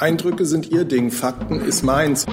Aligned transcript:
Eindrücke 0.00 0.46
sind 0.46 0.70
Ihr 0.70 0.86
Ding, 0.86 1.10
Fakten 1.10 1.60
ist 1.60 1.82
meins. 1.82 2.24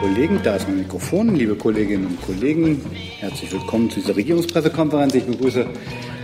Kollegen, 0.00 0.40
da 0.42 0.56
ist 0.56 0.66
mein 0.66 0.78
Mikrofon. 0.78 1.34
Liebe 1.34 1.54
Kolleginnen 1.54 2.06
und 2.06 2.22
Kollegen, 2.22 2.80
herzlich 3.18 3.52
willkommen 3.52 3.90
zu 3.90 4.00
dieser 4.00 4.16
Regierungspressekonferenz. 4.16 5.14
Ich 5.14 5.26
begrüße 5.26 5.66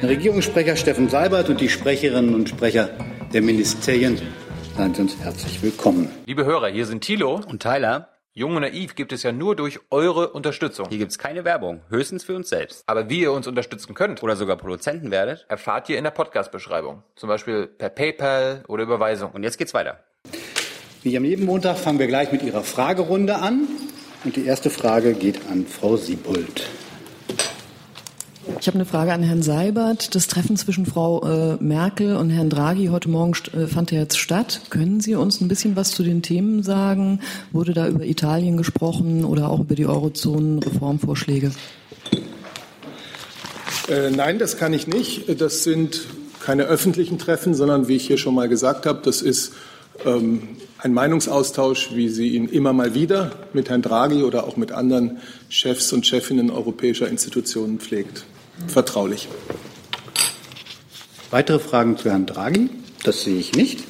den 0.01 0.09
Regierungssprecher 0.09 0.77
Steffen 0.77 1.11
Seibert 1.11 1.51
und 1.51 1.61
die 1.61 1.69
Sprecherinnen 1.69 2.34
und 2.34 2.48
Sprecher 2.48 2.89
der 3.34 3.43
Ministerien. 3.43 4.18
Seien 4.75 4.95
Sie 4.95 5.02
uns 5.02 5.18
herzlich 5.18 5.62
willkommen. 5.62 6.09
Liebe 6.25 6.46
Hörer, 6.46 6.68
hier 6.68 6.86
sind 6.86 7.05
Thilo 7.05 7.39
und 7.46 7.61
Tyler. 7.61 8.18
Jung 8.39 8.55
und 8.55 8.62
Naiv 8.62 8.95
gibt 8.95 9.12
es 9.12 9.25
ja 9.25 9.32
nur 9.32 9.57
durch 9.57 9.80
eure 9.91 10.29
Unterstützung. 10.29 10.87
Hier 10.88 10.98
gibt 10.98 11.11
es 11.11 11.18
keine 11.18 11.45
Werbung, 11.45 11.80
höchstens 11.88 12.23
für 12.23 12.37
uns 12.37 12.48
selbst. 12.48 12.84
Aber 12.87 13.11
wie 13.11 13.23
ihr 13.23 13.32
uns 13.32 13.48
unterstützen 13.48 13.95
könnt 13.95 14.23
oder 14.23 14.37
sogar 14.37 14.57
Produzenten 14.57 15.11
werdet, 15.11 15.45
erfahrt 15.48 15.88
ihr 15.88 15.98
in 15.98 16.05
der 16.05 16.12
Podcast-Beschreibung. 16.12 17.02
Zum 17.16 17.29
Beispiel 17.29 17.66
per 17.66 17.88
PayPal 17.88 18.62
oder 18.69 18.84
Überweisung. 18.84 19.33
Und 19.33 19.42
jetzt 19.42 19.59
geht's 19.59 19.74
weiter. 19.74 20.05
Wie 21.02 21.16
am 21.16 21.24
jeden 21.24 21.47
Montag 21.47 21.78
fangen 21.78 21.98
wir 21.98 22.06
gleich 22.06 22.30
mit 22.30 22.45
Ihrer 22.45 22.62
Fragerunde 22.62 23.34
an. 23.41 23.66
Und 24.23 24.37
die 24.37 24.47
erste 24.47 24.70
Frage 24.70 25.14
geht 25.14 25.41
an 25.50 25.66
Frau 25.66 25.97
Siebold. 25.97 26.69
Ich 28.61 28.66
habe 28.66 28.77
eine 28.77 28.87
Frage 28.87 29.12
an 29.12 29.23
Herrn 29.23 29.43
Seibert. 29.43 30.15
Das 30.15 30.27
Treffen 30.27 30.56
zwischen 30.56 30.84
Frau 30.84 31.23
äh, 31.23 31.62
Merkel 31.62 32.16
und 32.16 32.30
Herrn 32.30 32.51
Draghi 32.51 32.87
heute 32.87 33.09
Morgen 33.09 33.33
äh, 33.52 33.66
fand 33.66 33.93
ja 33.93 34.01
jetzt 34.01 34.19
statt. 34.19 34.62
Können 34.70 35.01
Sie 35.01 35.15
uns 35.15 35.41
ein 35.41 35.48
bisschen 35.48 35.77
was 35.77 35.93
zu 35.93 36.02
den 36.02 36.23
Themen 36.23 36.62
sagen? 36.62 37.20
Wurde 37.53 37.73
da 37.73 37.87
über 37.87 38.05
Italien 38.05 38.56
gesprochen 38.56 39.25
oder 39.25 39.51
auch 39.51 39.61
über 39.61 39.75
die 39.75 39.87
Eurozonen-Reformvorschläge? 39.87 41.53
Äh, 43.89 44.11
nein, 44.11 44.39
das 44.39 44.56
kann 44.56 44.73
ich 44.73 44.87
nicht. 44.89 45.41
Das 45.41 45.62
sind 45.62 46.06
keine 46.41 46.65
öffentlichen 46.65 47.19
Treffen, 47.19 47.55
sondern 47.55 47.87
wie 47.87 47.97
ich 47.97 48.06
hier 48.06 48.19
schon 48.19 48.34
mal 48.34 48.48
gesagt 48.48 48.87
habe, 48.87 49.01
das 49.05 49.23
ist 49.23 49.53
ähm, 50.05 50.56
ein 50.78 50.94
Meinungsaustausch, 50.94 51.91
wie 51.94 52.09
sie 52.09 52.28
ihn 52.31 52.48
immer 52.48 52.72
mal 52.72 52.94
wieder 52.94 53.33
mit 53.53 53.69
Herrn 53.69 53.83
Draghi 53.83 54.22
oder 54.22 54.44
auch 54.44 54.56
mit 54.56 54.72
anderen 54.72 55.19
Chefs 55.48 55.92
und 55.92 56.06
Chefinnen 56.06 56.50
europäischer 56.50 57.09
Institutionen 57.09 57.78
pflegt 57.78 58.25
vertraulich. 58.67 59.28
Weitere 61.31 61.59
Fragen 61.59 61.97
zu 61.97 62.11
Herrn 62.11 62.27
Draghi? 62.27 62.70
Das 63.05 63.23
sehe 63.23 63.39
ich 63.39 63.55
nicht. 63.55 63.84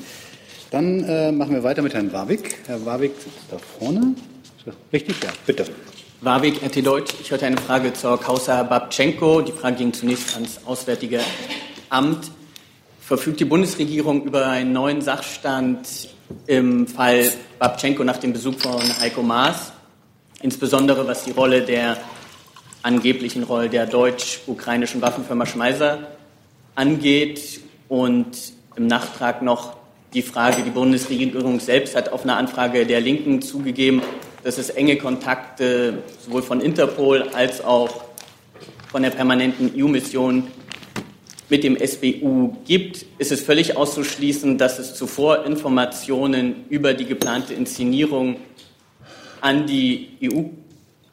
Dann 0.71 1.05
äh, 1.05 1.33
machen 1.33 1.55
wir 1.55 1.63
weiter 1.63 1.83
mit 1.83 1.95
Herrn 1.95 2.13
Warwick. 2.13 2.57
Herr 2.67 2.85
Warwick 2.85 3.13
sitzt 3.17 3.45
da 3.51 3.57
vorne. 3.79 4.15
Richtig? 4.93 5.17
Ja, 5.23 5.31
bitte. 5.47 5.65
Warwick, 6.21 6.63
RT 6.63 6.85
Deutsch. 6.85 7.15
Ich 7.23 7.31
hatte 7.31 7.47
eine 7.47 7.57
Frage 7.57 7.93
zur 7.93 8.21
Causa 8.21 8.65
Babchenko. 8.65 9.41
Die 9.41 9.53
Frage 9.53 9.77
ging 9.77 9.93
zunächst 9.93 10.35
ans 10.35 10.61
Auswärtige 10.67 11.21
Amt. 11.91 12.31
Verfügt 13.01 13.41
die 13.41 13.45
Bundesregierung 13.45 14.25
über 14.25 14.49
einen 14.49 14.73
neuen 14.73 15.01
Sachstand 15.01 16.09
im 16.47 16.87
Fall 16.87 17.33
Babchenko 17.59 18.05
nach 18.05 18.19
dem 18.19 18.33
Besuch 18.33 18.59
von 18.59 18.83
Heiko 19.01 19.23
Maas? 19.23 19.73
Insbesondere 20.43 21.07
was 21.07 21.25
die 21.25 21.31
Rolle 21.31 21.63
der 21.63 21.97
angeblichen 22.83 23.43
Rolle 23.43 23.69
der 23.69 23.87
deutsch-ukrainischen 23.87 25.03
Waffenfirma 25.03 25.47
Schmeiser 25.47 26.09
angeht. 26.75 27.61
Und 27.89 28.53
im 28.77 28.87
Nachtrag 28.87 29.43
noch 29.43 29.77
die 30.15 30.23
Frage, 30.23 30.63
die 30.63 30.71
Bundesregierung 30.71 31.61
selbst 31.61 31.97
hat 31.97 32.13
auf 32.13 32.23
eine 32.23 32.37
Anfrage 32.37 32.87
der 32.87 33.01
Linken 33.01 33.43
zugegeben, 33.43 34.03
dass 34.43 34.59
es 34.59 34.71
enge 34.71 34.97
Kontakte 34.97 36.03
sowohl 36.25 36.43
von 36.43 36.61
Interpol 36.61 37.23
als 37.35 37.63
auch 37.63 38.05
von 38.91 39.03
der 39.03 39.11
permanenten 39.11 39.73
EU-Mission 39.77 40.47
mit 41.51 41.65
dem 41.65 41.77
SBU 41.77 42.57
gibt, 42.65 43.05
ist 43.19 43.33
es 43.33 43.41
völlig 43.41 43.77
auszuschließen, 43.77 44.59
dass 44.59 44.79
es 44.79 44.95
zuvor 44.95 45.45
Informationen 45.45 46.67
über 46.69 46.95
die 46.95 47.07
geplante 47.07 47.55
Inszenierung 47.55 48.37
an 49.41 49.67
die 49.67 50.11
EU 50.23 50.45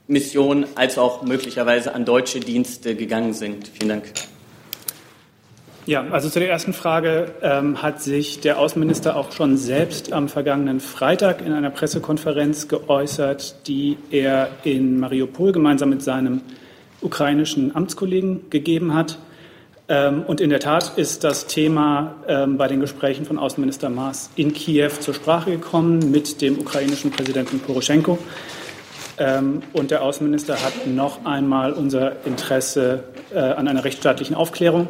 Mission 0.07 0.66
als 0.75 0.97
auch 0.97 1.23
möglicherweise 1.23 1.93
an 1.93 2.05
deutsche 2.05 2.39
Dienste 2.39 2.95
gegangen 2.95 3.33
sind. 3.33 3.67
Vielen 3.67 3.89
Dank. 3.89 4.03
Ja, 5.88 6.03
also 6.09 6.29
zu 6.29 6.39
der 6.39 6.49
ersten 6.49 6.73
Frage 6.73 7.31
ähm, 7.43 7.83
hat 7.83 8.01
sich 8.01 8.39
der 8.39 8.57
Außenminister 8.57 9.16
auch 9.16 9.31
schon 9.31 9.55
selbst 9.55 10.13
am 10.13 10.29
vergangenen 10.29 10.79
Freitag 10.79 11.45
in 11.45 11.53
einer 11.53 11.69
Pressekonferenz 11.69 12.67
geäußert, 12.67 13.67
die 13.67 13.97
er 14.09 14.49
in 14.63 14.99
Mariupol 14.99 15.51
gemeinsam 15.51 15.91
mit 15.91 16.01
seinem 16.01 16.41
ukrainischen 17.01 17.75
Amtskollegen 17.75 18.49
gegeben 18.49 18.95
hat. 18.95 19.19
Ähm, 19.87 20.23
und 20.25 20.41
in 20.41 20.49
der 20.49 20.59
Tat 20.59 20.97
ist 20.97 21.23
das 21.23 21.45
Thema 21.45 22.16
ähm, 22.27 22.57
bei 22.57 22.67
den 22.67 22.79
Gesprächen 22.79 23.25
von 23.25 23.37
Außenminister 23.37 23.91
Maas 23.91 24.31
in 24.35 24.53
Kiew 24.53 24.89
zur 24.99 25.13
Sprache 25.13 25.51
gekommen 25.51 26.09
mit 26.09 26.41
dem 26.41 26.57
ukrainischen 26.57 27.11
Präsidenten 27.11 27.59
Poroschenko. 27.59 28.17
Ähm, 29.18 29.64
und 29.74 29.92
der 29.92 30.02
Außenminister 30.02 30.62
hat 30.62 30.88
noch 30.88 31.26
einmal 31.26 31.74
unser 31.74 32.26
Interesse 32.26 33.03
äh, 33.34 33.40
an 33.40 33.68
einer 33.68 33.84
rechtsstaatlichen 33.84 34.36
Aufklärung 34.36 34.88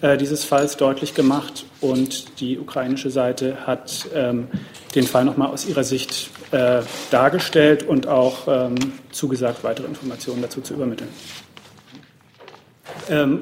äh, 0.00 0.16
dieses 0.16 0.44
Falls 0.44 0.76
deutlich 0.76 1.14
gemacht. 1.14 1.66
Und 1.80 2.40
die 2.40 2.58
ukrainische 2.58 3.10
Seite 3.10 3.66
hat 3.66 4.06
ähm, 4.14 4.48
den 4.94 5.04
Fall 5.06 5.24
noch 5.24 5.36
mal 5.36 5.48
aus 5.48 5.66
ihrer 5.66 5.84
Sicht 5.84 6.30
äh, 6.52 6.82
dargestellt 7.10 7.82
und 7.82 8.06
auch 8.06 8.46
ähm, 8.46 8.74
zugesagt, 9.10 9.64
weitere 9.64 9.86
Informationen 9.86 10.42
dazu 10.42 10.60
zu 10.60 10.74
übermitteln. 10.74 11.10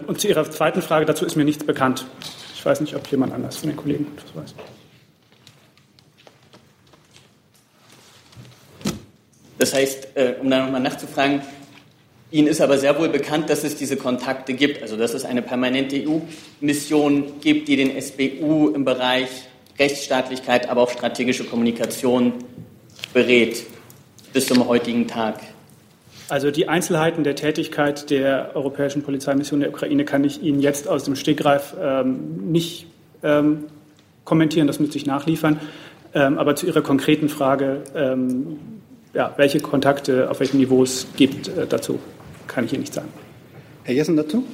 und 0.06 0.21
zu 0.21 0.28
Ihrer 0.28 0.48
zweiten 0.48 0.81
Frage, 0.81 1.06
dazu 1.06 1.25
ist 1.25 1.34
mir 1.34 1.44
nichts 1.44 1.65
bekannt. 1.65 2.06
Ich 2.54 2.65
weiß 2.65 2.81
nicht, 2.81 2.94
ob 2.94 3.06
jemand 3.09 3.33
anders 3.33 3.56
von 3.56 3.69
den 3.69 3.77
Kollegen 3.77 4.06
etwas 4.16 4.43
weiß. 4.43 4.75
Das 9.58 9.74
heißt, 9.74 10.08
äh, 10.14 10.34
um 10.40 10.50
da 10.50 10.64
nochmal 10.64 10.80
nachzufragen, 10.80 11.42
Ihnen 12.30 12.48
ist 12.48 12.60
aber 12.60 12.76
sehr 12.76 12.98
wohl 12.98 13.08
bekannt, 13.08 13.48
dass 13.48 13.62
es 13.62 13.76
diese 13.76 13.96
Kontakte 13.96 14.54
gibt, 14.54 14.82
also 14.82 14.96
dass 14.96 15.14
es 15.14 15.24
eine 15.24 15.42
permanente 15.42 15.96
EU-Mission 15.96 17.40
gibt, 17.40 17.68
die 17.68 17.76
den 17.76 18.00
SBU 18.00 18.70
im 18.70 18.84
Bereich 18.84 19.28
Rechtsstaatlichkeit, 19.78 20.68
aber 20.68 20.82
auch 20.82 20.90
strategische 20.90 21.44
Kommunikation 21.44 22.32
berät 23.14 23.64
bis 24.32 24.46
zum 24.46 24.66
heutigen 24.66 25.06
Tag. 25.06 25.40
Also 26.28 26.50
die 26.50 26.68
Einzelheiten 26.68 27.22
der 27.22 27.36
Tätigkeit 27.36 28.10
der 28.10 28.50
Europäischen 28.54 29.02
Polizeimission 29.02 29.60
der 29.60 29.68
Ukraine 29.68 30.04
kann 30.04 30.24
ich 30.24 30.42
Ihnen 30.42 30.60
jetzt 30.60 30.88
aus 30.88 31.04
dem 31.04 31.14
Stegreif 31.14 31.76
ähm, 31.80 32.50
nicht 32.50 32.86
ähm, 33.22 33.66
kommentieren, 34.24 34.66
das 34.66 34.80
müsste 34.80 34.98
ich 34.98 35.06
nachliefern. 35.06 35.60
Ähm, 36.12 36.38
aber 36.38 36.56
zu 36.56 36.66
Ihrer 36.66 36.82
konkreten 36.82 37.28
Frage 37.28 37.84
ähm, 37.94 38.58
ja, 39.16 39.32
welche 39.38 39.60
Kontakte 39.60 40.31
auf 40.31 40.41
welchem 40.41 40.59
Niveau 40.59 40.82
es 40.82 41.06
gibt, 41.16 41.49
äh, 41.49 41.66
dazu 41.66 41.99
kann 42.47 42.66
ich 42.66 42.72
Ihnen 42.72 42.82
nicht 42.82 42.94
sagen. 42.94 43.09
Herr 43.82 43.94
Jessen 43.94 44.16
dazu? 44.16 44.44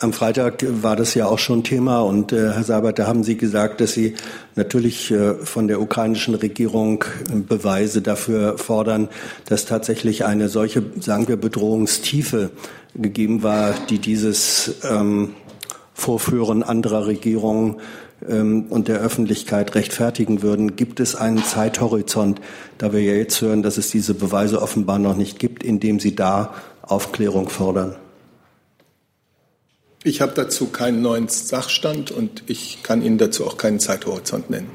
Am 0.00 0.12
Freitag 0.12 0.64
war 0.82 0.94
das 0.96 1.14
ja 1.14 1.26
auch 1.26 1.40
schon 1.40 1.64
Thema 1.64 2.00
und 2.00 2.32
äh, 2.32 2.52
Herr 2.52 2.62
Sabert, 2.62 2.98
da 2.98 3.06
haben 3.06 3.24
Sie 3.24 3.36
gesagt, 3.36 3.80
dass 3.80 3.92
Sie 3.92 4.14
natürlich 4.54 5.10
äh, 5.10 5.34
von 5.34 5.68
der 5.68 5.82
ukrainischen 5.82 6.34
Regierung 6.34 7.04
Beweise 7.46 8.00
dafür 8.00 8.56
fordern, 8.56 9.08
dass 9.44 9.66
tatsächlich 9.66 10.24
eine 10.24 10.48
solche, 10.48 10.84
sagen 11.00 11.28
wir, 11.28 11.36
Bedrohungstiefe 11.36 12.50
gegeben 12.94 13.42
war, 13.42 13.74
die 13.90 13.98
dieses 13.98 14.76
ähm, 14.88 15.34
Vorführen 15.92 16.62
anderer 16.62 17.06
Regierungen 17.06 17.80
und 18.20 18.88
der 18.88 18.98
Öffentlichkeit 18.98 19.74
rechtfertigen 19.74 20.42
würden. 20.42 20.76
Gibt 20.76 21.00
es 21.00 21.14
einen 21.14 21.44
Zeithorizont, 21.44 22.40
da 22.76 22.92
wir 22.92 23.00
ja 23.00 23.12
jetzt 23.12 23.40
hören, 23.40 23.62
dass 23.62 23.78
es 23.78 23.90
diese 23.90 24.14
Beweise 24.14 24.60
offenbar 24.60 24.98
noch 24.98 25.16
nicht 25.16 25.38
gibt, 25.38 25.62
in 25.62 25.78
dem 25.78 26.00
Sie 26.00 26.14
da 26.16 26.54
Aufklärung 26.82 27.48
fordern? 27.48 27.94
Ich 30.04 30.20
habe 30.20 30.32
dazu 30.34 30.68
keinen 30.68 31.02
neuen 31.02 31.28
Sachstand 31.28 32.10
und 32.10 32.44
ich 32.46 32.82
kann 32.82 33.02
Ihnen 33.02 33.18
dazu 33.18 33.46
auch 33.46 33.56
keinen 33.56 33.80
Zeithorizont 33.80 34.48
nennen. 34.48 34.70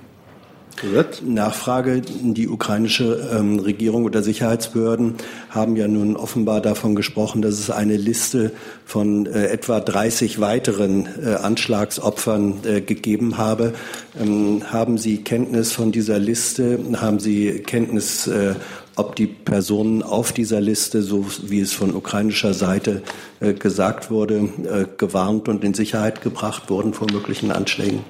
Nachfrage. 1.25 2.01
Die 2.01 2.47
ukrainische 2.47 3.29
ähm, 3.33 3.59
Regierung 3.59 4.05
oder 4.05 4.23
Sicherheitsbehörden 4.23 5.15
haben 5.49 5.75
ja 5.75 5.87
nun 5.87 6.15
offenbar 6.15 6.61
davon 6.61 6.95
gesprochen, 6.95 7.41
dass 7.41 7.59
es 7.59 7.69
eine 7.69 7.95
Liste 7.95 8.51
von 8.85 9.25
äh, 9.25 9.47
etwa 9.47 9.79
30 9.79 10.41
weiteren 10.41 11.07
äh, 11.23 11.35
Anschlagsopfern 11.35 12.59
äh, 12.65 12.81
gegeben 12.81 13.37
habe. 13.37 13.73
Ähm, 14.19 14.63
haben 14.71 14.97
Sie 14.97 15.23
Kenntnis 15.23 15.71
von 15.71 15.91
dieser 15.91 16.19
Liste? 16.19 16.79
Haben 16.97 17.19
Sie 17.19 17.59
Kenntnis, 17.59 18.27
äh, 18.27 18.55
ob 18.95 19.15
die 19.15 19.27
Personen 19.27 20.03
auf 20.03 20.33
dieser 20.33 20.61
Liste, 20.61 21.01
so 21.01 21.25
wie 21.43 21.61
es 21.61 21.73
von 21.73 21.95
ukrainischer 21.95 22.53
Seite 22.53 23.01
äh, 23.39 23.53
gesagt 23.53 24.11
wurde, 24.11 24.49
äh, 24.63 24.85
gewarnt 24.97 25.47
und 25.47 25.63
in 25.63 25.73
Sicherheit 25.73 26.21
gebracht 26.21 26.69
wurden 26.69 26.93
vor 26.93 27.07
möglichen 27.11 27.51
Anschlägen? 27.51 28.01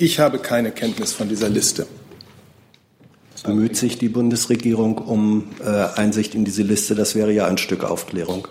Ich 0.00 0.20
habe 0.20 0.38
keine 0.38 0.70
Kenntnis 0.70 1.12
von 1.12 1.28
dieser 1.28 1.48
Liste. 1.48 1.88
Bemüht 3.44 3.76
sich 3.76 3.98
die 3.98 4.08
Bundesregierung 4.08 4.98
um 4.98 5.50
äh, 5.60 5.66
Einsicht 5.68 6.36
in 6.36 6.44
diese 6.44 6.62
Liste? 6.62 6.94
Das 6.94 7.16
wäre 7.16 7.32
ja 7.32 7.46
ein 7.46 7.58
Stück 7.58 7.82
Aufklärung. 7.82 8.46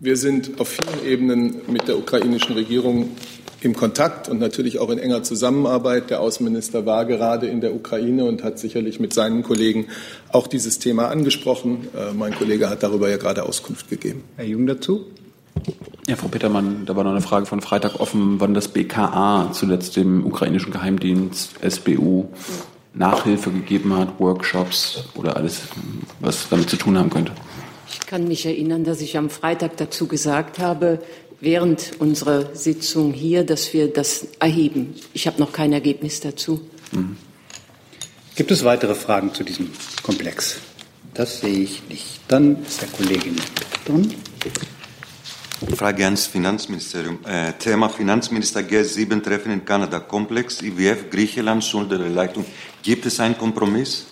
Wir 0.00 0.16
sind 0.16 0.60
auf 0.60 0.68
vielen 0.68 1.06
Ebenen 1.06 1.60
mit 1.68 1.86
der 1.86 1.96
ukrainischen 1.96 2.54
Regierung 2.54 3.10
im 3.60 3.76
Kontakt 3.76 4.28
und 4.28 4.40
natürlich 4.40 4.80
auch 4.80 4.90
in 4.90 4.98
enger 4.98 5.22
Zusammenarbeit. 5.22 6.10
Der 6.10 6.20
Außenminister 6.20 6.84
war 6.84 7.04
gerade 7.04 7.46
in 7.46 7.60
der 7.60 7.72
Ukraine 7.72 8.24
und 8.24 8.42
hat 8.42 8.58
sicherlich 8.58 8.98
mit 8.98 9.14
seinen 9.14 9.44
Kollegen 9.44 9.86
auch 10.32 10.48
dieses 10.48 10.80
Thema 10.80 11.08
angesprochen. 11.08 11.86
Äh, 11.96 12.14
mein 12.14 12.34
Kollege 12.34 12.68
hat 12.68 12.82
darüber 12.82 13.08
ja 13.08 13.16
gerade 13.16 13.44
Auskunft 13.44 13.88
gegeben. 13.88 14.24
Herr 14.34 14.44
Jung 14.44 14.66
dazu? 14.66 15.06
Ja, 16.08 16.14
Frau 16.16 16.28
Petermann, 16.28 16.86
da 16.86 16.94
war 16.94 17.02
noch 17.02 17.10
eine 17.10 17.20
Frage 17.20 17.46
von 17.46 17.60
Freitag 17.60 17.98
offen, 17.98 18.38
wann 18.38 18.54
das 18.54 18.68
BKA 18.68 19.50
zuletzt 19.52 19.96
dem 19.96 20.24
ukrainischen 20.24 20.72
Geheimdienst 20.72 21.54
SBU 21.68 22.28
Nachhilfe 22.94 23.50
gegeben 23.50 23.94
hat, 23.94 24.18
Workshops 24.18 25.04
oder 25.14 25.36
alles, 25.36 25.62
was 26.20 26.48
damit 26.48 26.70
zu 26.70 26.76
tun 26.76 26.96
haben 26.96 27.10
könnte. 27.10 27.32
Ich 27.90 28.00
kann 28.06 28.26
mich 28.26 28.46
erinnern, 28.46 28.84
dass 28.84 29.00
ich 29.00 29.16
am 29.18 29.30
Freitag 29.30 29.76
dazu 29.76 30.06
gesagt 30.06 30.58
habe, 30.58 31.00
während 31.40 31.92
unserer 31.98 32.54
Sitzung 32.54 33.12
hier, 33.12 33.44
dass 33.44 33.72
wir 33.72 33.92
das 33.92 34.28
erheben. 34.38 34.94
Ich 35.12 35.26
habe 35.26 35.40
noch 35.40 35.52
kein 35.52 35.72
Ergebnis 35.72 36.20
dazu. 36.20 36.60
Mhm. 36.92 37.16
Gibt 38.34 38.50
es 38.50 38.64
weitere 38.64 38.94
Fragen 38.94 39.34
zu 39.34 39.44
diesem 39.44 39.70
Komplex? 40.02 40.58
Das 41.14 41.40
sehe 41.40 41.58
ich 41.58 41.82
nicht. 41.88 42.20
Dann 42.28 42.62
ist 42.64 42.82
der 42.82 42.88
Kollegin 42.88 43.36
dran. 43.86 44.12
Frage 45.74 46.04
ans 46.04 46.26
Finanzministerium. 46.26 47.18
Äh, 47.24 47.52
Thema 47.54 47.88
Finanzminister 47.88 48.60
G7-Treffen 48.60 49.52
in 49.52 49.64
Kanada. 49.64 50.00
Komplex 50.00 50.60
IWF, 50.60 51.08
Griechenland, 51.10 51.64
Schuldenerleichterung. 51.64 52.44
Gibt 52.82 53.06
es 53.06 53.18
einen 53.20 53.38
Kompromiss? 53.38 54.06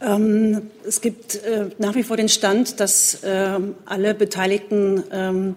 Ähm, 0.00 0.70
es 0.86 1.00
gibt 1.00 1.34
äh, 1.36 1.70
nach 1.78 1.94
wie 1.94 2.02
vor 2.02 2.16
den 2.16 2.30
Stand, 2.30 2.80
dass 2.80 3.22
äh, 3.22 3.58
alle 3.84 4.14
Beteiligten, 4.14 5.04
ähm, 5.12 5.56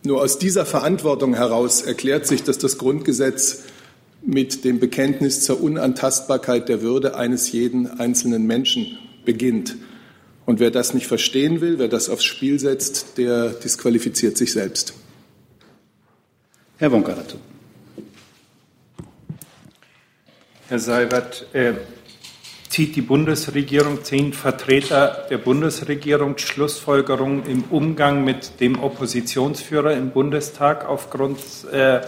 Nur 0.02 0.20
aus 0.20 0.38
dieser 0.38 0.66
Verantwortung 0.66 1.34
heraus 1.34 1.82
erklärt 1.82 2.26
sich, 2.26 2.42
dass 2.42 2.58
das 2.58 2.78
Grundgesetz 2.78 3.62
mit 4.22 4.64
dem 4.64 4.78
Bekenntnis 4.80 5.42
zur 5.42 5.62
Unantastbarkeit 5.62 6.68
der 6.68 6.82
Würde 6.82 7.16
eines 7.16 7.52
jeden 7.52 7.98
einzelnen 8.00 8.46
Menschen 8.46 8.98
beginnt. 9.24 9.76
Und 10.46 10.60
wer 10.60 10.70
das 10.70 10.92
nicht 10.92 11.06
verstehen 11.06 11.60
will, 11.60 11.78
wer 11.78 11.88
das 11.88 12.10
aufs 12.10 12.24
Spiel 12.24 12.58
setzt, 12.58 13.16
der 13.16 13.50
disqualifiziert 13.50 14.36
sich 14.36 14.52
selbst. 14.52 14.94
Herr 16.76 16.92
Wonka 16.92 17.14
dazu. 17.14 17.36
Herr 20.66 20.78
Seibert, 20.78 21.44
äh, 21.52 21.74
zieht 22.70 22.96
die 22.96 23.02
Bundesregierung, 23.02 24.02
ziehen 24.02 24.32
Vertreter 24.32 25.26
der 25.28 25.36
Bundesregierung 25.36 26.38
Schlussfolgerungen 26.38 27.44
im 27.44 27.64
Umgang 27.64 28.24
mit 28.24 28.60
dem 28.60 28.82
Oppositionsführer 28.82 29.92
im 29.92 30.10
Bundestag 30.10 30.88
aufgrund 30.88 31.38
äh, 31.70 32.00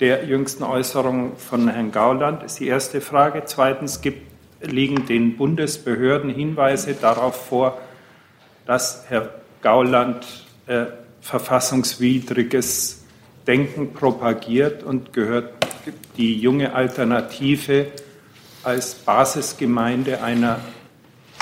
der 0.00 0.26
jüngsten 0.26 0.64
Äußerungen 0.64 1.38
von 1.38 1.66
Herrn 1.66 1.92
Gauland, 1.92 2.42
ist 2.42 2.60
die 2.60 2.66
erste 2.66 3.00
Frage. 3.00 3.44
Zweitens 3.46 4.02
gibt, 4.02 4.30
liegen 4.60 5.06
den 5.06 5.38
Bundesbehörden 5.38 6.28
Hinweise 6.28 6.92
darauf 6.92 7.46
vor, 7.46 7.80
dass 8.66 9.06
Herr 9.08 9.30
Gauland 9.62 10.26
äh, 10.66 10.84
verfassungswidriges 11.22 13.02
Denken 13.46 13.94
propagiert 13.94 14.82
und 14.82 15.14
gehört 15.14 15.63
die 16.16 16.38
junge 16.38 16.74
Alternative 16.74 17.86
als 18.62 18.94
Basisgemeinde 18.94 20.22
einer 20.22 20.60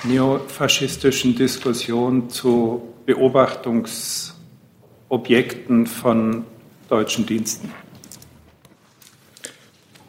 neofaschistischen 0.05 1.37
Diskussion 1.37 2.31
zu 2.31 2.95
Beobachtungsobjekten 3.07 5.87
von 5.87 6.45
deutschen 6.88 7.26
Diensten. 7.26 7.71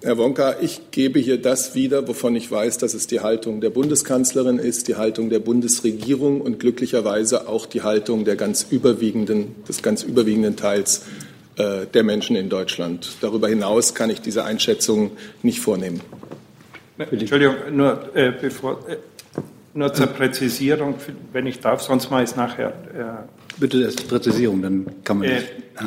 Herr 0.01 0.17
Wonka, 0.17 0.57
ich 0.59 0.91
gebe 0.91 1.17
hier 1.17 1.41
das 1.41 1.75
wieder, 1.75 2.09
wovon 2.09 2.35
ich 2.35 2.51
weiß, 2.51 2.77
dass 2.77 2.93
es 2.93 3.07
die 3.07 3.21
Haltung 3.21 3.61
der 3.61 3.69
Bundeskanzlerin 3.69 4.59
ist, 4.59 4.89
die 4.89 4.97
Haltung 4.97 5.29
der 5.29 5.39
Bundesregierung 5.39 6.41
und 6.41 6.59
glücklicherweise 6.59 7.47
auch 7.47 7.65
die 7.65 7.83
Haltung 7.83 8.25
der 8.25 8.35
ganz 8.35 8.67
überwiegenden, 8.69 9.55
des 9.65 9.81
ganz 9.81 10.03
überwiegenden 10.03 10.57
Teils 10.57 11.03
der 11.55 12.03
Menschen 12.03 12.35
in 12.35 12.49
Deutschland. 12.49 13.17
Darüber 13.21 13.47
hinaus 13.47 13.93
kann 13.93 14.09
ich 14.09 14.21
diese 14.21 14.43
Einschätzung 14.43 15.11
nicht 15.43 15.59
vornehmen. 15.59 16.01
Entschuldigung, 16.97 17.55
nur, 17.71 18.15
äh, 18.15 18.31
bevor, 18.31 18.87
äh, 18.87 18.97
nur 19.73 19.93
zur 19.93 20.07
Präzisierung, 20.07 20.95
wenn 21.31 21.47
ich 21.47 21.59
darf, 21.59 21.81
sonst 21.81 22.09
mache 22.09 22.23
ich 22.23 22.29
es 22.29 22.35
nachher. 22.35 22.69
Äh, 22.69 23.59
Bitte 23.59 23.83
das 23.83 23.95
Präzisierung, 23.95 24.61
dann 24.61 24.85
kann 25.03 25.19
man 25.19 25.29
äh, 25.29 25.41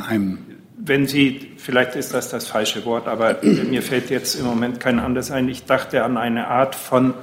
einem 0.08 0.38
wenn 0.78 1.06
Sie, 1.06 1.52
vielleicht 1.56 1.96
ist 1.96 2.14
das 2.14 2.28
das 2.30 2.46
falsche 2.46 2.84
Wort, 2.84 3.08
aber 3.08 3.38
mir 3.42 3.82
fällt 3.82 4.10
jetzt 4.10 4.36
im 4.36 4.46
Moment 4.46 4.78
kein 4.78 4.98
anderes 4.98 5.30
ein. 5.30 5.48
Ich 5.48 5.64
dachte 5.64 6.04
an 6.04 6.16
eine 6.16 6.48
Art 6.48 6.74
von 6.74 7.14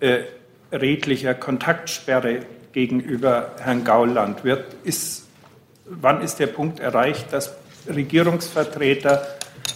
äh, 0.00 0.22
redlicher 0.72 1.34
Kontaktsperre 1.34 2.40
gegenüber 2.72 3.52
Herrn 3.60 3.84
Gauland. 3.84 4.42
Wird, 4.42 4.64
ist, 4.84 5.28
wann 5.90 6.22
ist 6.22 6.38
der 6.38 6.46
Punkt 6.46 6.80
erreicht, 6.80 7.32
dass 7.32 7.54
Regierungsvertreter 7.88 9.26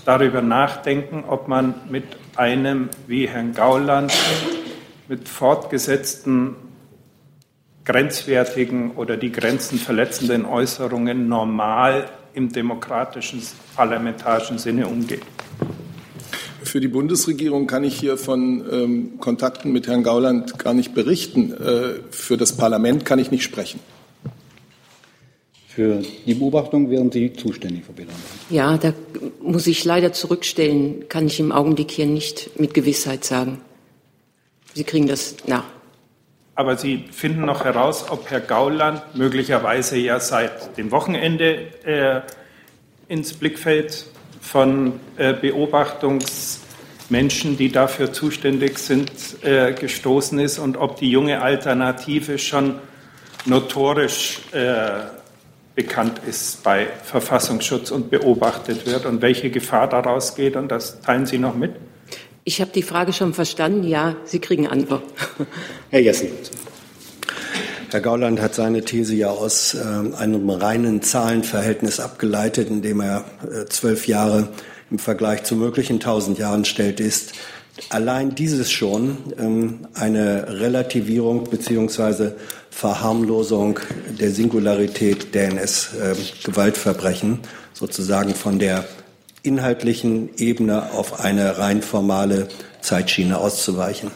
darüber 0.04 0.42
nachdenken, 0.42 1.24
ob 1.26 1.48
man 1.48 1.74
mit 1.90 2.04
einem 2.36 2.88
wie 3.06 3.28
Herrn 3.28 3.52
Gauland 3.52 4.12
mit 5.08 5.28
fortgesetzten 5.28 6.56
grenzwertigen 7.84 8.92
oder 8.92 9.16
die 9.16 9.30
Grenzen 9.30 9.78
verletzenden 9.78 10.46
Äußerungen 10.46 11.28
normal 11.28 12.08
im 12.32 12.50
demokratischen, 12.50 13.42
parlamentarischen 13.76 14.58
Sinne 14.58 14.86
umgeht. 14.86 15.22
Für 16.62 16.80
die 16.80 16.88
Bundesregierung 16.88 17.66
kann 17.66 17.84
ich 17.84 17.94
hier 17.94 18.16
von 18.16 18.64
ähm, 18.72 19.20
Kontakten 19.20 19.70
mit 19.70 19.86
Herrn 19.86 20.02
Gauland 20.02 20.58
gar 20.58 20.74
nicht 20.74 20.94
berichten. 20.94 21.52
Äh, 21.52 22.00
für 22.10 22.36
das 22.36 22.56
Parlament 22.56 23.04
kann 23.04 23.18
ich 23.18 23.30
nicht 23.30 23.44
sprechen. 23.44 23.80
Für 25.74 26.00
die 26.24 26.34
Beobachtung 26.34 26.88
wären 26.88 27.10
Sie 27.10 27.32
zuständig, 27.32 27.84
Frau 27.84 27.94
Behlern. 27.94 28.14
Ja, 28.48 28.78
da 28.78 28.94
muss 29.42 29.66
ich 29.66 29.84
leider 29.84 30.12
zurückstellen, 30.12 31.08
kann 31.08 31.26
ich 31.26 31.40
im 31.40 31.50
Augenblick 31.50 31.90
hier 31.90 32.06
nicht 32.06 32.60
mit 32.60 32.74
Gewissheit 32.74 33.24
sagen. 33.24 33.60
Sie 34.72 34.84
kriegen 34.84 35.08
das 35.08 35.34
nach. 35.48 35.64
Aber 36.54 36.76
Sie 36.76 37.02
finden 37.10 37.44
noch 37.44 37.64
heraus, 37.64 38.04
ob 38.08 38.30
Herr 38.30 38.38
Gauland 38.38 39.02
möglicherweise 39.16 39.98
ja 39.98 40.20
seit 40.20 40.78
dem 40.78 40.92
Wochenende 40.92 41.66
äh, 41.84 42.20
ins 43.08 43.32
Blickfeld 43.32 44.06
von 44.40 45.00
äh, 45.16 45.32
Beobachtungsmenschen, 45.32 47.56
die 47.56 47.72
dafür 47.72 48.12
zuständig 48.12 48.78
sind, 48.78 49.10
äh, 49.42 49.72
gestoßen 49.72 50.38
ist 50.38 50.60
und 50.60 50.76
ob 50.76 50.98
die 50.98 51.10
junge 51.10 51.42
Alternative 51.42 52.38
schon 52.38 52.76
notorisch 53.44 54.38
äh, 54.52 55.23
bekannt 55.74 56.20
ist 56.26 56.62
bei 56.62 56.86
Verfassungsschutz 57.02 57.90
und 57.90 58.10
beobachtet 58.10 58.86
wird 58.86 59.06
und 59.06 59.22
welche 59.22 59.50
Gefahr 59.50 59.88
daraus 59.88 60.34
geht. 60.34 60.56
Und 60.56 60.68
das 60.68 61.00
teilen 61.00 61.26
Sie 61.26 61.38
noch 61.38 61.56
mit? 61.56 61.72
Ich 62.44 62.60
habe 62.60 62.70
die 62.72 62.82
Frage 62.82 63.12
schon 63.12 63.34
verstanden. 63.34 63.84
Ja, 63.84 64.16
Sie 64.24 64.38
kriegen 64.38 64.66
Antwort. 64.66 65.02
Herr 65.90 66.00
Jessen. 66.00 66.28
Herr 67.90 68.00
Gauland 68.00 68.40
hat 68.40 68.56
seine 68.56 68.82
These 68.82 69.14
ja 69.14 69.30
aus 69.30 69.74
äh, 69.74 69.78
einem 70.16 70.50
reinen 70.50 71.00
Zahlenverhältnis 71.00 72.00
abgeleitet, 72.00 72.68
indem 72.68 73.00
er 73.00 73.24
äh, 73.42 73.66
zwölf 73.66 74.08
Jahre 74.08 74.48
im 74.90 74.98
Vergleich 74.98 75.44
zu 75.44 75.54
möglichen 75.54 76.00
tausend 76.00 76.38
Jahren 76.38 76.64
stellt, 76.64 76.98
ist 76.98 77.34
allein 77.90 78.34
dieses 78.34 78.70
schon 78.70 79.16
ähm, 79.38 79.86
eine 79.94 80.60
Relativierung 80.60 81.48
beziehungsweise 81.48 82.36
Verharmlosung 82.74 83.78
der 84.18 84.32
Singularität 84.32 85.32
der 85.32 85.48
NS-Gewaltverbrechen, 85.50 87.38
sozusagen 87.72 88.34
von 88.34 88.58
der 88.58 88.84
inhaltlichen 89.44 90.36
Ebene 90.38 90.90
auf 90.90 91.20
eine 91.20 91.58
rein 91.58 91.82
formale 91.82 92.48
Zeitschiene 92.80 93.38
auszuweichen. 93.38 94.10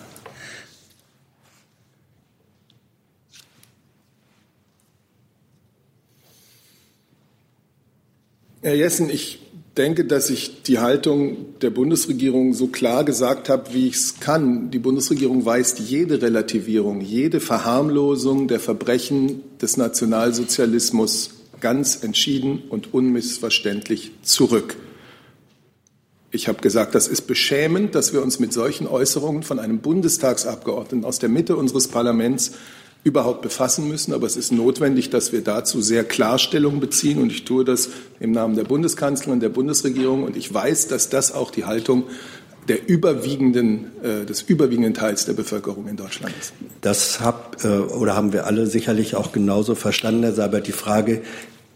Herr 8.60 8.74
Jessen, 8.74 9.08
ich 9.08 9.38
denke, 9.78 10.04
dass 10.04 10.28
ich 10.28 10.62
die 10.62 10.80
Haltung 10.80 11.58
der 11.60 11.70
Bundesregierung 11.70 12.52
so 12.52 12.66
klar 12.66 13.04
gesagt 13.04 13.48
habe, 13.48 13.72
wie 13.72 13.86
ich 13.86 13.94
es 13.94 14.20
kann. 14.20 14.70
Die 14.70 14.78
Bundesregierung 14.78 15.44
weist 15.44 15.78
jede 15.78 16.20
Relativierung, 16.20 17.00
jede 17.00 17.40
Verharmlosung 17.40 18.48
der 18.48 18.60
Verbrechen 18.60 19.42
des 19.62 19.76
Nationalsozialismus 19.76 21.30
ganz 21.60 22.02
entschieden 22.02 22.62
und 22.68 22.92
unmissverständlich 22.92 24.12
zurück. 24.22 24.76
Ich 26.30 26.46
habe 26.46 26.60
gesagt, 26.60 26.94
das 26.94 27.08
ist 27.08 27.22
beschämend, 27.22 27.94
dass 27.94 28.12
wir 28.12 28.22
uns 28.22 28.38
mit 28.38 28.52
solchen 28.52 28.86
Äußerungen 28.86 29.42
von 29.42 29.58
einem 29.58 29.78
Bundestagsabgeordneten 29.78 31.04
aus 31.06 31.18
der 31.18 31.30
Mitte 31.30 31.56
unseres 31.56 31.88
Parlaments 31.88 32.52
überhaupt 33.04 33.42
befassen 33.42 33.88
müssen. 33.88 34.12
Aber 34.12 34.26
es 34.26 34.36
ist 34.36 34.52
notwendig, 34.52 35.10
dass 35.10 35.32
wir 35.32 35.42
dazu 35.42 35.80
sehr 35.80 36.04
Klarstellung 36.04 36.80
beziehen. 36.80 37.20
Und 37.20 37.30
ich 37.30 37.44
tue 37.44 37.64
das 37.64 37.90
im 38.20 38.32
Namen 38.32 38.56
der 38.56 38.64
Bundeskanzlerin, 38.64 39.40
der 39.40 39.48
Bundesregierung. 39.48 40.24
Und 40.24 40.36
ich 40.36 40.52
weiß, 40.52 40.88
dass 40.88 41.08
das 41.08 41.32
auch 41.32 41.50
die 41.50 41.64
Haltung 41.64 42.04
der 42.68 42.88
überwiegenden, 42.88 43.86
äh, 44.02 44.26
des 44.26 44.42
überwiegenden 44.42 44.94
Teils 44.94 45.24
der 45.24 45.32
Bevölkerung 45.32 45.88
in 45.88 45.96
Deutschland 45.96 46.34
ist. 46.38 46.52
Das 46.82 47.20
hab, 47.20 47.64
äh, 47.64 47.68
oder 47.68 48.14
haben 48.14 48.32
wir 48.32 48.46
alle 48.46 48.66
sicherlich 48.66 49.16
auch 49.16 49.32
genauso 49.32 49.74
verstanden, 49.74 50.22
Herr 50.22 50.34
Seibert. 50.34 50.66
Die 50.66 50.72
Frage 50.72 51.22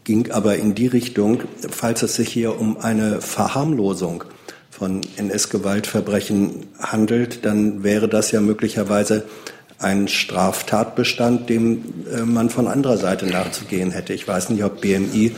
ging 0.04 0.30
aber 0.30 0.56
in 0.56 0.74
die 0.74 0.88
Richtung, 0.88 1.42
falls 1.70 2.02
es 2.02 2.16
sich 2.16 2.28
hier 2.28 2.60
um 2.60 2.76
eine 2.76 3.20
Verharmlosung 3.20 4.24
von 4.70 5.00
NS-Gewaltverbrechen 5.16 6.66
handelt, 6.78 7.44
dann 7.44 7.84
wäre 7.84 8.08
das 8.08 8.32
ja 8.32 8.40
möglicherweise 8.40 9.24
ein 9.82 10.08
Straftatbestand, 10.08 11.48
dem 11.48 11.84
äh, 12.12 12.22
man 12.22 12.50
von 12.50 12.66
anderer 12.66 12.96
Seite 12.96 13.26
nachzugehen 13.26 13.90
hätte. 13.90 14.12
Ich 14.12 14.26
weiß 14.26 14.50
nicht, 14.50 14.64
ob 14.64 14.80
BMI 14.80 15.32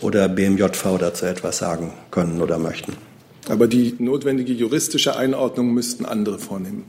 oder 0.00 0.28
BMJV 0.28 0.98
dazu 0.98 1.26
etwas 1.26 1.58
sagen 1.58 1.92
können 2.10 2.40
oder 2.40 2.58
möchten. 2.58 2.94
Aber 3.48 3.66
die 3.66 3.94
notwendige 3.98 4.52
juristische 4.52 5.16
Einordnung 5.16 5.72
müssten 5.72 6.04
andere 6.04 6.38
vornehmen. 6.38 6.84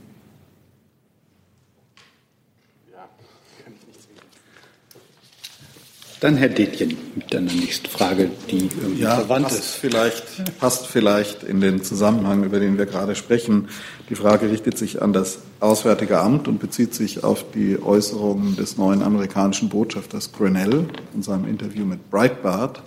Dann 6.22 6.36
Herr 6.36 6.50
Detjen 6.50 6.96
mit 7.16 7.34
einer 7.34 7.50
nächsten 7.50 7.88
Frage, 7.88 8.30
die 8.48 8.68
irgendwie 8.80 9.02
ja, 9.02 9.16
verwandt 9.16 9.48
passt 9.48 9.58
ist. 9.58 9.74
Vielleicht, 9.74 10.58
passt 10.60 10.86
vielleicht 10.86 11.42
in 11.42 11.60
den 11.60 11.82
Zusammenhang, 11.82 12.44
über 12.44 12.60
den 12.60 12.78
wir 12.78 12.86
gerade 12.86 13.16
sprechen. 13.16 13.66
Die 14.08 14.14
Frage 14.14 14.48
richtet 14.48 14.78
sich 14.78 15.02
an 15.02 15.12
das 15.12 15.40
Auswärtige 15.58 16.20
Amt 16.20 16.46
und 16.46 16.60
bezieht 16.60 16.94
sich 16.94 17.24
auf 17.24 17.44
die 17.52 17.76
Äußerungen 17.82 18.54
des 18.54 18.76
neuen 18.76 19.02
amerikanischen 19.02 19.68
Botschafters 19.68 20.30
Grenell 20.30 20.86
in 21.12 21.24
seinem 21.24 21.48
Interview 21.48 21.84
mit 21.84 22.08
Breitbart, 22.08 22.82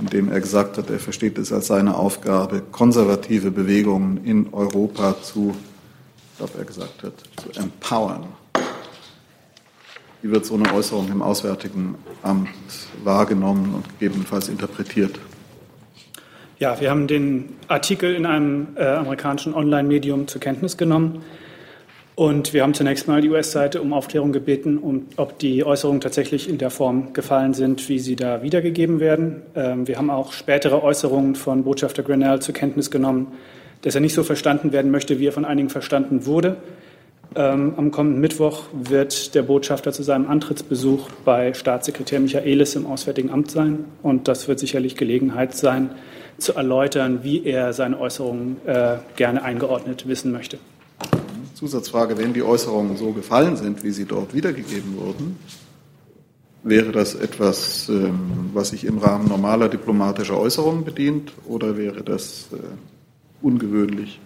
in 0.00 0.06
dem 0.06 0.28
er 0.28 0.40
gesagt 0.40 0.76
hat, 0.76 0.90
er 0.90 0.98
versteht 0.98 1.38
es 1.38 1.52
als 1.52 1.68
seine 1.68 1.96
Aufgabe, 1.96 2.64
konservative 2.72 3.52
Bewegungen 3.52 4.24
in 4.24 4.52
Europa 4.52 5.22
zu, 5.22 5.54
ich 6.32 6.38
glaube, 6.38 6.54
er 6.58 6.64
gesagt 6.64 7.04
hat, 7.04 7.12
zu 7.36 7.60
empowern. 7.60 8.26
Wie 10.24 10.30
wird 10.30 10.46
so 10.46 10.54
eine 10.54 10.72
Äußerung 10.72 11.10
im 11.10 11.20
Auswärtigen 11.20 11.96
Amt 12.22 12.48
wahrgenommen 13.04 13.74
und 13.74 13.98
gegebenenfalls 13.98 14.48
interpretiert? 14.48 15.20
Ja, 16.58 16.80
wir 16.80 16.88
haben 16.88 17.06
den 17.06 17.50
Artikel 17.68 18.14
in 18.14 18.24
einem 18.24 18.68
äh, 18.76 18.86
amerikanischen 18.86 19.52
Online-Medium 19.52 20.26
zur 20.26 20.40
Kenntnis 20.40 20.78
genommen. 20.78 21.22
Und 22.14 22.54
wir 22.54 22.62
haben 22.62 22.72
zunächst 22.72 23.06
mal 23.06 23.20
die 23.20 23.28
US-Seite 23.28 23.82
um 23.82 23.92
Aufklärung 23.92 24.32
gebeten, 24.32 24.78
um, 24.78 25.08
ob 25.18 25.38
die 25.38 25.62
Äußerungen 25.62 26.00
tatsächlich 26.00 26.48
in 26.48 26.56
der 26.56 26.70
Form 26.70 27.12
gefallen 27.12 27.52
sind, 27.52 27.86
wie 27.90 27.98
sie 27.98 28.16
da 28.16 28.42
wiedergegeben 28.42 29.00
werden. 29.00 29.42
Ähm, 29.54 29.86
wir 29.86 29.98
haben 29.98 30.08
auch 30.08 30.32
spätere 30.32 30.82
Äußerungen 30.82 31.34
von 31.34 31.64
Botschafter 31.64 32.02
Grenell 32.02 32.40
zur 32.40 32.54
Kenntnis 32.54 32.90
genommen, 32.90 33.26
dass 33.82 33.94
er 33.94 34.00
nicht 34.00 34.14
so 34.14 34.22
verstanden 34.22 34.72
werden 34.72 34.90
möchte, 34.90 35.18
wie 35.18 35.26
er 35.26 35.32
von 35.32 35.44
einigen 35.44 35.68
verstanden 35.68 36.24
wurde. 36.24 36.56
Ähm, 37.36 37.74
am 37.76 37.90
kommenden 37.90 38.20
Mittwoch 38.20 38.64
wird 38.72 39.34
der 39.34 39.42
Botschafter 39.42 39.92
zu 39.92 40.04
seinem 40.04 40.28
Antrittsbesuch 40.28 41.08
bei 41.24 41.52
Staatssekretär 41.52 42.20
Michaelis 42.20 42.76
im 42.76 42.86
Auswärtigen 42.86 43.30
Amt 43.30 43.50
sein. 43.50 43.86
Und 44.02 44.28
das 44.28 44.46
wird 44.46 44.60
sicherlich 44.60 44.96
Gelegenheit 44.96 45.56
sein, 45.56 45.90
zu 46.38 46.54
erläutern, 46.54 47.20
wie 47.22 47.44
er 47.44 47.72
seine 47.72 47.98
Äußerungen 47.98 48.56
äh, 48.66 48.96
gerne 49.16 49.42
eingeordnet 49.42 50.06
wissen 50.06 50.30
möchte. 50.30 50.58
Zusatzfrage, 51.54 52.18
wenn 52.18 52.32
die 52.32 52.42
Äußerungen 52.42 52.96
so 52.96 53.12
gefallen 53.12 53.56
sind, 53.56 53.82
wie 53.82 53.90
sie 53.90 54.04
dort 54.04 54.34
wiedergegeben 54.34 54.96
wurden, 54.96 55.36
wäre 56.62 56.92
das 56.92 57.14
etwas, 57.14 57.88
ähm, 57.88 58.50
was 58.52 58.70
sich 58.70 58.84
im 58.84 58.98
Rahmen 58.98 59.28
normaler 59.28 59.68
diplomatischer 59.68 60.38
Äußerungen 60.38 60.84
bedient 60.84 61.32
oder 61.46 61.76
wäre 61.76 62.02
das 62.02 62.48
äh, 62.52 62.56
ungewöhnlich, 63.42 64.20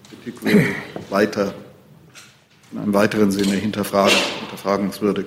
weiter 1.11 1.55
in 2.73 2.79
einem 2.79 2.95
weiteren 2.95 3.31
Sinne 3.31 3.55
hinterfragen, 3.55 4.17
hinterfragungswürdig. 4.41 5.27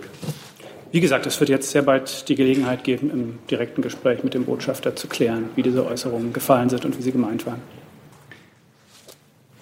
Wie 0.92 1.00
gesagt, 1.00 1.26
es 1.26 1.40
wird 1.40 1.50
jetzt 1.50 1.72
sehr 1.72 1.84
bald 1.84 2.28
die 2.28 2.36
Gelegenheit 2.36 2.84
geben, 2.84 3.10
im 3.12 3.40
direkten 3.50 3.82
Gespräch 3.82 4.24
mit 4.24 4.34
dem 4.34 4.44
Botschafter 4.44 4.96
zu 4.96 5.08
klären, 5.08 5.50
wie 5.56 5.64
diese 5.64 5.86
Äußerungen 5.86 6.34
gefallen 6.34 6.70
sind 6.70 6.84
und 6.84 6.98
wie 6.98 7.02
sie 7.02 7.14
gemeint 7.14 7.46
waren. 7.46 7.62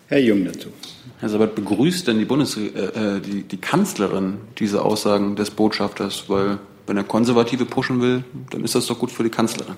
Herr 0.07 0.19
Jung 0.19 0.43
dazu. 0.43 0.69
Herr 1.19 1.29
Sabat, 1.29 1.53
begrüßt 1.53 2.07
denn 2.07 2.17
die, 2.17 2.25
Bundes 2.25 2.57
äh, 2.57 2.62
äh, 2.62 3.19
die, 3.19 3.43
die 3.43 3.57
Kanzlerin 3.57 4.38
diese 4.57 4.83
Aussagen 4.83 5.36
des 5.36 5.51
Botschafters? 5.51 6.25
Weil 6.29 6.57
wenn 6.88 6.98
er 6.98 7.03
Konservative 7.03 7.65
pushen 7.65 8.01
will, 8.01 8.24
dann 8.50 8.63
ist 8.63 8.74
das 8.74 8.88
doch 8.88 8.98
gut 8.98 9.12
für 9.12 9.24
die 9.24 9.29
Kanzlerin. 9.29 9.75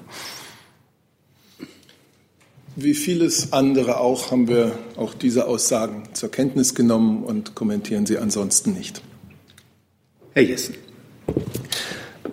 Wie 2.83 2.95
vieles 2.95 3.53
andere 3.53 3.99
auch 3.99 4.31
haben 4.31 4.47
wir 4.47 4.71
auch 4.95 5.13
diese 5.13 5.45
Aussagen 5.45 6.03
zur 6.13 6.31
Kenntnis 6.31 6.73
genommen 6.73 7.23
und 7.23 7.53
kommentieren 7.53 8.07
sie 8.07 8.17
ansonsten 8.17 8.73
nicht. 8.73 9.03
Herr 10.33 10.41
Jessen. 10.41 10.73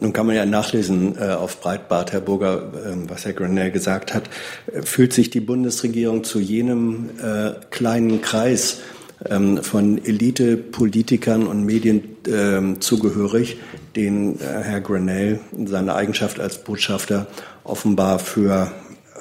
Nun 0.00 0.14
kann 0.14 0.26
man 0.26 0.36
ja 0.36 0.46
nachlesen 0.46 1.18
äh, 1.18 1.32
auf 1.32 1.60
Breitbart, 1.60 2.12
Herr 2.12 2.22
Burger, 2.22 2.72
äh, 2.72 3.10
was 3.10 3.26
Herr 3.26 3.34
Grenell 3.34 3.70
gesagt 3.72 4.14
hat. 4.14 4.30
Äh, 4.72 4.82
fühlt 4.82 5.12
sich 5.12 5.28
die 5.28 5.40
Bundesregierung 5.40 6.24
zu 6.24 6.40
jenem 6.40 7.10
äh, 7.22 7.52
kleinen 7.70 8.22
Kreis 8.22 8.78
ähm, 9.28 9.62
von 9.62 10.02
Elite-Politikern 10.02 11.46
und 11.46 11.66
Medien 11.66 12.16
ähm, 12.26 12.80
zugehörig, 12.80 13.58
den 13.96 14.40
äh, 14.40 14.44
Herr 14.62 14.80
Grenell 14.80 15.40
in 15.54 15.66
seiner 15.66 15.94
Eigenschaft 15.94 16.40
als 16.40 16.64
Botschafter 16.64 17.26
offenbar 17.64 18.18
für 18.18 18.72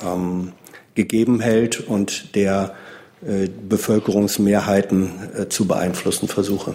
ähm, 0.02 0.54
gegeben 0.98 1.40
hält 1.40 1.80
und 1.80 2.36
der 2.36 2.76
äh, 3.26 3.48
Bevölkerungsmehrheiten 3.48 5.12
äh, 5.38 5.48
zu 5.48 5.66
beeinflussen 5.66 6.28
versuche. 6.28 6.74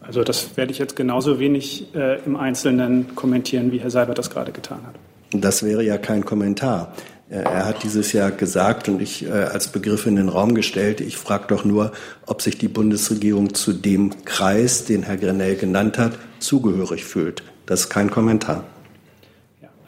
Also 0.00 0.22
das 0.22 0.56
werde 0.56 0.70
ich 0.70 0.78
jetzt 0.78 0.94
genauso 0.94 1.40
wenig 1.40 1.92
äh, 1.94 2.20
im 2.24 2.36
Einzelnen 2.36 3.16
kommentieren, 3.16 3.72
wie 3.72 3.78
Herr 3.78 3.90
Seibert 3.90 4.18
das 4.18 4.30
gerade 4.30 4.52
getan 4.52 4.80
hat. 4.86 4.94
Das 5.32 5.62
wäre 5.62 5.82
ja 5.82 5.98
kein 5.98 6.24
Kommentar. 6.24 6.94
Er 7.28 7.64
hat 7.64 7.84
dieses 7.84 8.12
Jahr 8.12 8.32
gesagt 8.32 8.88
und 8.88 9.00
ich 9.00 9.24
äh, 9.24 9.30
als 9.30 9.68
Begriff 9.68 10.04
in 10.06 10.16
den 10.16 10.28
Raum 10.28 10.56
gestellt, 10.56 11.00
ich 11.00 11.16
frage 11.16 11.44
doch 11.46 11.64
nur, 11.64 11.92
ob 12.26 12.42
sich 12.42 12.58
die 12.58 12.66
Bundesregierung 12.66 13.54
zu 13.54 13.72
dem 13.72 14.24
Kreis, 14.24 14.84
den 14.84 15.04
Herr 15.04 15.16
Grenell 15.16 15.54
genannt 15.54 15.96
hat, 15.96 16.18
zugehörig 16.40 17.04
fühlt. 17.04 17.44
Das 17.66 17.82
ist 17.82 17.88
kein 17.88 18.10
Kommentar. 18.10 18.64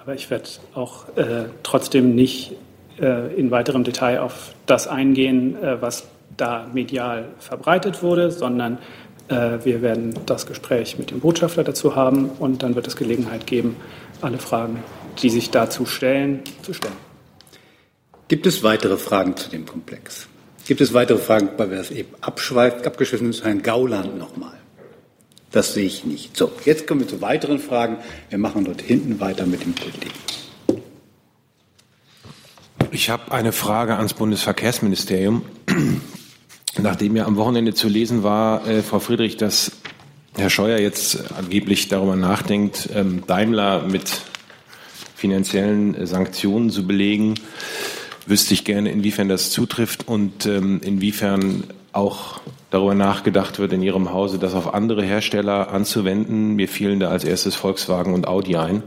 Aber 0.03 0.15
ich 0.15 0.31
werde 0.31 0.49
auch 0.75 1.17
äh, 1.17 1.45
trotzdem 1.63 2.17
nicht 2.17 2.55
äh, 3.01 3.33
in 3.37 3.53
weiterem 3.53 3.85
Detail 3.85 4.19
auf 4.19 4.53
das 4.67 4.89
eingehen, 4.89 5.63
äh, 5.63 5.81
was 5.81 6.09
da 6.37 6.67
medial 6.73 7.29
verbreitet 7.39 8.03
wurde, 8.03 8.33
sondern 8.33 8.79
äh, 9.29 9.59
wir 9.63 9.81
werden 9.81 10.15
das 10.27 10.47
Gespräch 10.47 10.99
mit 10.99 11.13
dem 11.13 11.21
Botschafter 11.21 11.63
dazu 11.63 11.95
haben 11.95 12.31
und 12.41 12.65
dann 12.65 12.75
wird 12.75 12.89
es 12.89 12.97
Gelegenheit 12.97 13.47
geben, 13.47 13.77
alle 14.21 14.39
Fragen, 14.39 14.83
die 15.23 15.31
sich 15.31 15.51
dazu 15.51 15.87
stellen, 15.87 16.41
zu 16.63 16.75
stellen. 16.75 16.97
Gibt 18.27 18.47
es 18.47 18.65
weitere 18.65 18.97
Fragen 18.97 19.37
zu 19.37 19.51
dem 19.51 19.67
Komplex? 19.67 20.27
Gibt 20.67 20.81
es 20.81 20.93
weitere 20.95 21.19
Fragen, 21.19 21.51
weil 21.59 21.71
wir 21.71 21.79
das 21.79 21.93
eben 21.93 22.11
abschweift, 22.21 22.89
abgeschwiffen 22.89 23.31
ist, 23.31 23.45
Herrn 23.45 23.63
Gauland 23.63 24.19
nochmal? 24.19 24.62
Das 25.53 25.75
sehe 25.75 25.85
ich 25.85 26.05
nicht. 26.05 26.37
So, 26.37 26.51
jetzt 26.65 26.87
kommen 26.87 27.01
wir 27.01 27.09
zu 27.09 27.21
weiteren 27.21 27.59
Fragen. 27.59 27.99
Wir 28.31 28.39
machen 28.39 28.65
dort 28.65 28.81
hinten 28.81 29.21
weiter 29.21 29.47
mit 29.47 29.63
dem 29.63 29.75
Kollegen. 29.75 30.11
Ich 32.91 33.11
habe 33.11 33.31
eine 33.33 33.53
Frage 33.53 33.97
ans 33.97 34.15
Bundesverkehrsministerium. 34.15 35.43
Nachdem 36.81 37.17
ja 37.17 37.27
am 37.27 37.37
Wochenende 37.37 37.75
zu 37.75 37.89
lesen 37.89 38.23
war, 38.23 38.67
äh, 38.67 38.83
Frau 38.83 38.99
Friedrich, 38.99 39.37
dass 39.37 39.73
Herr 40.37 40.49
Scheuer 40.49 40.79
jetzt 40.79 41.33
angeblich 41.37 41.89
darüber 41.89 42.17
nachdenkt, 42.17 42.89
ähm, 42.95 43.25
Daimler 43.27 43.83
mit 43.87 44.23
finanziellen 45.15 45.95
äh, 45.95 46.07
Sanktionen 46.07 46.71
zu 46.71 46.87
belegen, 46.87 47.35
wüsste 48.27 48.55
ich 48.55 48.65
gerne, 48.65 48.91
inwiefern 48.91 49.29
das 49.29 49.51
zutrifft 49.51 50.09
und 50.09 50.47
ähm, 50.47 50.81
inwiefern 50.83 51.65
auch 51.93 52.41
darüber 52.71 52.95
nachgedacht 52.95 53.59
wird 53.59 53.73
in 53.73 53.83
Ihrem 53.83 54.13
Hause, 54.13 54.39
das 54.39 54.55
auf 54.55 54.75
andere 54.75 55.03
Hersteller 55.03 55.71
anzuwenden. 55.71 56.55
Mir 56.55 56.69
fielen 56.69 57.01
da 57.01 57.09
als 57.09 57.25
erstes 57.25 57.55
Volkswagen 57.55 58.15
und 58.15 58.27
Audi 58.27 58.57
ein. 58.57 58.83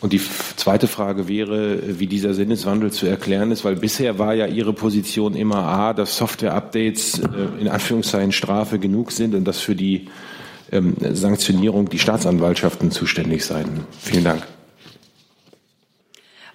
Und 0.00 0.12
die 0.12 0.20
zweite 0.56 0.88
Frage 0.88 1.28
wäre, 1.28 2.00
wie 2.00 2.08
dieser 2.08 2.34
Sinneswandel 2.34 2.90
zu 2.90 3.06
erklären 3.06 3.52
ist, 3.52 3.64
weil 3.64 3.76
bisher 3.76 4.18
war 4.18 4.34
ja 4.34 4.46
Ihre 4.46 4.72
Position 4.72 5.36
immer 5.36 5.58
A, 5.58 5.92
dass 5.92 6.16
Software-Updates 6.16 7.20
äh, 7.20 7.60
in 7.60 7.68
Anführungszeichen 7.68 8.32
Strafe 8.32 8.80
genug 8.80 9.12
sind 9.12 9.34
und 9.34 9.44
dass 9.44 9.60
für 9.60 9.76
die 9.76 10.08
ähm, 10.72 10.96
Sanktionierung 10.98 11.88
die 11.88 12.00
Staatsanwaltschaften 12.00 12.90
zuständig 12.90 13.44
seien. 13.44 13.84
Vielen 14.00 14.24
Dank. 14.24 14.42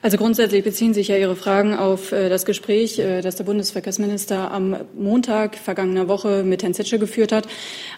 Also 0.07 0.15
grundsätzlich 0.15 0.63
beziehen 0.63 0.93
sich 0.93 1.09
ja 1.09 1.17
Ihre 1.17 1.35
Fragen 1.35 1.73
auf 1.75 2.13
äh, 2.13 2.29
das 2.29 2.45
Gespräch, 2.45 2.97
äh, 2.97 3.19
das 3.19 3.35
der 3.35 3.43
Bundesverkehrsminister 3.43 4.51
am 4.51 4.77
Montag 4.97 5.57
vergangener 5.57 6.07
Woche 6.07 6.43
mit 6.43 6.63
Herrn 6.63 6.73
Zetsche 6.73 6.97
geführt 6.97 7.33
hat. 7.33 7.45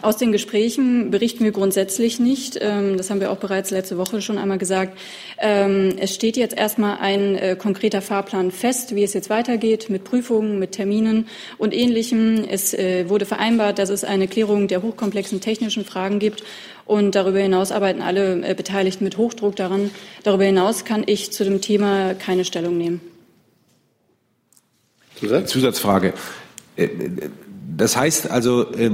Aus 0.02 0.18
den 0.18 0.32
Gesprächen 0.32 1.12
berichten 1.12 1.44
wir 1.44 1.52
grundsätzlich 1.52 2.20
nicht. 2.20 2.58
Ähm, 2.60 2.98
das 2.98 3.12
haben 3.12 3.22
wir 3.22 3.32
auch 3.32 3.38
bereits 3.38 3.70
letzte 3.70 4.00
Woche 4.00 4.24
schon 4.24 4.40
einmal 4.40 4.58
gesagt. 4.58 4.98
Ähm, 5.38 5.98
es 6.00 6.16
steht 6.16 6.36
jetzt 6.36 6.58
erstmal 6.58 6.98
ein 6.98 7.36
äh, 7.36 7.56
konkreter 7.56 8.02
Fahrplan 8.02 8.50
fest, 8.50 8.96
wie 8.96 9.04
es 9.04 9.14
jetzt 9.14 9.30
weitergeht 9.30 9.92
mit 9.92 10.04
Prüfungen, 10.04 10.58
mit 10.58 10.72
Terminen 10.72 11.28
und 11.60 11.76
Ähnlichem. 11.76 12.44
Es 12.50 12.74
wurde 12.74 13.28
vereinbart, 13.28 13.78
dass 13.78 13.90
es 13.90 14.04
eine 14.04 14.28
Klärung 14.28 14.68
der 14.68 14.82
hochkomplexen 14.82 15.42
technischen 15.42 15.86
Fragen 15.86 16.18
gibt 16.18 16.44
und 16.90 17.14
darüber 17.14 17.38
hinaus 17.38 17.72
arbeiten 17.72 18.02
alle 18.02 18.42
äh, 18.42 18.56
Beteiligten 18.56 19.04
mit 19.04 19.18
Hochdruck 19.18 19.56
daran. 19.56 19.92
Darüber 20.24 20.44
hinaus 20.46 20.86
kann 20.86 21.04
ich 21.06 21.32
zu 21.32 21.44
dem 21.44 21.62
Thema 21.62 22.16
keine 22.16 22.46
Stellung 22.46 22.80
nehmen. 22.80 23.00
Zusatzfrage. 25.46 26.14
Äh, 26.76 26.88
das 27.78 27.96
heißt 27.96 28.32
also, 28.32 28.74
äh, 28.74 28.90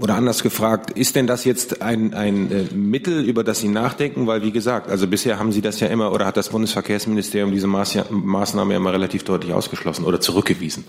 oder 0.00 0.14
anders 0.14 0.44
gefragt, 0.44 0.96
ist 0.96 1.16
denn 1.16 1.26
das 1.26 1.44
jetzt 1.44 1.82
ein, 1.82 2.14
ein 2.14 2.68
Mittel, 2.72 3.24
über 3.24 3.42
das 3.42 3.58
Sie 3.58 3.68
nachdenken? 3.68 4.28
Weil, 4.28 4.42
wie 4.42 4.52
gesagt, 4.52 4.88
also 4.88 5.08
bisher 5.08 5.40
haben 5.40 5.50
Sie 5.50 5.62
das 5.62 5.80
ja 5.80 5.88
immer, 5.88 6.12
oder 6.12 6.26
hat 6.26 6.36
das 6.36 6.50
Bundesverkehrsministerium 6.50 7.50
diese 7.50 7.66
Maßnahme 7.66 8.72
ja 8.72 8.76
immer 8.76 8.92
relativ 8.92 9.24
deutlich 9.24 9.52
ausgeschlossen 9.52 10.04
oder 10.04 10.20
zurückgewiesen? 10.20 10.84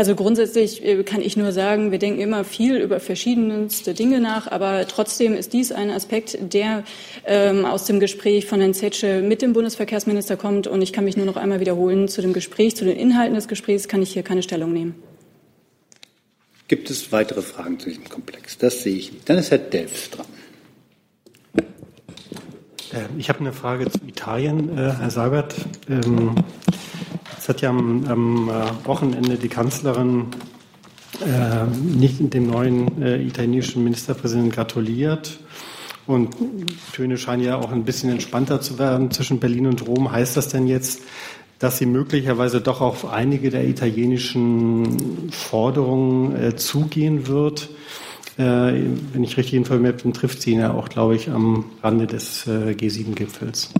Also 0.00 0.14
grundsätzlich 0.14 0.82
äh, 0.82 1.02
kann 1.02 1.20
ich 1.20 1.36
nur 1.36 1.52
sagen, 1.52 1.90
wir 1.90 1.98
denken 1.98 2.22
immer 2.22 2.42
viel 2.42 2.78
über 2.78 3.00
verschiedenste 3.00 3.92
Dinge 3.92 4.18
nach, 4.18 4.50
aber 4.50 4.88
trotzdem 4.88 5.34
ist 5.34 5.52
dies 5.52 5.72
ein 5.72 5.90
Aspekt, 5.90 6.38
der 6.54 6.84
ähm, 7.26 7.66
aus 7.66 7.84
dem 7.84 8.00
Gespräch 8.00 8.46
von 8.46 8.60
Herrn 8.60 8.72
Zetsche 8.72 9.20
mit 9.20 9.42
dem 9.42 9.52
Bundesverkehrsminister 9.52 10.38
kommt. 10.38 10.66
Und 10.66 10.80
ich 10.80 10.94
kann 10.94 11.04
mich 11.04 11.18
nur 11.18 11.26
noch 11.26 11.36
einmal 11.36 11.60
wiederholen, 11.60 12.08
zu 12.08 12.22
dem 12.22 12.32
Gespräch, 12.32 12.76
zu 12.76 12.86
den 12.86 12.96
Inhalten 12.96 13.34
des 13.34 13.46
Gesprächs 13.46 13.88
kann 13.88 14.00
ich 14.00 14.10
hier 14.10 14.22
keine 14.22 14.42
Stellung 14.42 14.72
nehmen. 14.72 14.94
Gibt 16.66 16.88
es 16.88 17.12
weitere 17.12 17.42
Fragen 17.42 17.78
zu 17.78 17.90
diesem 17.90 18.08
Komplex? 18.08 18.56
Das 18.56 18.82
sehe 18.82 18.96
ich 18.96 19.12
nicht. 19.12 19.28
Dann 19.28 19.36
ist 19.36 19.50
Herr 19.50 19.58
Delfs 19.58 20.08
dran. 20.08 20.24
Äh, 21.58 23.04
ich 23.18 23.28
habe 23.28 23.40
eine 23.40 23.52
Frage 23.52 23.90
zu 23.90 23.98
Italien, 24.06 24.78
äh, 24.78 24.92
Herr 24.92 25.10
Seibert. 25.10 25.56
Es 27.40 27.48
hat 27.48 27.62
ja 27.62 27.70
am, 27.70 28.04
am 28.06 28.50
äh, 28.50 28.86
Wochenende 28.86 29.36
die 29.36 29.48
Kanzlerin 29.48 30.26
äh, 31.24 31.64
nicht 31.74 32.34
dem 32.34 32.46
neuen 32.46 33.00
äh, 33.00 33.16
italienischen 33.22 33.82
Ministerpräsidenten 33.82 34.52
gratuliert. 34.52 35.38
Und 36.06 36.36
Töne 36.92 37.16
scheinen 37.16 37.42
ja 37.42 37.56
auch 37.56 37.72
ein 37.72 37.84
bisschen 37.84 38.10
entspannter 38.10 38.60
zu 38.60 38.78
werden 38.78 39.10
zwischen 39.10 39.40
Berlin 39.40 39.68
und 39.68 39.86
Rom. 39.86 40.12
Heißt 40.12 40.36
das 40.36 40.48
denn 40.48 40.66
jetzt, 40.66 41.00
dass 41.58 41.78
sie 41.78 41.86
möglicherweise 41.86 42.60
doch 42.60 42.82
auf 42.82 43.10
einige 43.10 43.48
der 43.48 43.66
italienischen 43.66 45.30
Forderungen 45.32 46.36
äh, 46.36 46.56
zugehen 46.56 47.26
wird? 47.26 47.70
Äh, 48.36 48.42
wenn 49.14 49.24
ich 49.24 49.38
richtig 49.38 49.54
informiert 49.54 50.02
bin, 50.02 50.12
trifft 50.12 50.42
sie 50.42 50.50
ihn 50.50 50.58
ja 50.58 50.74
auch, 50.74 50.90
glaube 50.90 51.16
ich, 51.16 51.30
am 51.30 51.64
Rande 51.82 52.06
des 52.06 52.46
äh, 52.46 52.72
G7-Gipfels. 52.72 53.72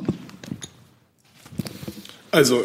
Also 2.30 2.62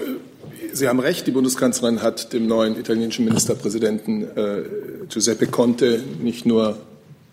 Sie 0.76 0.90
haben 0.90 1.00
recht, 1.00 1.26
die 1.26 1.32
Bundeskanzlerin 1.32 2.02
hat 2.02 2.34
dem 2.34 2.48
neuen 2.48 2.78
italienischen 2.78 3.24
Ministerpräsidenten 3.24 4.24
äh, 4.24 4.64
Giuseppe 5.08 5.48
Conte 5.48 6.04
nicht 6.22 6.46
nur 6.46 6.78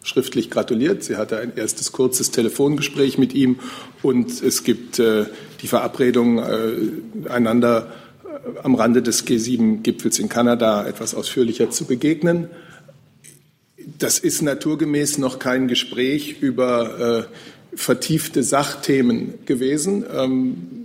schriftlich 0.04 0.48
gratuliert, 0.48 1.02
sie 1.02 1.16
hatte 1.16 1.38
ein 1.38 1.56
erstes 1.56 1.90
kurzes 1.90 2.30
Telefongespräch 2.30 3.18
mit 3.18 3.34
ihm 3.34 3.58
und 4.00 4.40
es 4.44 4.62
gibt 4.62 5.00
äh, 5.00 5.24
die 5.60 5.66
Verabredung, 5.66 6.38
äh, 6.38 7.28
einander 7.28 7.92
äh, 8.24 8.60
am 8.62 8.76
Rande 8.76 9.02
des 9.02 9.26
G7-Gipfels 9.26 10.20
in 10.20 10.28
Kanada 10.28 10.86
etwas 10.86 11.12
ausführlicher 11.12 11.68
zu 11.68 11.84
begegnen. 11.86 12.46
Das 13.98 14.20
ist 14.20 14.42
naturgemäß 14.42 15.18
noch 15.18 15.40
kein 15.40 15.66
Gespräch 15.66 16.40
über 16.40 17.26
äh, 17.72 17.76
vertiefte 17.76 18.44
Sachthemen 18.44 19.34
gewesen. 19.46 20.04
Ähm, 20.14 20.81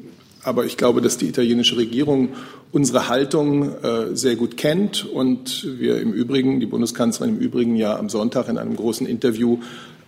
aber 0.47 0.65
ich 0.65 0.77
glaube, 0.77 1.01
dass 1.01 1.17
die 1.17 1.27
italienische 1.27 1.75
Regierung 1.75 2.29
unsere 2.71 3.09
Haltung 3.09 3.75
äh, 3.83 4.15
sehr 4.15 4.37
gut 4.37 4.55
kennt 4.55 5.05
und 5.05 5.67
wir 5.77 5.99
im 5.99 6.13
Übrigen, 6.13 6.61
die 6.61 6.65
Bundeskanzlerin 6.65 7.35
im 7.35 7.41
Übrigen 7.41 7.75
ja 7.75 7.97
am 7.99 8.07
Sonntag 8.07 8.47
in 8.47 8.57
einem 8.57 8.77
großen 8.77 9.05
Interview 9.05 9.59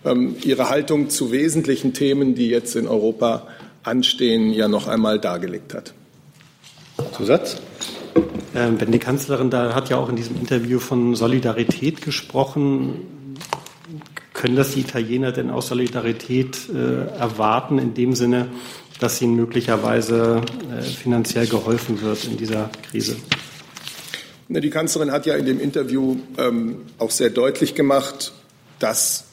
ähm, 0.02 0.36
ihre 0.42 0.70
Haltung 0.70 1.10
zu 1.10 1.30
wesentlichen 1.30 1.92
Themen, 1.92 2.34
die 2.34 2.48
jetzt 2.48 2.74
in 2.74 2.88
Europa 2.88 3.48
anstehen, 3.82 4.50
ja 4.54 4.66
noch 4.66 4.88
einmal 4.88 5.18
dargelegt 5.18 5.74
hat. 5.74 5.92
Zusatz? 7.12 7.58
Ähm, 8.54 8.80
wenn 8.80 8.92
die 8.92 8.98
Kanzlerin 8.98 9.50
da 9.50 9.74
hat 9.74 9.90
ja 9.90 9.98
auch 9.98 10.08
in 10.08 10.16
diesem 10.16 10.36
Interview 10.36 10.78
von 10.78 11.14
Solidarität 11.16 12.00
gesprochen. 12.00 13.36
Können 14.32 14.56
das 14.56 14.72
die 14.72 14.80
Italiener 14.80 15.32
denn 15.32 15.50
aus 15.50 15.68
Solidarität 15.68 16.70
äh, 16.70 17.18
erwarten, 17.18 17.78
in 17.78 17.92
dem 17.92 18.14
Sinne, 18.14 18.48
dass 19.00 19.20
ihnen 19.20 19.34
möglicherweise 19.34 20.42
äh, 20.70 20.82
finanziell 20.82 21.46
geholfen 21.46 22.00
wird 22.02 22.24
in 22.24 22.36
dieser 22.36 22.70
Krise? 22.90 23.16
Die 24.48 24.70
Kanzlerin 24.70 25.12
hat 25.12 25.26
ja 25.26 25.36
in 25.36 25.46
dem 25.46 25.60
Interview 25.60 26.16
ähm, 26.36 26.78
auch 26.98 27.12
sehr 27.12 27.30
deutlich 27.30 27.74
gemacht, 27.74 28.32
dass 28.80 29.24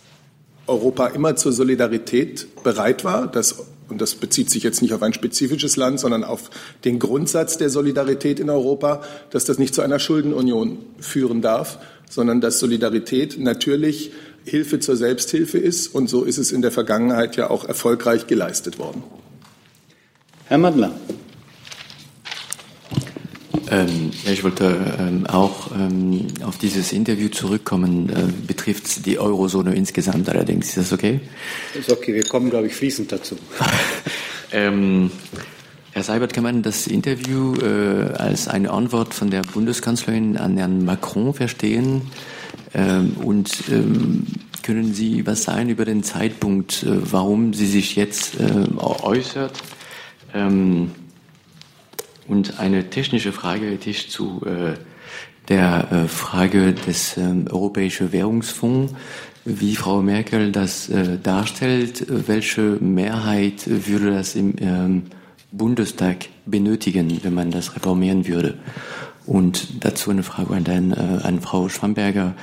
Europa 0.67 1.07
immer 1.07 1.35
zur 1.35 1.53
Solidarität 1.53 2.63
bereit 2.63 3.03
war, 3.03 3.25
dass, 3.25 3.65
und 3.89 3.99
das 3.99 4.15
bezieht 4.15 4.51
sich 4.51 4.63
jetzt 4.63 4.81
nicht 4.81 4.93
auf 4.93 5.01
ein 5.01 5.13
spezifisches 5.13 5.75
Land, 5.75 5.99
sondern 5.99 6.23
auf 6.23 6.51
den 6.85 6.99
Grundsatz 6.99 7.57
der 7.57 7.69
Solidarität 7.69 8.39
in 8.39 8.49
Europa, 8.49 9.01
dass 9.31 9.45
das 9.45 9.57
nicht 9.57 9.73
zu 9.73 9.81
einer 9.81 9.97
Schuldenunion 9.97 10.77
führen 10.99 11.41
darf, 11.41 11.79
sondern 12.09 12.39
dass 12.39 12.59
Solidarität 12.59 13.39
natürlich 13.39 14.11
Hilfe 14.45 14.79
zur 14.79 14.95
Selbsthilfe 14.95 15.57
ist. 15.57 15.87
Und 15.87 16.09
so 16.09 16.23
ist 16.23 16.37
es 16.37 16.51
in 16.51 16.61
der 16.61 16.71
Vergangenheit 16.71 17.35
ja 17.37 17.49
auch 17.49 17.65
erfolgreich 17.65 18.27
geleistet 18.27 18.77
worden. 18.77 19.03
Herr 20.49 20.57
Mandler. 20.57 20.91
Ähm, 23.69 24.11
ja, 24.23 24.31
ich 24.31 24.45
wollte 24.45 24.95
ähm, 24.97 25.27
auch 25.27 25.71
ähm, 25.75 26.27
auf 26.41 26.57
dieses 26.57 26.93
Interview 26.93 27.27
zurückkommen. 27.27 28.09
Äh, 28.09 28.47
betrifft 28.47 29.05
die 29.05 29.19
Eurozone 29.19 29.75
insgesamt 29.75 30.29
allerdings. 30.29 30.69
Ist 30.69 30.77
das 30.77 30.93
okay? 30.93 31.19
Ist 31.77 31.91
okay, 31.91 32.13
wir 32.13 32.23
kommen, 32.23 32.49
glaube 32.49 32.67
ich, 32.67 32.75
fließend 32.75 33.11
dazu. 33.11 33.35
ähm, 34.53 35.11
Herr 35.91 36.03
Seibert, 36.03 36.31
kann 36.31 36.45
man 36.45 36.63
das 36.63 36.87
Interview 36.87 37.55
äh, 37.55 38.13
als 38.13 38.47
eine 38.47 38.71
Antwort 38.71 39.13
von 39.13 39.29
der 39.29 39.41
Bundeskanzlerin 39.41 40.37
an 40.37 40.55
Herrn 40.55 40.85
Macron 40.85 41.33
verstehen? 41.33 42.03
Ähm, 42.73 43.17
und 43.21 43.51
ähm, 43.69 44.27
können 44.63 44.93
Sie 44.93 45.27
was 45.27 45.43
sagen 45.43 45.67
über 45.67 45.83
den 45.83 46.03
Zeitpunkt, 46.03 46.83
äh, 46.83 47.11
warum 47.11 47.53
sie 47.53 47.67
sich 47.67 47.97
jetzt 47.97 48.39
äh, 48.39 48.77
äußert? 48.77 49.51
Ähm, 50.33 50.91
und 52.27 52.59
eine 52.59 52.89
technische 52.89 53.31
Frage 53.31 53.67
hätte 53.67 53.89
ich 53.89 54.09
zu 54.09 54.41
äh, 54.45 54.73
der 55.47 55.91
äh, 55.91 56.07
Frage 56.07 56.73
des 56.73 57.17
ähm, 57.17 57.45
Europäischen 57.49 58.11
Währungsfonds, 58.11 58.93
wie 59.45 59.75
Frau 59.75 60.01
Merkel 60.01 60.51
das 60.51 60.89
äh, 60.89 61.17
darstellt. 61.17 62.05
Welche 62.09 62.77
Mehrheit 62.81 63.63
würde 63.65 64.11
das 64.11 64.35
im 64.35 64.55
ähm, 64.59 65.03
Bundestag 65.51 66.27
benötigen, 66.45 67.19
wenn 67.23 67.33
man 67.33 67.51
das 67.51 67.75
reformieren 67.75 68.27
würde? 68.27 68.57
Und 69.27 69.83
dazu 69.83 70.09
eine 70.09 70.23
Frage 70.23 70.53
an, 70.53 70.91
äh, 70.91 70.95
an 70.95 71.41
Frau 71.41 71.67
Schwamberger. 71.67 72.33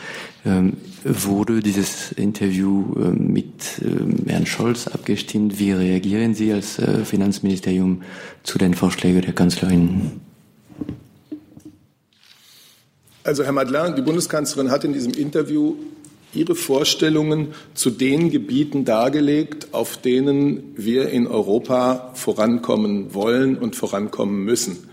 Ähm, 0.44 0.74
wurde 1.02 1.60
dieses 1.60 2.12
Interview 2.12 2.94
äh, 2.96 3.08
mit 3.08 3.80
äh, 3.80 4.30
Herrn 4.30 4.44
Scholz 4.44 4.86
abgestimmt? 4.86 5.58
Wie 5.58 5.72
reagieren 5.72 6.34
Sie 6.34 6.52
als 6.52 6.78
äh, 6.78 7.04
Finanzministerium 7.06 8.02
zu 8.42 8.58
den 8.58 8.74
Vorschlägen 8.74 9.22
der 9.22 9.32
Kanzlerin? 9.32 10.20
Also 13.22 13.44
Herr 13.44 13.52
Madeleine, 13.52 13.94
die 13.94 14.02
Bundeskanzlerin 14.02 14.70
hat 14.70 14.84
in 14.84 14.92
diesem 14.92 15.14
Interview 15.14 15.76
ihre 16.34 16.54
Vorstellungen 16.54 17.48
zu 17.72 17.88
den 17.88 18.30
Gebieten 18.30 18.84
dargelegt, 18.84 19.68
auf 19.72 19.96
denen 19.96 20.74
wir 20.76 21.08
in 21.08 21.26
Europa 21.26 22.10
vorankommen 22.14 23.14
wollen 23.14 23.56
und 23.56 23.76
vorankommen 23.76 24.44
müssen. 24.44 24.90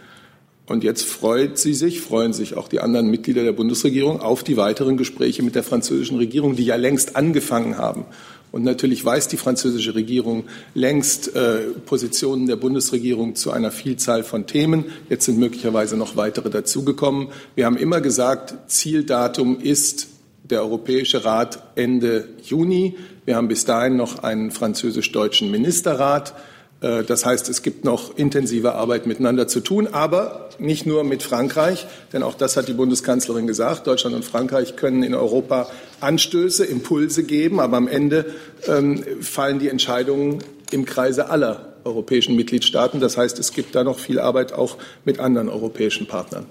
Und 0.71 0.85
jetzt 0.85 1.03
freut 1.03 1.57
sie 1.57 1.73
sich, 1.73 1.99
freuen 1.99 2.31
sich 2.31 2.55
auch 2.55 2.69
die 2.69 2.79
anderen 2.79 3.07
Mitglieder 3.11 3.43
der 3.43 3.51
Bundesregierung 3.51 4.21
auf 4.21 4.41
die 4.41 4.55
weiteren 4.55 4.95
Gespräche 4.95 5.43
mit 5.43 5.53
der 5.53 5.63
französischen 5.63 6.15
Regierung, 6.17 6.55
die 6.55 6.63
ja 6.63 6.77
längst 6.77 7.17
angefangen 7.17 7.77
haben. 7.77 8.05
Und 8.53 8.63
natürlich 8.63 9.03
weiß 9.03 9.27
die 9.27 9.35
französische 9.35 9.95
Regierung 9.95 10.45
längst 10.73 11.35
äh, 11.35 11.59
Positionen 11.85 12.47
der 12.47 12.55
Bundesregierung 12.55 13.35
zu 13.35 13.51
einer 13.51 13.69
Vielzahl 13.69 14.23
von 14.23 14.47
Themen. 14.47 14.85
Jetzt 15.09 15.25
sind 15.25 15.37
möglicherweise 15.37 15.97
noch 15.97 16.15
weitere 16.15 16.49
dazugekommen. 16.49 17.27
Wir 17.55 17.65
haben 17.65 17.77
immer 17.77 17.99
gesagt, 17.99 18.71
Zieldatum 18.71 19.59
ist 19.59 20.07
der 20.43 20.61
Europäische 20.61 21.25
Rat 21.25 21.63
Ende 21.75 22.29
Juni. 22.43 22.95
Wir 23.25 23.35
haben 23.35 23.49
bis 23.49 23.65
dahin 23.65 23.97
noch 23.97 24.23
einen 24.23 24.51
französisch-deutschen 24.51 25.51
Ministerrat. 25.51 26.33
Äh, 26.81 27.03
das 27.03 27.25
heißt, 27.25 27.47
es 27.49 27.61
gibt 27.61 27.85
noch 27.85 28.17
intensive 28.17 28.73
Arbeit 28.73 29.05
miteinander 29.05 29.47
zu 29.47 29.61
tun, 29.61 29.87
aber 29.87 30.49
nicht 30.59 30.85
nur 30.85 31.03
mit 31.03 31.23
Frankreich, 31.23 31.87
denn 32.13 32.23
auch 32.23 32.35
das 32.35 32.57
hat 32.57 32.67
die 32.67 32.73
Bundeskanzlerin 32.73 33.47
gesagt. 33.47 33.87
Deutschland 33.87 34.15
und 34.15 34.25
Frankreich 34.25 34.75
können 34.75 35.03
in 35.03 35.15
Europa 35.15 35.69
Anstöße, 35.99 36.65
Impulse 36.65 37.23
geben, 37.23 37.59
aber 37.59 37.77
am 37.77 37.87
Ende 37.87 38.25
ähm, 38.67 39.03
fallen 39.21 39.59
die 39.59 39.69
Entscheidungen 39.69 40.43
im 40.71 40.85
Kreise 40.85 41.29
aller 41.29 41.73
europäischen 41.83 42.35
Mitgliedstaaten. 42.35 42.99
Das 42.99 43.17
heißt, 43.17 43.39
es 43.39 43.53
gibt 43.53 43.75
da 43.75 43.83
noch 43.83 43.99
viel 43.99 44.19
Arbeit 44.19 44.53
auch 44.53 44.77
mit 45.05 45.19
anderen 45.19 45.49
europäischen 45.49 46.07
Partnern. 46.07 46.45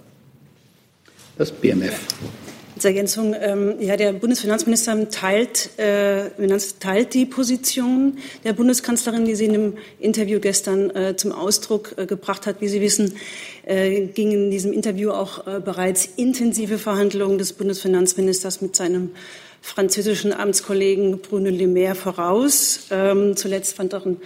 Das 1.39 1.51
BMF. 1.53 1.99
Als 2.81 2.87
Ergänzung, 2.87 3.37
ähm, 3.39 3.75
ja, 3.79 3.99
der 3.99 4.15
Bundesfinanzminister 4.15 5.11
teilt, 5.11 5.79
äh, 5.79 6.31
teilt 6.79 7.13
die 7.13 7.27
Position 7.27 8.17
der 8.43 8.55
Bundeskanzlerin, 8.55 9.27
die 9.27 9.35
sie 9.35 9.45
in 9.45 9.55
einem 9.55 9.79
Interview 9.99 10.41
gestern 10.41 10.89
äh, 10.89 11.15
zum 11.15 11.33
Ausdruck 11.33 11.97
äh, 11.99 12.07
gebracht 12.07 12.47
hat. 12.47 12.63
Wie 12.63 12.69
Sie 12.69 12.81
wissen, 12.81 13.17
äh, 13.67 14.07
gingen 14.07 14.45
in 14.45 14.51
diesem 14.51 14.73
Interview 14.73 15.11
auch 15.11 15.47
äh, 15.47 15.61
bereits 15.61 16.07
intensive 16.17 16.79
Verhandlungen 16.79 17.37
des 17.37 17.53
Bundesfinanzministers 17.53 18.63
mit 18.63 18.75
seinem 18.75 19.11
französischen 19.61 20.33
Amtskollegen 20.33 21.19
Bruno 21.19 21.51
Le 21.51 21.67
Maire 21.67 21.95
voraus. 21.95 22.87
Ähm, 22.91 23.37
zuletzt 23.37 23.77
fand 23.77 23.95
auch 23.95 24.07
ein 24.07 24.17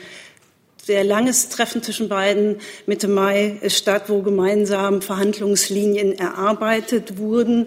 sehr 0.80 1.02
langes 1.02 1.48
Treffen 1.48 1.82
zwischen 1.82 2.08
beiden 2.08 2.58
Mitte 2.86 3.08
Mai 3.08 3.58
statt, 3.66 4.04
wo 4.06 4.22
gemeinsam 4.22 5.02
Verhandlungslinien 5.02 6.12
erarbeitet 6.12 7.18
wurden 7.18 7.66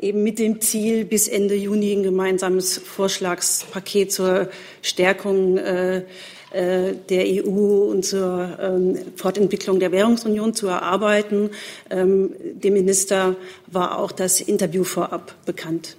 eben 0.00 0.22
mit 0.22 0.38
dem 0.38 0.60
Ziel, 0.60 1.04
bis 1.04 1.28
Ende 1.28 1.54
Juni 1.54 1.92
ein 1.92 2.02
gemeinsames 2.02 2.78
Vorschlagspaket 2.78 4.12
zur 4.12 4.48
Stärkung 4.82 5.58
äh, 5.58 6.04
äh, 6.52 6.94
der 7.08 7.24
EU 7.44 7.90
und 7.90 8.04
zur 8.04 8.58
ähm, 8.60 8.98
Fortentwicklung 9.16 9.80
der 9.80 9.92
Währungsunion 9.92 10.54
zu 10.54 10.68
erarbeiten. 10.68 11.50
Ähm, 11.90 12.30
dem 12.40 12.74
Minister 12.74 13.36
war 13.66 13.98
auch 13.98 14.12
das 14.12 14.40
Interview 14.40 14.84
vorab 14.84 15.34
bekannt. 15.44 15.96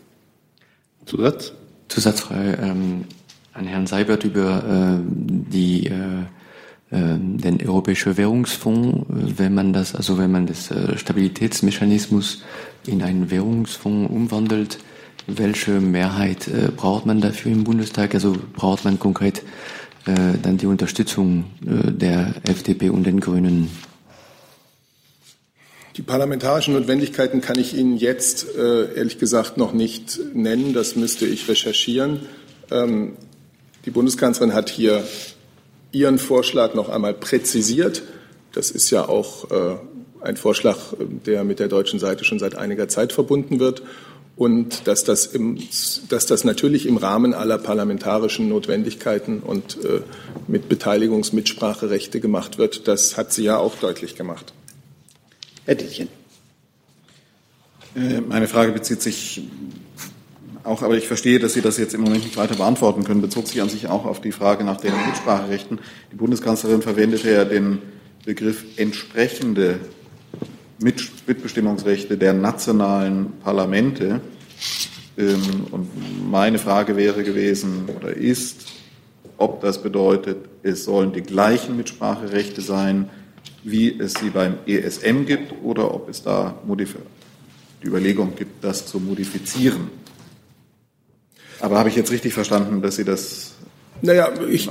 Zusatz? 1.05 1.53
Zusatzfrage 1.89 2.57
ähm, 2.61 3.05
an 3.53 3.65
Herrn 3.65 3.87
Seibert 3.87 4.23
über 4.23 4.99
äh, 4.99 5.03
die 5.05 5.87
äh, 5.87 6.25
den 6.89 7.59
Europäischen 7.67 8.15
Währungsfonds, 8.15 9.05
wenn 9.09 9.53
man 9.53 9.73
das, 9.73 9.93
also 9.93 10.17
wenn 10.17 10.31
man 10.31 10.47
das 10.47 10.71
äh, 10.71 10.97
Stabilitätsmechanismus 10.97 12.43
in 12.85 13.03
einen 13.03 13.29
Währungsfonds 13.29 14.09
umwandelt, 14.09 14.77
welche 15.27 15.81
Mehrheit 15.81 16.47
äh, 16.47 16.69
braucht 16.73 17.05
man 17.05 17.19
dafür 17.19 17.51
im 17.51 17.65
Bundestag? 17.65 18.13
Also 18.13 18.37
braucht 18.53 18.85
man 18.85 18.99
konkret 18.99 19.39
äh, 20.05 20.37
dann 20.41 20.57
die 20.57 20.65
Unterstützung 20.65 21.45
der 21.59 22.35
FDP 22.43 22.89
und 22.89 23.03
den 23.03 23.19
Grünen? 23.19 23.69
Die 25.97 26.03
parlamentarischen 26.03 26.73
Notwendigkeiten 26.73 27.41
kann 27.41 27.59
ich 27.59 27.75
Ihnen 27.75 27.97
jetzt 27.97 28.45
ehrlich 28.55 29.17
gesagt 29.17 29.57
noch 29.57 29.73
nicht 29.73 30.19
nennen. 30.35 30.73
Das 30.73 30.95
müsste 30.95 31.25
ich 31.25 31.49
recherchieren. 31.49 32.19
Ähm, 32.69 33.13
die 33.85 33.89
Bundeskanzlerin 33.89 34.53
hat 34.53 34.69
hier 34.69 35.03
Ihren 35.91 36.17
Vorschlag 36.17 36.73
noch 36.73 36.89
einmal 36.89 37.13
präzisiert. 37.13 38.03
Das 38.51 38.71
ist 38.71 38.89
ja 38.89 39.07
auch 39.07 39.49
äh, 39.51 39.75
ein 40.21 40.37
Vorschlag, 40.37 40.77
der 40.99 41.43
mit 41.43 41.59
der 41.59 41.67
deutschen 41.67 41.99
Seite 41.99 42.25
schon 42.25 42.39
seit 42.39 42.55
einiger 42.55 42.87
Zeit 42.87 43.13
verbunden 43.13 43.59
wird. 43.59 43.83
Und 44.35 44.87
dass 44.87 45.03
das, 45.03 45.25
im, 45.25 45.57
dass 46.09 46.27
das 46.27 46.43
natürlich 46.43 46.85
im 46.85 46.97
Rahmen 46.97 47.33
aller 47.33 47.57
parlamentarischen 47.57 48.47
Notwendigkeiten 48.49 49.39
und 49.39 49.83
äh, 49.83 50.01
mit 50.47 50.69
Beteiligungsmitspracherechte 50.69 52.19
gemacht 52.19 52.59
wird, 52.59 52.87
das 52.87 53.17
hat 53.17 53.33
sie 53.33 53.43
ja 53.43 53.57
auch 53.57 53.75
deutlich 53.75 54.15
gemacht. 54.15 54.53
Herr 55.65 55.73
Dietchen. 55.73 56.07
Äh, 57.95 58.21
meine 58.21 58.47
Frage 58.47 58.73
bezieht 58.73 59.01
sich 59.01 59.41
auch, 60.67 60.83
aber 60.83 60.95
ich 60.95 61.07
verstehe, 61.07 61.39
dass 61.39 61.53
Sie 61.53 61.61
das 61.61 61.77
jetzt 61.77 61.93
im 61.93 62.01
Moment 62.01 62.23
nicht 62.23 62.37
weiter 62.37 62.55
beantworten 62.55 63.03
können, 63.03 63.21
bezog 63.21 63.47
sich 63.47 63.61
an 63.61 63.69
sich 63.69 63.87
auch 63.87 64.05
auf 64.05 64.21
die 64.21 64.31
Frage 64.31 64.63
nach 64.63 64.77
den 64.77 64.93
Mitspracherechten. 65.07 65.79
Die 66.11 66.15
Bundeskanzlerin 66.15 66.81
verwendete 66.81 67.31
ja 67.31 67.45
den 67.45 67.79
Begriff 68.25 68.65
entsprechende 68.75 69.79
Mitbestimmungsrechte 70.79 72.17
der 72.17 72.33
nationalen 72.33 73.31
Parlamente. 73.43 74.21
Ähm, 75.17 75.67
und 75.71 75.87
meine 76.29 76.59
Frage 76.59 76.95
wäre 76.95 77.23
gewesen 77.23 77.89
oder 77.95 78.09
ist, 78.09 78.67
ob 79.37 79.61
das 79.61 79.81
bedeutet, 79.81 80.37
es 80.63 80.83
sollen 80.83 81.13
die 81.13 81.21
gleichen 81.21 81.77
Mitspracherechte 81.77 82.61
sein, 82.61 83.09
wie 83.63 83.97
es 83.99 84.13
sie 84.13 84.29
beim 84.29 84.55
ESM 84.65 85.25
gibt, 85.25 85.53
oder 85.63 85.93
ob 85.93 86.09
es 86.09 86.23
da 86.23 86.55
die 87.83 87.87
Überlegung 87.87 88.35
gibt, 88.35 88.63
das 88.63 88.85
zu 88.85 88.99
modifizieren. 88.99 89.89
Aber 91.59 91.79
habe 91.79 91.89
ich 91.89 91.95
jetzt 91.95 92.11
richtig 92.11 92.33
verstanden, 92.33 92.81
dass 92.81 92.95
Sie 92.95 93.03
das 93.03 93.53
naja, 94.01 94.31
ich, 94.47 94.69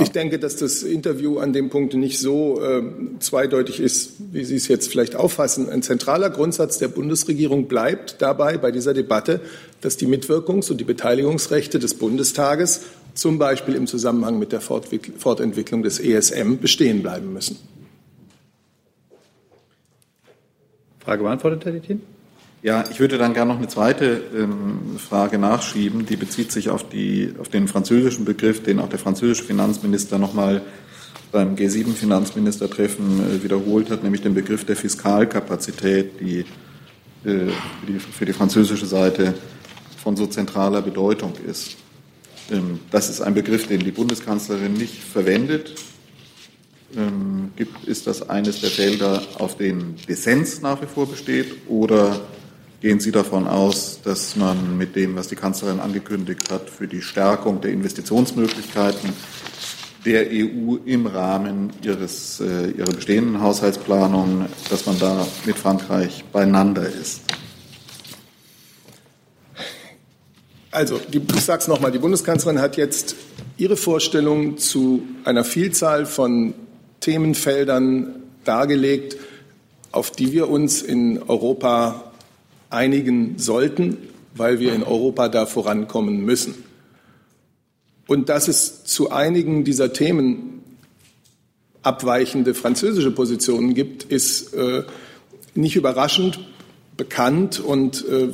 ich 0.00 0.10
denke, 0.10 0.38
dass 0.40 0.56
das 0.56 0.82
Interview 0.82 1.38
an 1.38 1.52
dem 1.52 1.70
Punkt 1.70 1.94
nicht 1.94 2.18
so 2.18 2.60
äh, 2.60 2.82
zweideutig 3.20 3.78
ist, 3.78 4.14
wie 4.32 4.44
Sie 4.44 4.56
es 4.56 4.66
jetzt 4.66 4.90
vielleicht 4.90 5.14
auffassen. 5.14 5.68
Ein 5.68 5.82
zentraler 5.82 6.30
Grundsatz 6.30 6.78
der 6.78 6.88
Bundesregierung 6.88 7.68
bleibt 7.68 8.20
dabei 8.20 8.58
bei 8.58 8.72
dieser 8.72 8.94
Debatte, 8.94 9.40
dass 9.80 9.96
die 9.96 10.06
Mitwirkungs- 10.06 10.70
und 10.72 10.78
die 10.78 10.84
Beteiligungsrechte 10.84 11.78
des 11.78 11.94
Bundestages 11.94 12.82
zum 13.14 13.38
Beispiel 13.38 13.76
im 13.76 13.86
Zusammenhang 13.86 14.38
mit 14.40 14.50
der 14.50 14.60
Fortentwicklung 14.60 15.84
des 15.84 16.00
ESM 16.00 16.56
bestehen 16.56 17.02
bleiben 17.02 17.32
müssen. 17.32 17.58
Frage 20.98 21.22
beantwortet, 21.22 21.64
Herr 21.64 21.72
Dittin? 21.72 22.02
Ja, 22.60 22.84
ich 22.90 22.98
würde 22.98 23.18
dann 23.18 23.34
gerne 23.34 23.52
noch 23.52 23.58
eine 23.58 23.68
zweite 23.68 24.20
ähm, 24.34 24.98
Frage 24.98 25.38
nachschieben, 25.38 26.06
die 26.06 26.16
bezieht 26.16 26.50
sich 26.50 26.70
auf, 26.70 26.88
die, 26.88 27.32
auf 27.38 27.48
den 27.48 27.68
französischen 27.68 28.24
Begriff, 28.24 28.64
den 28.64 28.80
auch 28.80 28.88
der 28.88 28.98
französische 28.98 29.44
Finanzminister 29.44 30.18
nochmal 30.18 30.62
beim 31.30 31.54
G7-Finanzministertreffen 31.54 33.20
äh, 33.20 33.44
wiederholt 33.44 33.90
hat, 33.90 34.02
nämlich 34.02 34.22
den 34.22 34.34
Begriff 34.34 34.64
der 34.64 34.74
Fiskalkapazität, 34.74 36.20
die 36.20 36.44
äh, 37.24 37.48
für 38.12 38.26
die 38.26 38.32
französische 38.32 38.86
Seite 38.86 39.34
von 40.02 40.16
so 40.16 40.26
zentraler 40.26 40.82
Bedeutung 40.82 41.34
ist. 41.46 41.76
Ähm, 42.50 42.80
das 42.90 43.08
ist 43.08 43.20
ein 43.20 43.34
Begriff, 43.34 43.68
den 43.68 43.80
die 43.80 43.92
Bundeskanzlerin 43.92 44.72
nicht 44.72 45.00
verwendet. 45.00 45.76
Ähm, 46.96 47.52
ist 47.86 48.08
das 48.08 48.28
eines 48.28 48.62
der 48.62 48.70
Felder, 48.70 49.22
auf 49.38 49.56
denen 49.56 49.94
Dissens 50.08 50.60
nach 50.60 50.82
wie 50.82 50.86
vor 50.86 51.06
besteht? 51.06 51.68
Oder 51.68 52.20
gehen 52.80 53.00
Sie 53.00 53.10
davon 53.10 53.46
aus, 53.46 54.00
dass 54.02 54.36
man 54.36 54.76
mit 54.76 54.94
dem, 54.94 55.16
was 55.16 55.28
die 55.28 55.36
Kanzlerin 55.36 55.80
angekündigt 55.80 56.50
hat, 56.50 56.70
für 56.70 56.86
die 56.86 57.02
Stärkung 57.02 57.60
der 57.60 57.72
Investitionsmöglichkeiten 57.72 59.12
der 60.04 60.28
EU 60.30 60.76
im 60.84 61.06
Rahmen 61.06 61.72
ihres, 61.82 62.40
äh, 62.40 62.70
ihrer 62.70 62.92
bestehenden 62.92 63.42
Haushaltsplanung, 63.42 64.46
dass 64.70 64.86
man 64.86 64.98
da 64.98 65.26
mit 65.44 65.56
Frankreich 65.56 66.24
beieinander 66.32 66.88
ist? 66.88 67.22
Also, 70.70 71.00
die, 71.12 71.20
ich 71.34 71.40
sage 71.40 71.62
es 71.62 71.68
nochmal, 71.68 71.90
die 71.90 71.98
Bundeskanzlerin 71.98 72.60
hat 72.60 72.76
jetzt 72.76 73.16
ihre 73.56 73.76
Vorstellung 73.76 74.58
zu 74.58 75.02
einer 75.24 75.42
Vielzahl 75.42 76.06
von 76.06 76.54
Themenfeldern 77.00 78.22
dargelegt, 78.44 79.16
auf 79.90 80.12
die 80.12 80.32
wir 80.32 80.48
uns 80.48 80.82
in 80.82 81.22
Europa 81.22 82.07
einigen 82.70 83.38
sollten, 83.38 83.96
weil 84.34 84.60
wir 84.60 84.74
in 84.74 84.82
Europa 84.82 85.28
da 85.28 85.46
vorankommen 85.46 86.24
müssen. 86.24 86.54
Und 88.06 88.28
dass 88.28 88.48
es 88.48 88.84
zu 88.84 89.10
einigen 89.10 89.64
dieser 89.64 89.92
Themen 89.92 90.62
abweichende 91.82 92.54
französische 92.54 93.10
Positionen 93.10 93.74
gibt, 93.74 94.04
ist 94.04 94.54
äh, 94.54 94.82
nicht 95.54 95.76
überraschend 95.76 96.40
bekannt 96.96 97.60
und 97.60 98.04
äh, 98.08 98.28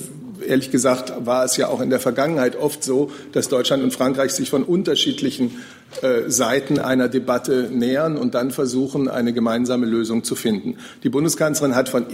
ehrlich 0.46 0.70
gesagt 0.70 1.12
war 1.26 1.44
es 1.44 1.56
ja 1.56 1.68
auch 1.68 1.80
in 1.80 1.90
der 1.90 2.00
Vergangenheit 2.00 2.56
oft 2.56 2.82
so, 2.82 3.10
dass 3.32 3.48
Deutschland 3.48 3.82
und 3.82 3.92
Frankreich 3.92 4.32
sich 4.32 4.50
von 4.50 4.62
unterschiedlichen 4.62 5.58
äh, 6.02 6.30
Seiten 6.30 6.78
einer 6.78 7.08
Debatte 7.08 7.68
nähern 7.72 8.16
und 8.16 8.34
dann 8.34 8.50
versuchen, 8.50 9.08
eine 9.08 9.32
gemeinsame 9.32 9.86
Lösung 9.86 10.24
zu 10.24 10.34
finden. 10.34 10.78
Die 11.02 11.08
Bundeskanzlerin 11.08 11.74
hat 11.74 11.88
von 11.88 12.08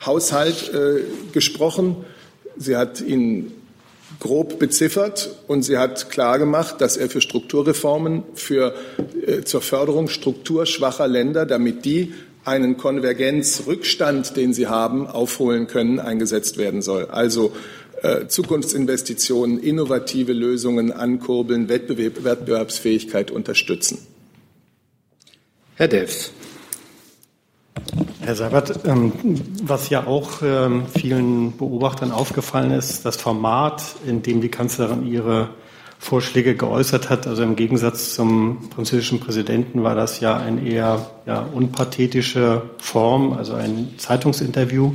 Investivhaushalt 0.00 0.72
äh, 0.74 1.02
gesprochen. 1.32 2.04
Sie 2.56 2.76
hat 2.76 3.00
ihn 3.00 3.52
grob 4.20 4.58
beziffert 4.58 5.34
und 5.48 5.62
sie 5.62 5.78
hat 5.78 6.10
klargemacht, 6.10 6.80
dass 6.80 6.96
er 6.96 7.10
für 7.10 7.20
Strukturreformen, 7.20 8.22
für, 8.34 8.74
äh, 9.26 9.42
zur 9.42 9.60
Förderung 9.60 10.08
strukturschwacher 10.08 11.08
Länder, 11.08 11.46
damit 11.46 11.84
die 11.84 12.14
einen 12.44 12.76
Konvergenzrückstand, 12.76 14.36
den 14.36 14.52
sie 14.52 14.66
haben, 14.66 15.06
aufholen 15.06 15.66
können, 15.66 15.98
eingesetzt 15.98 16.58
werden 16.58 16.82
soll. 16.82 17.06
Also 17.06 17.52
äh, 18.02 18.26
Zukunftsinvestitionen, 18.26 19.58
innovative 19.58 20.32
Lösungen 20.32 20.92
ankurbeln, 20.92 21.68
Wettbewerb, 21.68 22.22
Wettbewerbsfähigkeit 22.22 23.30
unterstützen. 23.30 24.06
Herr 25.76 25.88
Delfs. 25.88 26.30
Herr 28.20 28.36
Seibert, 28.36 28.80
ähm, 28.86 29.12
was 29.62 29.90
ja 29.90 30.06
auch 30.06 30.42
ähm, 30.42 30.86
vielen 30.86 31.56
Beobachtern 31.56 32.10
aufgefallen 32.10 32.70
ist, 32.70 33.04
das 33.04 33.16
Format, 33.16 33.82
in 34.06 34.22
dem 34.22 34.40
die 34.40 34.48
Kanzlerin 34.48 35.06
ihre 35.06 35.50
Vorschläge 35.98 36.54
geäußert 36.54 37.10
hat, 37.10 37.26
also 37.26 37.42
im 37.42 37.56
Gegensatz 37.56 38.14
zum 38.14 38.70
französischen 38.74 39.20
Präsidenten 39.20 39.82
war 39.82 39.94
das 39.94 40.20
ja 40.20 40.36
eine 40.36 40.62
eher 40.62 41.10
ja, 41.26 41.40
unpathetische 41.40 42.62
Form, 42.78 43.32
also 43.32 43.54
ein 43.54 43.94
Zeitungsinterview. 43.98 44.92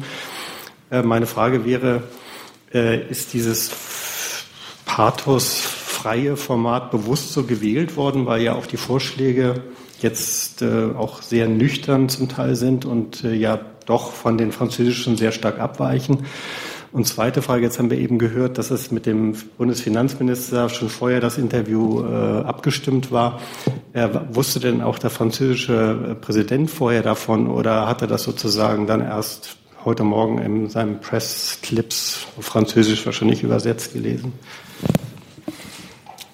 Äh, 0.91 1.03
meine 1.03 1.25
Frage 1.25 1.65
wäre, 1.65 2.03
äh, 2.73 3.07
ist 3.09 3.33
dieses 3.33 3.71
pathosfreie 4.85 6.35
Format 6.35 6.91
bewusst 6.91 7.33
so 7.33 7.43
gewählt 7.43 7.95
worden, 7.95 8.25
weil 8.25 8.41
ja 8.41 8.53
auch 8.53 8.65
die 8.65 8.77
Vorschläge 8.77 9.61
jetzt 10.01 10.61
äh, 10.61 10.91
auch 10.97 11.21
sehr 11.21 11.47
nüchtern 11.47 12.09
zum 12.09 12.29
Teil 12.29 12.55
sind 12.55 12.85
und 12.85 13.23
äh, 13.23 13.33
ja 13.33 13.59
doch 13.85 14.11
von 14.11 14.37
den 14.37 14.51
französischen 14.51 15.17
sehr 15.17 15.31
stark 15.31 15.59
abweichen. 15.59 16.25
Und 16.91 17.05
zweite 17.05 17.43
Frage, 17.43 17.63
jetzt 17.63 17.77
haben 17.77 17.91
wir 17.91 17.99
eben 17.99 18.17
gehört, 18.17 18.57
dass 18.57 18.71
es 18.71 18.89
mit 18.89 19.05
dem 19.05 19.35
Bundesfinanzminister 19.57 20.69
schon 20.69 20.89
vorher 20.89 21.19
das 21.19 21.37
Interview 21.37 22.03
äh, 22.03 22.41
abgestimmt 22.41 23.11
war. 23.11 23.39
Er, 23.93 24.35
wusste 24.35 24.59
denn 24.59 24.81
auch 24.81 24.97
der 24.97 25.11
französische 25.11 26.17
Präsident 26.19 26.71
vorher 26.71 27.03
davon 27.03 27.47
oder 27.47 27.87
hat 27.87 28.01
er 28.01 28.07
das 28.07 28.23
sozusagen 28.23 28.87
dann 28.87 29.01
erst 29.01 29.57
heute 29.85 30.03
Morgen 30.03 30.39
in 30.39 30.69
seinem 30.69 30.99
Pressclips 30.99 32.25
Französisch 32.39 33.05
wahrscheinlich 33.05 33.43
übersetzt 33.43 33.93
gelesen? 33.93 34.33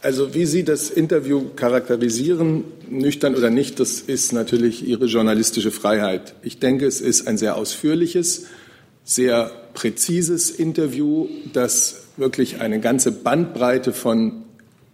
Also 0.06 0.36
wie 0.36 0.46
Sie 0.46 0.64
das 0.64 0.92
Interview 0.92 1.46
charakterisieren, 1.56 2.64
nüchtern 2.88 3.34
oder 3.34 3.50
nicht, 3.50 3.80
das 3.80 4.02
ist 4.02 4.34
natürlich 4.34 4.88
Ihre 4.88 5.08
journalistische 5.08 5.72
Freiheit. 5.72 6.36
Ich 6.44 6.60
denke, 6.60 6.86
es 6.86 7.02
ist 7.02 7.28
ein 7.28 7.40
sehr 7.40 7.58
ausführliches, 7.58 8.46
sehr 9.04 9.50
präzises 9.74 10.52
Interview, 10.52 11.28
das 11.54 12.04
wirklich 12.18 12.62
eine 12.62 12.80
ganze 12.80 13.12
Bandbreite 13.14 13.94
von 13.94 14.44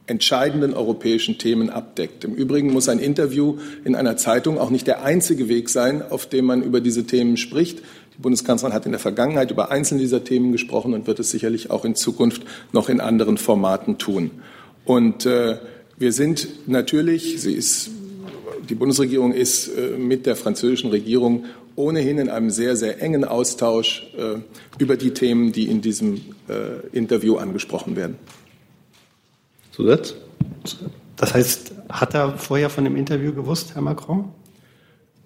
entscheidenden 0.07 0.73
europäischen 0.73 1.37
Themen 1.37 1.69
abdeckt. 1.69 2.23
Im 2.23 2.33
Übrigen 2.33 2.71
muss 2.71 2.87
ein 2.87 2.99
Interview 2.99 3.57
in 3.83 3.95
einer 3.95 4.15
Zeitung 4.15 4.57
auch 4.57 4.69
nicht 4.69 4.87
der 4.87 5.03
einzige 5.03 5.49
Weg 5.49 5.67
sein, 5.67 6.01
auf 6.09 6.25
dem 6.25 6.45
man 6.45 6.63
über 6.63 6.79
diese 6.79 7.03
Themen 7.03 7.35
spricht. 7.35 7.79
Die 8.15 8.21
Bundeskanzlerin 8.21 8.73
hat 8.73 8.85
in 8.85 8.93
der 8.93 8.99
Vergangenheit 8.99 9.51
über 9.51 9.71
einzelne 9.71 9.99
dieser 9.99 10.23
Themen 10.23 10.53
gesprochen 10.53 10.93
und 10.93 11.05
wird 11.05 11.19
es 11.19 11.31
sicherlich 11.31 11.69
auch 11.69 11.83
in 11.83 11.95
Zukunft 11.95 12.43
noch 12.71 12.87
in 12.87 13.01
anderen 13.01 13.37
Formaten 13.37 13.97
tun. 13.97 14.31
Und 14.85 15.25
äh, 15.25 15.57
wir 15.97 16.11
sind 16.11 16.67
natürlich, 16.67 17.41
sie 17.41 17.53
ist, 17.53 17.91
die 18.69 18.75
Bundesregierung 18.75 19.33
ist 19.33 19.67
äh, 19.67 19.97
mit 19.97 20.25
der 20.25 20.35
französischen 20.35 20.89
Regierung 20.89 21.45
ohnehin 21.75 22.17
in 22.17 22.29
einem 22.29 22.49
sehr, 22.49 22.75
sehr 22.75 23.01
engen 23.01 23.23
Austausch 23.23 24.07
äh, 24.17 24.37
über 24.77 24.97
die 24.97 25.11
Themen, 25.11 25.51
die 25.51 25.67
in 25.67 25.81
diesem 25.81 26.21
äh, 26.49 26.87
Interview 26.91 27.37
angesprochen 27.37 27.95
werden. 27.95 28.17
Zusatz? 29.71 30.15
Das 31.15 31.33
heißt, 31.33 31.71
hat 31.89 32.13
er 32.13 32.37
vorher 32.37 32.69
von 32.69 32.83
dem 32.83 32.95
Interview 32.95 33.33
gewusst, 33.33 33.75
Herr 33.75 33.81
Macron? 33.81 34.29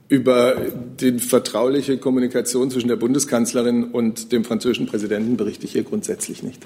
Über 0.07 0.55
die 0.99 1.19
vertrauliche 1.19 1.97
Kommunikation 1.97 2.69
zwischen 2.69 2.89
der 2.89 2.95
Bundeskanzlerin 2.95 3.85
und 3.85 4.31
dem 4.31 4.43
französischen 4.43 4.85
Präsidenten 4.85 5.35
berichte 5.35 5.65
ich 5.65 5.71
hier 5.71 5.83
grundsätzlich 5.83 6.43
nicht. 6.43 6.61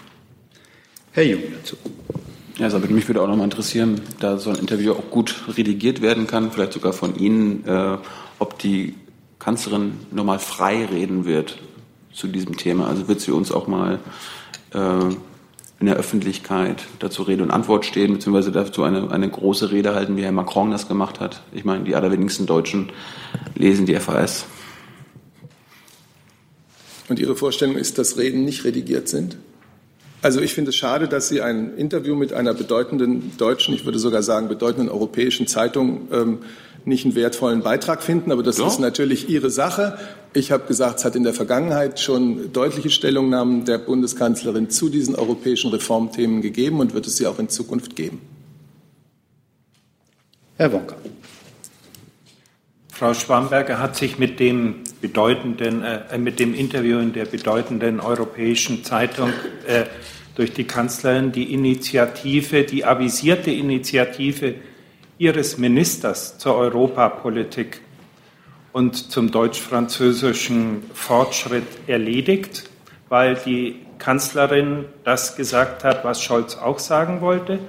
Herr 1.12 1.24
Jung 1.24 1.42
dazu. 1.56 1.78
Ja, 2.60 2.66
also 2.66 2.78
mich 2.78 3.08
würde 3.08 3.22
auch 3.22 3.28
noch 3.28 3.38
mal 3.38 3.46
interessieren, 3.46 4.02
da 4.20 4.38
so 4.38 4.50
ein 4.50 4.58
Interview 4.58 4.92
auch 4.92 5.10
gut 5.10 5.44
redigiert 5.56 6.02
werden 6.02 6.28
kann, 6.28 6.52
vielleicht 6.52 6.74
sogar 6.74 6.92
von 6.92 7.16
Ihnen, 7.16 7.66
äh, 7.66 7.98
ob 8.38 8.60
die 8.60 8.96
Kanzlerin 9.40 9.94
nochmal 10.12 10.40
frei 10.40 10.86
reden 10.86 11.24
wird 11.24 11.58
zu 12.12 12.28
diesem 12.28 12.58
Thema. 12.58 12.88
Also 12.88 13.08
wird 13.08 13.22
sie 13.22 13.32
uns 13.32 13.54
auch 13.54 13.68
mal 13.68 14.00
äh, 14.74 14.78
in 15.80 15.86
der 15.86 15.96
Öffentlichkeit 15.96 16.84
dazu 17.00 17.24
Rede 17.24 17.44
und 17.44 17.52
Antwort 17.52 17.86
stehen, 17.86 18.12
beziehungsweise 18.12 18.52
dazu 18.52 18.84
eine, 18.84 19.10
eine 19.10 19.30
große 19.30 19.72
Rede 19.72 19.96
halten, 19.96 20.18
wie 20.18 20.24
Herr 20.24 20.34
Macron 20.34 20.70
das 20.70 20.90
gemacht 20.90 21.22
hat. 21.22 21.42
Ich 21.54 21.64
meine, 21.64 21.86
die 21.86 21.96
allerwenigsten 21.96 22.46
Deutschen 22.46 22.92
lesen 23.56 23.86
die 23.86 23.96
FAS. 23.96 24.46
Und 27.08 27.20
Ihre 27.20 27.38
Vorstellung 27.38 27.78
ist, 27.78 27.98
dass 27.98 28.18
Reden 28.18 28.44
nicht 28.44 28.66
redigiert 28.66 29.08
sind? 29.08 29.38
Also 30.22 30.42
ich 30.42 30.54
finde 30.54 30.70
es 30.70 30.76
schade, 30.76 31.08
dass 31.08 31.30
Sie 31.30 31.42
ein 31.42 31.76
Interview 31.78 32.16
mit 32.16 32.34
einer 32.34 32.54
bedeutenden 32.54 33.38
deutschen, 33.38 33.74
ich 33.74 33.86
würde 33.86 34.00
sogar 34.00 34.22
sagen 34.22 34.50
bedeutenden 34.50 34.90
europäischen 34.90 35.48
Zeitung 35.48 36.10
ähm, 36.12 36.40
nicht 36.86 37.06
einen 37.06 37.16
wertvollen 37.16 37.62
Beitrag 37.62 38.04
finden, 38.04 38.32
aber 38.32 38.44
das 38.44 38.58
ja. 38.58 38.68
ist 38.68 38.80
natürlich 38.80 39.30
Ihre 39.30 39.50
Sache. 39.50 39.98
Ich 40.34 40.52
habe 40.52 40.66
gesagt, 40.68 41.00
es 41.00 41.06
hat 41.06 41.16
in 41.16 41.24
der 41.24 41.34
Vergangenheit 41.34 42.00
schon 42.00 42.52
deutliche 42.52 42.90
Stellungnahmen 42.90 43.66
der 43.66 43.78
Bundeskanzlerin 43.78 44.70
zu 44.70 44.90
diesen 44.90 45.16
europäischen 45.16 45.72
Reformthemen 45.72 46.42
gegeben 46.42 46.80
und 46.80 46.94
wird 46.94 47.08
es 47.08 47.18
sie 47.18 47.28
auch 47.28 47.40
in 47.40 47.50
Zukunft 47.50 47.96
geben. 47.96 48.22
Herr 50.58 50.72
Wonka. 50.72 50.96
Frau 52.92 53.14
Schwamberger 53.14 53.80
hat 53.80 53.96
sich 53.96 54.20
mit 54.20 54.40
dem 54.40 54.84
bedeutenden, 55.02 55.84
äh, 55.84 56.18
mit 56.18 56.40
dem 56.40 56.54
Interview 56.54 57.00
in 57.00 57.14
der 57.14 57.26
bedeutenden 57.26 58.00
europäischen 58.00 58.84
Zeitung 58.84 59.32
äh, 59.68 59.86
durch 60.36 60.54
die 60.54 60.66
Kanzlerin 60.66 61.32
die 61.32 61.54
Initiative, 61.54 62.64
die 62.64 62.86
avisierte 62.86 63.52
Initiative 63.52 64.56
ihres 65.18 65.58
Ministers 65.58 66.38
zur 66.38 66.56
Europapolitik 66.56 67.82
und 68.72 69.12
zum 69.12 69.32
deutsch-französischen 69.32 70.84
Fortschritt 70.94 71.68
erledigt, 71.88 72.70
weil 73.10 73.36
die 73.36 73.76
Kanzlerin 73.98 74.86
das 75.04 75.36
gesagt 75.36 75.84
hat, 75.84 76.06
was 76.06 76.24
Scholz 76.24 76.56
auch 76.56 76.80
sagen 76.80 77.22
wollte? 77.22 77.60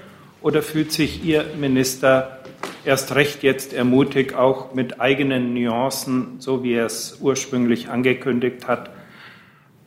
Oder 0.43 0.63
fühlt 0.63 0.93
sich 0.93 1.25
Ihr 1.25 1.45
Minister 1.59 2.40
erst 2.85 3.15
recht 3.15 3.43
jetzt 3.43 3.73
ermutigt, 3.73 4.35
auch 4.35 4.75
mit 4.75 5.01
eigenen 5.01 5.55
Nuancen, 5.55 6.37
so 6.41 6.63
wie 6.63 6.75
er 6.75 6.87
es 6.87 7.19
ursprünglich 7.21 7.89
angekündigt 7.89 8.67
hat, 8.67 8.91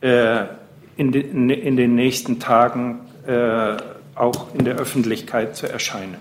äh, 0.00 0.44
in, 0.96 1.10
den, 1.10 1.94
nächsten 1.94 2.38
Tagen 2.38 3.00
äh, 3.26 3.76
auch 4.14 4.54
in 4.54 4.64
der 4.64 4.76
Öffentlichkeit 4.76 5.56
zu 5.56 5.66
erscheinen. 5.66 6.18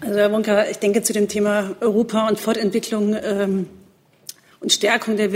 Also 0.00 0.18
Herr 0.20 0.30
Wonka, 0.30 0.66
ich 0.70 0.78
denke 0.78 1.02
zu 1.02 1.12
dem 1.12 1.26
Thema 1.26 1.74
Europa 1.80 2.28
und 2.28 2.38
Fortentwicklung 2.38 3.16
ähm, 3.20 3.66
und 4.60 4.72
Stärkung 4.72 5.16
der, 5.16 5.28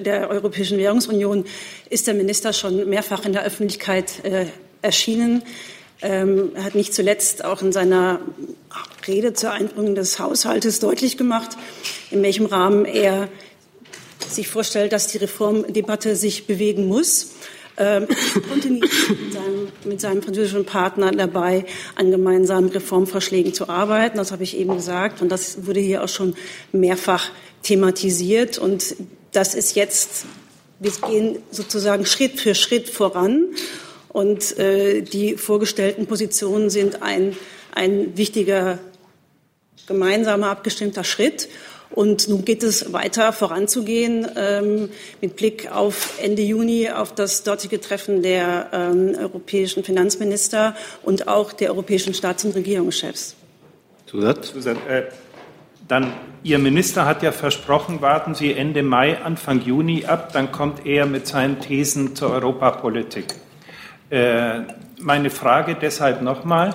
der, 0.00 0.30
Europäischen 0.30 0.78
Währungsunion 0.78 1.44
ist 1.90 2.06
der 2.06 2.14
Minister 2.14 2.52
schon 2.52 2.88
mehrfach 2.88 3.24
in 3.24 3.32
der 3.32 3.42
Öffentlichkeit 3.42 4.24
äh, 4.24 4.46
erschienen. 4.82 5.42
Ähm, 6.04 6.50
er 6.54 6.64
hat 6.64 6.74
nicht 6.74 6.92
zuletzt 6.92 7.46
auch 7.46 7.62
in 7.62 7.72
seiner 7.72 8.20
Rede 9.08 9.32
zur 9.32 9.52
Einbringung 9.52 9.94
des 9.94 10.18
Haushaltes 10.18 10.78
deutlich 10.78 11.16
gemacht, 11.16 11.56
in 12.10 12.22
welchem 12.22 12.44
Rahmen 12.44 12.84
er 12.84 13.28
sich 14.28 14.48
vorstellt, 14.48 14.92
dass 14.92 15.06
die 15.06 15.16
Reformdebatte 15.16 16.14
sich 16.14 16.46
bewegen 16.46 16.88
muss. 16.88 17.30
Ähm, 17.78 18.06
kontinuierlich 18.50 19.08
mit 19.08 19.32
seinem, 19.32 19.68
mit 19.84 20.00
seinem 20.02 20.22
französischen 20.22 20.66
Partner 20.66 21.10
dabei, 21.10 21.64
an 21.96 22.10
gemeinsamen 22.10 22.68
Reformvorschlägen 22.68 23.54
zu 23.54 23.70
arbeiten. 23.70 24.18
Das 24.18 24.30
habe 24.30 24.42
ich 24.42 24.58
eben 24.58 24.76
gesagt. 24.76 25.22
Und 25.22 25.30
das 25.30 25.66
wurde 25.66 25.80
hier 25.80 26.04
auch 26.04 26.08
schon 26.08 26.34
mehrfach 26.70 27.30
thematisiert. 27.62 28.58
Und 28.58 28.94
das 29.32 29.54
ist 29.54 29.74
jetzt, 29.74 30.26
wir 30.80 30.92
gehen 31.08 31.38
sozusagen 31.50 32.04
Schritt 32.04 32.38
für 32.38 32.54
Schritt 32.54 32.90
voran. 32.90 33.46
Und 34.14 34.56
äh, 34.60 35.02
die 35.02 35.36
vorgestellten 35.36 36.06
Positionen 36.06 36.70
sind 36.70 37.02
ein, 37.02 37.36
ein 37.74 38.16
wichtiger 38.16 38.78
gemeinsamer 39.88 40.50
abgestimmter 40.50 41.02
Schritt. 41.02 41.48
Und 41.90 42.28
nun 42.28 42.44
geht 42.44 42.62
es 42.62 42.92
weiter 42.92 43.32
voranzugehen 43.32 44.24
ähm, 44.36 44.90
mit 45.20 45.34
Blick 45.34 45.68
auf 45.72 46.20
Ende 46.22 46.42
Juni 46.42 46.90
auf 46.90 47.12
das 47.12 47.42
dortige 47.42 47.80
Treffen 47.80 48.22
der 48.22 48.68
ähm, 48.72 49.16
europäischen 49.18 49.82
Finanzminister 49.82 50.76
und 51.02 51.26
auch 51.26 51.52
der 51.52 51.70
europäischen 51.70 52.14
Staats- 52.14 52.44
und 52.44 52.54
Regierungschefs. 52.54 53.34
Zusatz? 54.06 54.52
Zusatz 54.52 54.78
äh, 54.88 55.02
dann 55.88 56.12
Ihr 56.44 56.60
Minister 56.60 57.04
hat 57.04 57.24
ja 57.24 57.32
versprochen, 57.32 58.00
warten 58.00 58.36
Sie 58.36 58.52
Ende 58.52 58.84
Mai, 58.84 59.18
Anfang 59.18 59.60
Juni 59.62 60.04
ab, 60.04 60.32
dann 60.32 60.52
kommt 60.52 60.86
er 60.86 61.04
mit 61.04 61.26
seinen 61.26 61.58
Thesen 61.58 62.14
zur 62.14 62.30
Europapolitik. 62.30 63.34
Äh, 64.14 64.62
meine 65.00 65.28
Frage 65.28 65.74
deshalb 65.74 66.22
nochmal, 66.22 66.72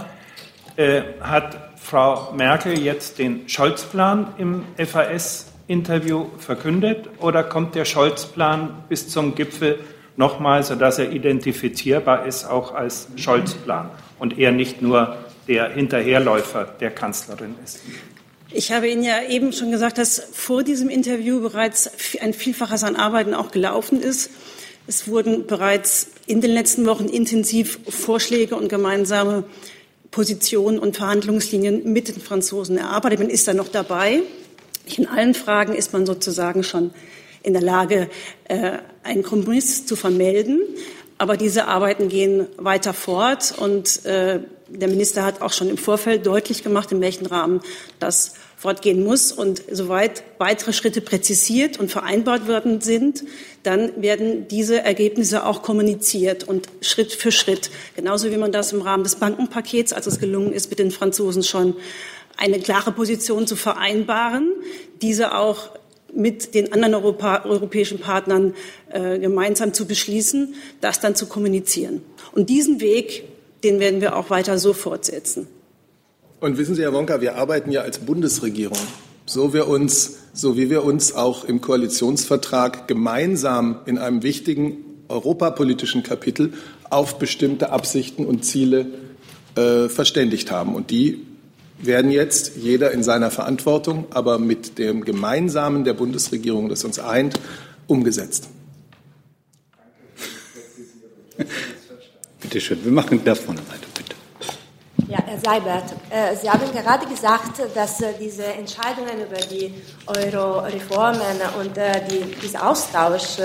äh, 0.75 1.03
hat 1.21 1.57
Frau 1.77 2.33
Merkel 2.33 2.77
jetzt 2.77 3.17
den 3.17 3.47
Scholz-Plan 3.47 4.33
im 4.37 4.65
FAS-Interview 4.75 6.25
verkündet 6.37 7.09
oder 7.19 7.43
kommt 7.43 7.75
der 7.75 7.85
Scholz-Plan 7.85 8.83
bis 8.89 9.07
zum 9.07 9.35
Gipfel 9.35 9.79
nochmal, 10.17 10.63
sodass 10.63 10.99
er 10.99 11.13
identifizierbar 11.13 12.25
ist, 12.25 12.43
auch 12.43 12.75
als 12.75 13.07
Scholz-Plan 13.15 13.89
und 14.19 14.37
er 14.37 14.51
nicht 14.51 14.81
nur 14.81 15.15
der 15.47 15.69
Hinterherläufer 15.69 16.65
der 16.81 16.91
Kanzlerin 16.91 17.55
ist? 17.63 17.79
Ich 18.51 18.73
habe 18.73 18.89
Ihnen 18.89 19.03
ja 19.03 19.21
eben 19.29 19.53
schon 19.53 19.71
gesagt, 19.71 19.97
dass 19.97 20.27
vor 20.33 20.63
diesem 20.63 20.89
Interview 20.89 21.39
bereits 21.39 21.89
ein 22.19 22.33
Vielfaches 22.33 22.83
an 22.83 22.97
Arbeiten 22.97 23.33
auch 23.33 23.51
gelaufen 23.51 24.01
ist. 24.01 24.29
Es 24.89 25.07
wurden 25.07 25.45
bereits 25.45 26.07
in 26.25 26.41
den 26.41 26.49
letzten 26.49 26.87
Wochen 26.87 27.05
intensiv 27.05 27.77
Vorschläge 27.87 28.55
und 28.55 28.69
gemeinsame 28.69 29.43
Positionen 30.09 30.79
und 30.79 30.97
Verhandlungslinien 30.97 31.93
mit 31.93 32.07
den 32.07 32.19
Franzosen 32.19 32.75
erarbeitet. 32.79 33.19
Man 33.19 33.29
ist 33.29 33.47
da 33.47 33.53
noch 33.53 33.67
dabei. 33.67 34.23
In 34.97 35.05
allen 35.05 35.35
Fragen 35.35 35.75
ist 35.75 35.93
man 35.93 36.07
sozusagen 36.07 36.63
schon 36.63 36.89
in 37.43 37.53
der 37.53 37.61
Lage, 37.61 38.09
äh, 38.45 38.79
einen 39.03 39.21
Kompromiss 39.21 39.85
zu 39.85 39.95
vermelden. 39.95 40.59
Aber 41.19 41.37
diese 41.37 41.67
Arbeiten 41.67 42.09
gehen 42.09 42.47
weiter 42.57 42.93
fort 42.95 43.53
und 43.59 44.03
äh, 44.07 44.39
der 44.69 44.87
Minister 44.87 45.23
hat 45.23 45.43
auch 45.43 45.53
schon 45.53 45.69
im 45.69 45.77
Vorfeld 45.77 46.25
deutlich 46.25 46.63
gemacht, 46.63 46.91
in 46.91 46.99
welchem 46.99 47.27
Rahmen 47.27 47.61
das 47.99 48.33
fortgehen 48.59 49.03
muss. 49.03 49.31
Und 49.31 49.63
soweit 49.71 50.23
weitere 50.37 50.73
Schritte 50.73 50.99
präzisiert 50.99 51.79
und 51.79 51.89
vereinbart 51.89 52.47
worden 52.47 52.81
sind, 52.81 53.23
dann 53.63 54.01
werden 54.01 54.47
diese 54.49 54.81
Ergebnisse 54.81 55.45
auch 55.45 55.63
kommuniziert 55.63 56.43
und 56.43 56.67
Schritt 56.81 57.13
für 57.13 57.31
Schritt. 57.31 57.71
Genauso 57.95 58.31
wie 58.31 58.37
man 58.37 58.51
das 58.51 58.73
im 58.73 58.81
Rahmen 58.81 59.03
des 59.03 59.15
Bankenpakets, 59.15 59.93
als 59.93 60.07
es 60.07 60.19
gelungen 60.19 60.51
ist, 60.51 60.69
mit 60.69 60.79
den 60.79 60.91
Franzosen 60.91 61.41
schon 61.41 61.75
eine 62.35 62.59
klare 62.59 62.91
Position 62.91 63.47
zu 63.47 63.55
vereinbaren, 63.55 64.51
diese 65.01 65.35
auch 65.37 65.69
mit 66.13 66.53
den 66.53 66.73
anderen 66.73 66.95
Europa, 66.95 67.45
europäischen 67.45 67.99
Partnern 67.99 68.55
äh, 68.91 69.19
gemeinsam 69.19 69.73
zu 69.73 69.85
beschließen, 69.85 70.55
das 70.81 70.99
dann 70.99 71.15
zu 71.15 71.27
kommunizieren. 71.27 72.01
Und 72.33 72.49
diesen 72.49 72.81
Weg, 72.81 73.23
den 73.63 73.79
werden 73.79 74.01
wir 74.01 74.17
auch 74.17 74.29
weiter 74.29 74.57
so 74.57 74.73
fortsetzen. 74.73 75.47
Und 76.39 76.57
wissen 76.57 76.75
Sie, 76.75 76.83
Herr 76.83 76.93
Wonka, 76.93 77.19
wir 77.19 77.35
arbeiten 77.35 77.71
ja 77.71 77.81
als 77.81 77.99
Bundesregierung. 77.99 78.77
So, 79.25 79.53
wir 79.53 79.67
uns, 79.67 80.19
so 80.33 80.57
wie 80.57 80.69
wir 80.69 80.83
uns 80.83 81.13
auch 81.13 81.43
im 81.43 81.59
Koalitionsvertrag 81.59 82.87
gemeinsam 82.87 83.79
in 83.85 83.97
einem 83.97 84.23
wichtigen 84.23 84.77
europapolitischen 85.09 86.01
Kapitel 86.01 86.53
auf 86.89 87.19
bestimmte 87.19 87.71
Absichten 87.71 88.25
und 88.25 88.45
Ziele 88.45 88.87
äh, 89.55 89.89
verständigt 89.89 90.49
haben. 90.49 90.75
Und 90.75 90.91
die 90.91 91.25
werden 91.77 92.09
jetzt 92.11 92.55
jeder 92.55 92.91
in 92.91 93.03
seiner 93.03 93.31
Verantwortung, 93.31 94.05
aber 94.11 94.39
mit 94.39 94.77
dem 94.77 95.03
Gemeinsamen 95.03 95.83
der 95.83 95.93
Bundesregierung, 95.93 96.69
das 96.69 96.83
uns 96.83 96.99
eint, 96.99 97.39
umgesetzt. 97.87 98.47
Bitte 102.41 102.61
schön, 102.61 102.83
wir 102.83 102.91
machen 102.91 103.21
das 103.25 103.39
von 103.39 103.55
der 103.55 103.65
Seite. 103.65 103.88
Ja, 105.09 105.17
Herr 105.25 105.39
Seibert, 105.39 105.85
äh, 106.11 106.35
Sie 106.35 106.47
haben 106.47 106.71
gerade 106.71 107.07
gesagt, 107.07 107.59
dass 107.73 107.99
äh, 107.99 108.13
diese 108.19 108.45
Entscheidungen 108.45 109.19
über 109.25 109.37
die 109.37 109.73
Euro-Reformen 110.05 111.41
und 111.59 111.75
äh, 111.79 112.05
die, 112.07 112.35
dieser 112.39 112.69
Austausch 112.69 113.39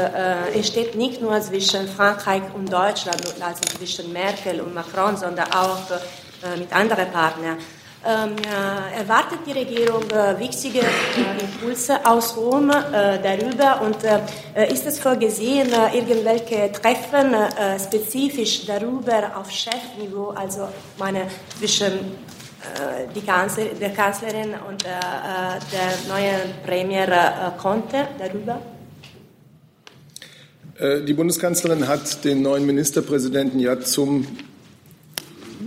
entsteht 0.53 0.95
nicht 0.95 1.23
nur 1.23 1.41
zwischen 1.41 1.89
Frankreich 1.89 2.43
und 2.55 2.71
Deutschland, 2.71 3.17
also 3.41 3.63
zwischen 3.79 4.13
Merkel 4.13 4.61
und 4.61 4.75
Macron, 4.75 5.17
sondern 5.17 5.51
auch 5.55 5.79
mit 6.59 6.71
anderen 6.71 7.11
Partnern. 7.11 7.57
Ähm, 8.07 8.37
erwartet 8.95 9.39
die 9.47 9.53
Regierung 9.53 10.03
äh, 10.11 10.39
wichtige 10.39 10.81
äh, 10.81 11.41
Impulse 11.41 12.05
aus 12.05 12.37
Rom 12.37 12.69
äh, 12.69 13.19
darüber 13.23 13.81
und 13.81 13.97
ist 14.71 14.87
es 14.87 14.99
vorgesehen, 14.99 15.69
irgendwelche 15.93 16.71
Treffen 16.71 17.35
spezifisch 17.83 18.67
darüber 18.67 19.37
auf 19.37 19.51
Chefniveau, 19.51 20.31
also 20.31 20.69
meine 20.99 21.27
zwischen 21.59 21.93
die 23.15 23.21
Kanzler, 23.21 23.65
der 23.81 23.91
Kanzlerin 23.91 24.55
und 24.69 24.85
der 24.85 26.09
neuen 26.09 26.63
Premier 26.65 27.53
Conte 27.59 28.09
darüber? 28.19 28.61
Die 31.07 31.13
Bundeskanzlerin 31.13 31.87
hat 31.87 32.25
den 32.25 32.43
neuen 32.43 32.65
Ministerpräsidenten 32.65 33.61
ja 33.61 33.81
zum 33.81 34.27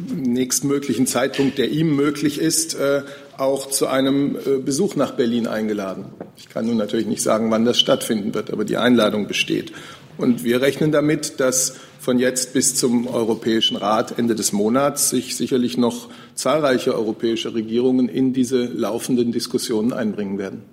nächstmöglichen 0.08 1.08
Zeitpunkt, 1.08 1.58
der 1.58 1.70
ihm 1.70 1.96
möglich 1.96 2.40
ist, 2.40 2.76
äh, 2.76 3.04
auch 3.38 3.70
zu 3.70 3.88
einem 3.88 4.36
äh, 4.36 4.58
Besuch 4.58 4.96
nach 4.96 5.12
Berlin 5.12 5.48
eingeladen. 5.48 6.06
Ich 6.38 6.50
kann 6.50 6.66
nun 6.66 6.78
natürlich 6.78 7.06
nicht 7.06 7.22
sagen, 7.22 7.52
wann 7.52 7.66
das 7.66 7.80
stattfinden 7.80 8.34
wird, 8.34 8.52
aber 8.52 8.66
die 8.66 8.78
Einladung 8.78 9.28
besteht. 9.28 9.72
Und 10.18 10.44
wir 10.44 10.62
rechnen 10.62 10.92
damit, 10.92 11.40
dass 11.40 11.76
von 12.00 12.20
jetzt 12.20 12.54
bis 12.54 12.76
zum 12.76 13.08
Europäischen 13.08 13.78
Rat 13.78 14.18
Ende 14.18 14.34
des 14.34 14.52
Monats 14.52 15.10
sich 15.10 15.36
sicherlich 15.36 15.78
noch 15.78 16.10
zahlreiche 16.34 16.96
europäische 16.96 17.54
Regierungen 17.54 18.10
in 18.10 18.34
diese 18.34 18.64
laufenden 18.64 19.32
Diskussionen 19.32 19.94
einbringen 19.94 20.38
werden. 20.38 20.64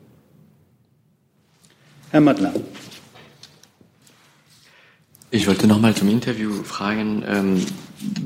Herr 2.10 2.20
Mattler. 2.20 2.54
Ich 5.30 5.48
wollte 5.48 5.66
noch 5.66 5.80
mal 5.80 5.94
zum 5.94 6.08
Interview 6.08 6.62
fragen, 6.62 7.24
ähm, 7.26 7.66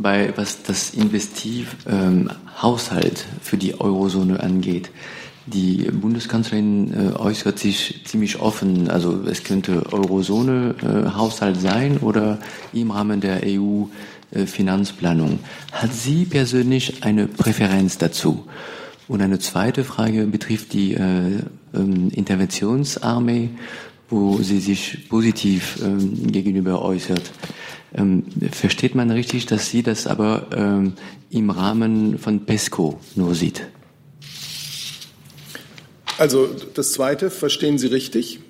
bei 0.01 0.33
was 0.37 0.63
das 0.63 0.91
Investivhaushalt 0.91 3.19
ähm, 3.19 3.41
für 3.43 3.57
die 3.57 3.81
Eurozone 3.81 4.41
angeht. 4.41 4.91
Die 5.47 5.91
Bundeskanzlerin 5.91 6.93
äh, 6.93 7.13
äußert 7.17 7.59
sich 7.59 8.03
ziemlich 8.05 8.41
offen. 8.41 8.91
Also 8.91 9.23
es 9.27 9.45
könnte 9.45 9.91
Eurozone-Haushalt 9.93 11.57
äh, 11.57 11.61
sein 11.61 11.97
oder 11.99 12.39
im 12.73 12.91
Rahmen 12.91 13.21
der 13.21 13.43
EU-Finanzplanung. 13.45 15.39
Hat 15.73 15.95
sie 15.95 16.27
persönlich 16.27 17.05
eine 17.05 17.27
Präferenz 17.27 17.99
dazu? 17.99 18.45
Und 19.07 19.23
eine 19.23 19.39
zweite 19.39 19.85
Frage 19.85 20.27
betrifft 20.27 20.75
die 20.75 20.93
äh, 20.93 21.41
ähm, 21.75 22.11
Interventionsarmee 22.11 23.51
wo 24.11 24.39
sie 24.39 24.61
sich 24.61 25.09
positiv 25.09 25.79
ähm, 25.83 26.33
gegenüber 26.33 26.83
äußert. 26.83 27.23
Ähm, 27.95 28.25
versteht 28.53 28.95
man 28.95 29.11
richtig, 29.11 29.47
dass 29.47 29.71
sie 29.71 29.83
das 29.83 30.07
aber 30.07 30.49
ähm, 30.55 30.93
im 31.31 31.51
Rahmen 31.51 32.19
von 32.19 32.45
PESCO 32.45 33.01
nur 33.15 33.35
sieht? 33.35 33.67
Also 36.19 36.49
das 36.75 36.93
Zweite 36.93 37.31
verstehen 37.31 37.79
Sie 37.79 37.87
richtig. 37.87 38.41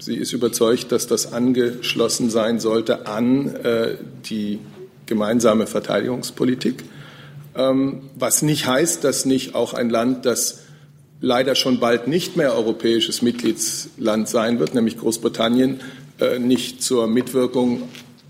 Sie 0.00 0.16
ist 0.16 0.32
überzeugt, 0.32 0.92
dass 0.92 1.06
das 1.06 1.32
angeschlossen 1.32 2.28
sein 2.30 2.60
sollte 2.60 3.06
an 3.06 3.54
äh, 3.56 3.96
die 4.28 4.58
gemeinsame 5.06 5.66
Verteidigungspolitik. 5.66 6.84
Ähm, 7.56 8.02
was 8.16 8.42
nicht 8.42 8.66
heißt, 8.66 9.02
dass 9.04 9.24
nicht 9.24 9.54
auch 9.54 9.74
ein 9.74 9.90
Land, 9.90 10.26
das 10.26 10.60
leider 11.20 11.54
schon 11.54 11.80
bald 11.80 12.06
nicht 12.06 12.36
mehr 12.36 12.54
europäisches 12.54 13.22
Mitgliedsland 13.22 14.28
sein 14.28 14.58
wird, 14.58 14.74
nämlich 14.74 14.98
Großbritannien, 14.98 15.80
äh, 16.20 16.38
nicht 16.38 16.82
zur 16.82 17.06
Mitwirkung 17.06 17.82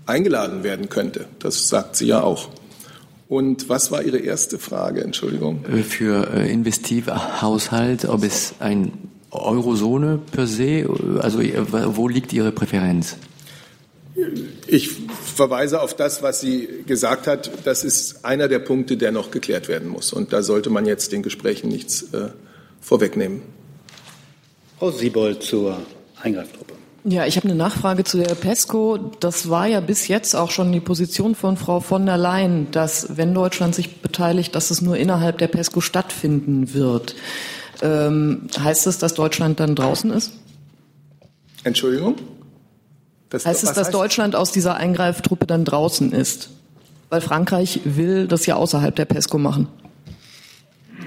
eingeladen 0.09 0.63
werden 0.63 0.89
könnte. 0.89 1.25
Das 1.39 1.69
sagt 1.69 1.95
sie 1.95 2.07
ja 2.07 2.21
auch. 2.21 2.49
Und 3.29 3.69
was 3.69 3.91
war 3.91 4.01
Ihre 4.01 4.17
erste 4.17 4.57
Frage? 4.57 5.03
Entschuldigung. 5.03 5.63
Äh, 5.65 5.83
für 5.83 6.33
äh, 6.33 6.51
Investivhaushalt, 6.51 8.05
ob 8.05 8.23
es 8.23 8.55
ein 8.59 8.91
Eurozone 9.31 10.19
per 10.31 10.47
se, 10.47 10.89
also 11.21 11.39
wo 11.95 12.07
liegt 12.07 12.33
Ihre 12.33 12.51
Präferenz? 12.51 13.17
Ich 14.65 14.91
verweise 15.23 15.81
auf 15.81 15.95
das, 15.95 16.23
was 16.23 16.41
sie 16.41 16.67
gesagt 16.85 17.27
hat. 17.27 17.51
Das 17.63 17.83
ist 17.83 18.25
einer 18.25 18.47
der 18.47 18.59
Punkte, 18.59 18.97
der 18.97 19.11
noch 19.11 19.31
geklärt 19.31 19.67
werden 19.67 19.87
muss. 19.87 20.11
Und 20.11 20.33
da 20.33 20.41
sollte 20.41 20.69
man 20.71 20.85
jetzt 20.85 21.11
den 21.11 21.23
Gesprächen 21.23 21.69
nichts 21.69 22.11
äh, 22.13 22.29
vorwegnehmen. 22.81 23.41
Frau 24.79 24.91
Siebold 24.91 25.43
zur 25.43 25.81
Eingreiftruppe. 26.21 26.78
Ja, 27.05 27.25
ich 27.25 27.37
habe 27.37 27.47
eine 27.47 27.55
Nachfrage 27.55 28.03
zu 28.03 28.17
der 28.17 28.35
PESCO. 28.35 28.97
Das 29.19 29.49
war 29.49 29.67
ja 29.67 29.79
bis 29.79 30.07
jetzt 30.07 30.35
auch 30.35 30.51
schon 30.51 30.71
die 30.71 30.81
Position 30.81 31.33
von 31.33 31.55
Frau 31.55 31.79
von 31.79 32.05
der 32.05 32.17
Leyen, 32.17 32.71
dass 32.71 33.17
wenn 33.17 33.33
Deutschland 33.33 33.73
sich 33.73 34.01
beteiligt, 34.01 34.53
dass 34.53 34.69
es 34.69 34.81
nur 34.81 34.97
innerhalb 34.97 35.37
der 35.37 35.47
PESCO 35.47 35.81
stattfinden 35.81 36.73
wird. 36.73 37.15
Ähm, 37.81 38.47
heißt 38.59 38.87
es, 38.87 38.97
dass 38.97 39.13
Deutschland 39.13 39.59
dann 39.61 39.75
draußen 39.75 40.11
ist? 40.11 40.33
Entschuldigung? 41.63 42.15
Das, 43.29 43.45
heißt 43.45 43.63
es, 43.63 43.69
dass 43.73 43.87
heißt? 43.87 43.93
Deutschland 43.93 44.35
aus 44.35 44.51
dieser 44.51 44.75
Eingreiftruppe 44.75 45.45
dann 45.45 45.63
draußen 45.63 46.11
ist? 46.11 46.49
Weil 47.09 47.21
Frankreich 47.21 47.81
will 47.85 48.27
das 48.27 48.45
ja 48.45 48.55
außerhalb 48.55 48.95
der 48.95 49.05
PESCO 49.05 49.37
machen. 49.37 49.67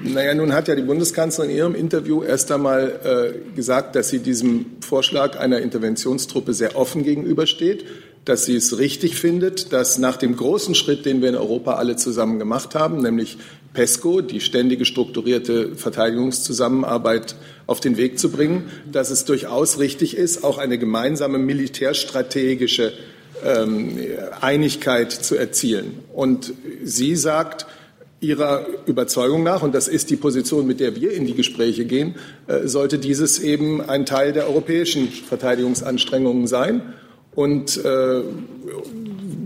Naja, 0.05 0.34
nun 0.34 0.53
hat 0.53 0.68
ja 0.68 0.74
die 0.74 0.82
Bundeskanzlerin 0.82 1.51
in 1.51 1.57
ihrem 1.57 1.74
Interview 1.74 2.22
erst 2.22 2.51
einmal 2.51 3.34
äh, 3.45 3.55
gesagt, 3.55 3.95
dass 3.95 4.09
sie 4.09 4.18
diesem 4.18 4.66
Vorschlag 4.80 5.38
einer 5.38 5.61
Interventionstruppe 5.61 6.55
sehr 6.55 6.76
offen 6.76 7.05
gegenübersteht, 7.05 7.84
dass 8.24 8.45
sie 8.45 8.57
es 8.57 8.78
richtig 8.78 9.16
findet, 9.16 9.72
dass 9.72 9.99
nach 9.99 10.16
dem 10.16 10.36
großen 10.36 10.74
Schritt, 10.74 11.07
den 11.07 11.22
wir 11.22 11.28
in 11.28 11.36
Europa 11.36 11.74
alle 11.74 11.97
zusammen 11.97 12.38
gemacht 12.38 12.74
haben, 12.74 13.03
nämlich 13.03 13.38
PESCO, 13.74 14.20
die 14.20 14.40
ständige 14.40 14.84
strukturierte 14.84 15.76
Verteidigungszusammenarbeit 15.76 17.36
auf 17.66 17.80
den 17.80 17.97
Weg 17.97 18.18
zu 18.18 18.30
bringen, 18.30 18.70
dass 18.90 19.11
es 19.11 19.24
durchaus 19.24 19.78
richtig 19.78 20.16
ist, 20.16 20.45
auch 20.45 20.59
eine 20.59 20.78
gemeinsame 20.78 21.38
militärstrategische 21.38 22.93
ähm, 23.45 23.99
Einigkeit 24.40 25.11
zu 25.11 25.36
erzielen. 25.36 25.99
Und 26.12 26.53
sie 26.84 27.16
sagt, 27.16 27.66
Ihrer 28.23 28.66
Überzeugung 28.87 29.43
nach, 29.43 29.64
und 29.64 29.75
das 29.75 29.89
ist 29.89 30.09
die 30.09 30.16
Position, 30.16 30.64
mit 30.64 30.79
der 30.79 30.95
wir 30.95 31.12
in 31.12 31.27
die 31.27 31.35
Gespräche 31.35 31.85
gehen, 31.85 32.14
äh, 32.47 32.68
sollte 32.68 33.01
dieses 33.01 33.41
eben 33.41 33.81
ein 33.81 34.07
Teil 34.07 34.33
der 34.33 34.47
europäischen 34.47 35.09
Verteidigungsanstrengungen 35.09 36.47
sein. 36.47 36.83
Und 37.35 37.85
äh, 37.85 38.23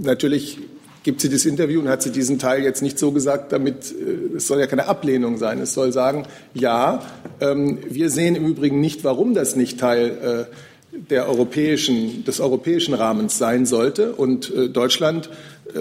natürlich 0.02 0.58
gibt 1.04 1.22
sie 1.22 1.30
das 1.30 1.46
Interview 1.46 1.80
und 1.80 1.88
hat 1.88 2.02
sie 2.02 2.10
diesen 2.10 2.38
Teil 2.38 2.64
jetzt 2.64 2.82
nicht 2.82 2.98
so 2.98 3.12
gesagt, 3.12 3.50
damit 3.50 3.92
äh, 3.92 4.36
es 4.36 4.46
soll 4.46 4.60
ja 4.60 4.66
keine 4.66 4.88
Ablehnung 4.88 5.38
sein. 5.38 5.58
Es 5.58 5.72
soll 5.72 5.90
sagen, 5.90 6.26
ja, 6.52 7.02
ähm, 7.40 7.78
wir 7.88 8.10
sehen 8.10 8.36
im 8.36 8.46
Übrigen 8.46 8.82
nicht, 8.82 9.04
warum 9.04 9.32
das 9.32 9.56
nicht 9.56 9.80
Teil 9.80 10.48
der 10.92 11.28
europäischen, 11.28 12.24
des 12.24 12.40
europäischen 12.40 12.92
Rahmens 12.92 13.38
sein 13.38 13.64
sollte. 13.66 14.12
Und 14.12 14.52
Deutschland 14.72 15.28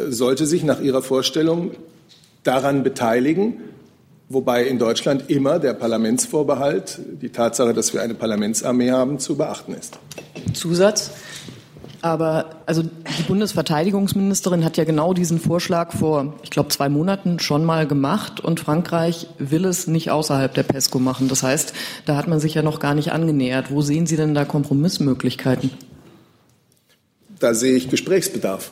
sollte 0.09 0.45
sich 0.45 0.63
nach 0.65 0.81
ihrer 0.81 1.01
Vorstellung 1.01 1.71
daran 2.45 2.83
beteiligen, 2.83 3.55
wobei 4.29 4.65
in 4.65 4.79
Deutschland 4.79 5.29
immer 5.29 5.59
der 5.59 5.73
Parlamentsvorbehalt, 5.73 6.99
die 7.21 7.29
Tatsache, 7.29 7.73
dass 7.73 7.93
wir 7.93 8.01
eine 8.01 8.13
Parlamentsarmee 8.13 8.91
haben, 8.91 9.19
zu 9.19 9.35
beachten 9.35 9.73
ist. 9.73 9.99
Zusatz. 10.53 11.11
Aber 12.01 12.51
also 12.67 12.83
die 12.83 13.23
Bundesverteidigungsministerin 13.23 14.63
hat 14.63 14.77
ja 14.77 14.83
genau 14.83 15.15
diesen 15.15 15.39
Vorschlag 15.39 15.91
vor, 15.91 16.35
ich 16.43 16.51
glaube, 16.51 16.69
zwei 16.69 16.87
Monaten 16.87 17.39
schon 17.39 17.65
mal 17.65 17.87
gemacht 17.87 18.39
und 18.39 18.59
Frankreich 18.59 19.27
will 19.39 19.65
es 19.65 19.87
nicht 19.87 20.11
außerhalb 20.11 20.53
der 20.53 20.61
PESCO 20.61 20.99
machen. 20.99 21.29
Das 21.29 21.41
heißt, 21.41 21.73
da 22.05 22.15
hat 22.15 22.27
man 22.27 22.39
sich 22.39 22.53
ja 22.53 22.61
noch 22.61 22.79
gar 22.79 22.93
nicht 22.93 23.11
angenähert. 23.11 23.71
Wo 23.71 23.81
sehen 23.81 24.05
Sie 24.05 24.17
denn 24.17 24.35
da 24.35 24.45
Kompromissmöglichkeiten? 24.45 25.71
Da 27.39 27.55
sehe 27.55 27.75
ich 27.75 27.89
Gesprächsbedarf. 27.89 28.71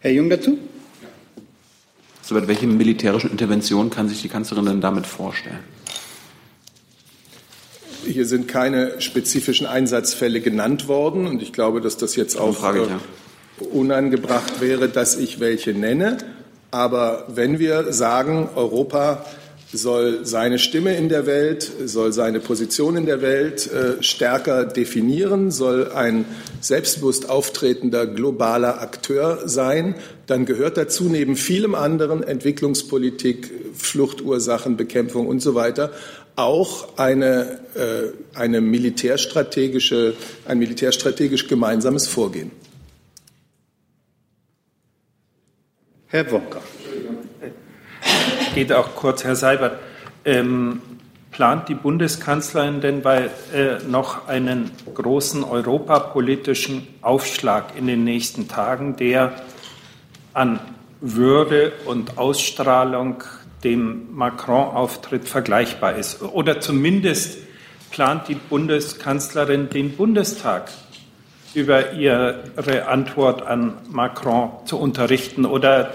Herr 0.00 0.10
Jung 0.10 0.28
dazu? 0.30 0.58
So, 2.26 2.34
welche 2.48 2.66
militärischen 2.66 3.30
Intervention 3.30 3.90
kann 3.90 4.08
sich 4.08 4.22
die 4.22 4.30
Kanzlerin 4.30 4.64
denn 4.64 4.80
damit 4.80 5.06
vorstellen? 5.06 5.58
Hier 8.06 8.24
sind 8.24 8.48
keine 8.48 8.98
spezifischen 9.02 9.66
Einsatzfälle 9.66 10.40
genannt 10.40 10.88
worden 10.88 11.26
und 11.26 11.42
ich 11.42 11.52
glaube, 11.52 11.82
dass 11.82 11.98
das 11.98 12.16
jetzt 12.16 12.40
auch 12.40 12.56
Frage, 12.56 12.80
äh, 12.80 12.86
ja. 12.86 13.66
unangebracht 13.72 14.62
wäre, 14.62 14.88
dass 14.88 15.16
ich 15.16 15.38
welche 15.38 15.74
nenne. 15.74 16.16
Aber 16.70 17.26
wenn 17.28 17.58
wir 17.58 17.92
sagen, 17.92 18.48
Europa 18.54 19.26
soll 19.74 20.24
seine 20.24 20.58
Stimme 20.58 20.96
in 20.96 21.08
der 21.08 21.26
Welt, 21.26 21.70
soll 21.84 22.12
seine 22.12 22.40
Position 22.40 22.96
in 22.96 23.06
der 23.06 23.20
Welt 23.20 23.70
äh, 23.70 24.02
stärker 24.02 24.64
definieren, 24.64 25.50
soll 25.50 25.92
ein 25.92 26.24
selbstbewusst 26.60 27.28
auftretender 27.28 28.06
globaler 28.06 28.80
Akteur 28.80 29.42
sein, 29.48 29.96
dann 30.26 30.46
gehört 30.46 30.76
dazu 30.76 31.04
neben 31.04 31.36
vielem 31.36 31.74
anderen 31.74 32.22
Entwicklungspolitik, 32.22 33.50
Fluchtursachenbekämpfung 33.74 35.26
und 35.26 35.40
so 35.40 35.54
weiter 35.54 35.92
auch 36.36 36.98
eine, 36.98 37.60
äh, 37.74 38.36
eine 38.36 38.60
militärstrategische, 38.60 40.14
ein 40.46 40.58
militärstrategisch 40.58 41.46
gemeinsames 41.46 42.08
Vorgehen. 42.08 42.50
Herr 46.08 46.30
Wonka 46.30 46.60
geht 48.54 48.72
auch 48.72 48.94
kurz, 48.94 49.24
Herr 49.24 49.34
Seibert. 49.34 49.80
Ähm, 50.24 50.80
plant 51.32 51.68
die 51.68 51.74
Bundeskanzlerin 51.74 52.80
denn 52.80 53.02
bei, 53.02 53.30
äh, 53.52 53.82
noch 53.88 54.28
einen 54.28 54.70
großen 54.94 55.42
europapolitischen 55.42 56.86
Aufschlag 57.02 57.76
in 57.76 57.88
den 57.88 58.04
nächsten 58.04 58.46
Tagen, 58.46 58.94
der 58.96 59.32
an 60.32 60.60
Würde 61.00 61.72
und 61.86 62.16
Ausstrahlung 62.16 63.24
dem 63.64 64.14
Macron-Auftritt 64.14 65.28
vergleichbar 65.28 65.96
ist? 65.96 66.22
Oder 66.22 66.60
zumindest 66.60 67.38
plant 67.90 68.28
die 68.28 68.36
Bundeskanzlerin 68.36 69.68
den 69.68 69.96
Bundestag 69.96 70.70
über 71.54 71.92
ihre 71.92 72.86
Antwort 72.86 73.42
an 73.42 73.74
Macron 73.90 74.50
zu 74.64 74.78
unterrichten? 74.78 75.44
Oder 75.44 75.92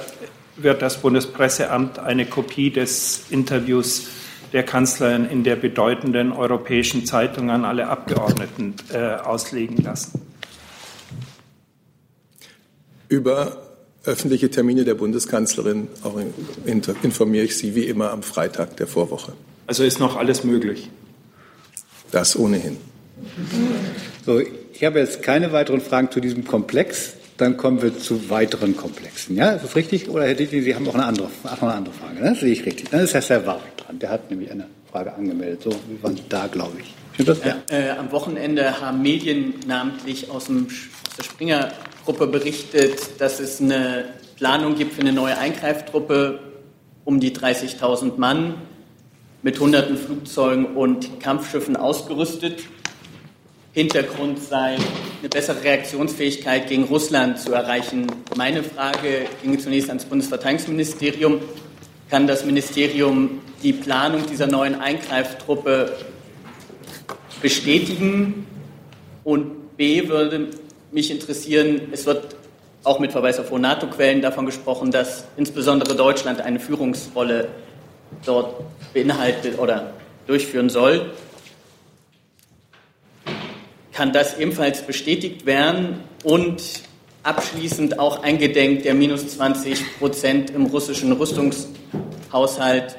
wird 0.61 0.81
das 0.81 1.01
Bundespresseamt 1.01 1.99
eine 1.99 2.25
Kopie 2.25 2.71
des 2.71 3.23
Interviews 3.29 4.07
der 4.53 4.63
Kanzlerin 4.63 5.25
in 5.25 5.43
der 5.43 5.55
bedeutenden 5.55 6.31
europäischen 6.31 7.05
Zeitung 7.05 7.49
an 7.51 7.65
alle 7.65 7.87
Abgeordneten 7.87 8.75
äh, 8.91 9.15
auslegen 9.15 9.77
lassen. 9.77 10.21
Über 13.07 13.57
öffentliche 14.05 14.49
Termine 14.49 14.85
der 14.85 14.95
Bundeskanzlerin 14.95 15.87
informiere 17.03 17.45
ich 17.45 17.57
Sie 17.57 17.75
wie 17.75 17.85
immer 17.85 18.11
am 18.11 18.23
Freitag 18.23 18.77
der 18.77 18.87
Vorwoche. 18.87 19.33
Also 19.67 19.83
ist 19.83 19.99
noch 19.99 20.15
alles 20.15 20.43
möglich? 20.43 20.89
Das 22.11 22.37
ohnehin. 22.37 22.77
So, 24.25 24.39
ich 24.39 24.83
habe 24.83 24.99
jetzt 24.99 25.21
keine 25.21 25.51
weiteren 25.51 25.81
Fragen 25.81 26.09
zu 26.11 26.21
diesem 26.21 26.45
Komplex. 26.45 27.13
Dann 27.39 27.55
kommen 27.55 27.81
wir 27.81 27.97
zu 27.97 28.29
weiteren 28.29 28.75
Komplexen. 28.75 29.37
Ja, 29.37 29.51
ist 29.51 29.63
das 29.63 29.75
richtig? 29.77 30.09
Oder 30.09 30.25
Herr 30.25 30.33
Dittling, 30.33 30.61
Sie 30.61 30.75
haben 30.75 30.85
auch 30.89 30.93
eine 30.93 31.05
andere, 31.05 31.29
auch 31.45 31.61
eine 31.61 31.73
andere 31.73 31.95
Frage. 31.95 32.15
Ne? 32.15 32.31
Das 32.31 32.41
sehe 32.41 32.51
ich 32.51 32.65
richtig. 32.65 32.89
Dann 32.89 32.99
ist 32.99 33.13
Herr 33.13 33.21
Servarek 33.21 33.77
dran. 33.77 33.97
Der 33.97 34.09
hat 34.09 34.29
nämlich 34.29 34.51
eine 34.51 34.67
Frage 34.91 35.13
angemeldet. 35.13 35.63
So, 35.63 35.69
wir 35.69 36.03
waren 36.03 36.19
da, 36.27 36.47
glaube 36.47 36.77
ich. 36.81 37.25
Das? 37.25 37.39
Ja. 37.43 37.55
Äh, 37.69 37.91
am 37.91 38.11
Wochenende 38.11 38.81
haben 38.81 39.01
Medien 39.01 39.53
namentlich 39.65 40.29
aus, 40.29 40.45
dem, 40.45 40.67
aus 40.67 41.15
der 41.17 41.23
Springer-Gruppe 41.23 42.27
berichtet, 42.27 43.21
dass 43.21 43.39
es 43.39 43.61
eine 43.61 44.05
Planung 44.35 44.75
gibt 44.75 44.93
für 44.93 45.01
eine 45.01 45.13
neue 45.13 45.37
Eingreiftruppe 45.37 46.39
um 47.05 47.21
die 47.21 47.31
30.000 47.31 48.17
Mann 48.17 48.55
mit 49.43 49.61
hunderten 49.61 49.95
Flugzeugen 49.97 50.65
und 50.75 51.21
Kampfschiffen 51.21 51.77
ausgerüstet. 51.77 52.63
Hintergrund 53.71 54.43
sei, 54.43 54.77
eine 55.19 55.29
bessere 55.29 55.63
Reaktionsfähigkeit 55.63 56.67
gegen 56.67 56.85
Russland 56.85 57.39
zu 57.39 57.51
erreichen. 57.53 58.07
Meine 58.37 58.63
Frage 58.63 59.25
ging 59.43 59.59
zunächst 59.59 59.89
ans 59.89 60.05
Bundesverteidigungsministerium. 60.05 61.41
Kann 62.09 62.25
das 62.25 62.45
Ministerium 62.45 63.41
die 63.61 63.73
Planung 63.73 64.25
dieser 64.27 64.47
neuen 64.47 64.79
Eingreiftruppe 64.79 65.93
bestätigen? 67.41 68.47
Und 69.25 69.75
B 69.75 70.07
würde 70.07 70.47
mich 70.91 71.11
interessieren, 71.11 71.81
es 71.91 72.05
wird 72.05 72.35
auch 72.85 72.99
mit 72.99 73.11
Verweis 73.11 73.39
auf 73.39 73.51
NATO-Quellen 73.51 74.21
davon 74.21 74.45
gesprochen, 74.45 74.89
dass 74.89 75.25
insbesondere 75.35 75.95
Deutschland 75.95 76.39
eine 76.39 76.61
Führungsrolle 76.61 77.49
dort 78.25 78.63
beinhaltet 78.93 79.59
oder 79.59 79.93
durchführen 80.27 80.69
soll. 80.69 81.11
Kann 83.99 84.13
das 84.13 84.37
ebenfalls 84.37 84.83
bestätigt 84.83 85.45
werden 85.45 85.99
und 86.23 86.63
abschließend 87.23 87.99
auch 87.99 88.23
eingedenk 88.23 88.83
der 88.83 88.93
minus 88.93 89.27
20 89.27 89.99
Prozent 89.99 90.51
im 90.51 90.67
russischen 90.67 91.11
Rüstungshaushalt? 91.11 92.95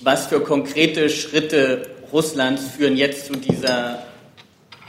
Was 0.00 0.28
für 0.28 0.42
konkrete 0.42 1.10
Schritte 1.10 1.90
Russlands 2.12 2.66
führen 2.66 2.96
jetzt 2.96 3.26
zu 3.26 3.32
dieser 3.32 4.04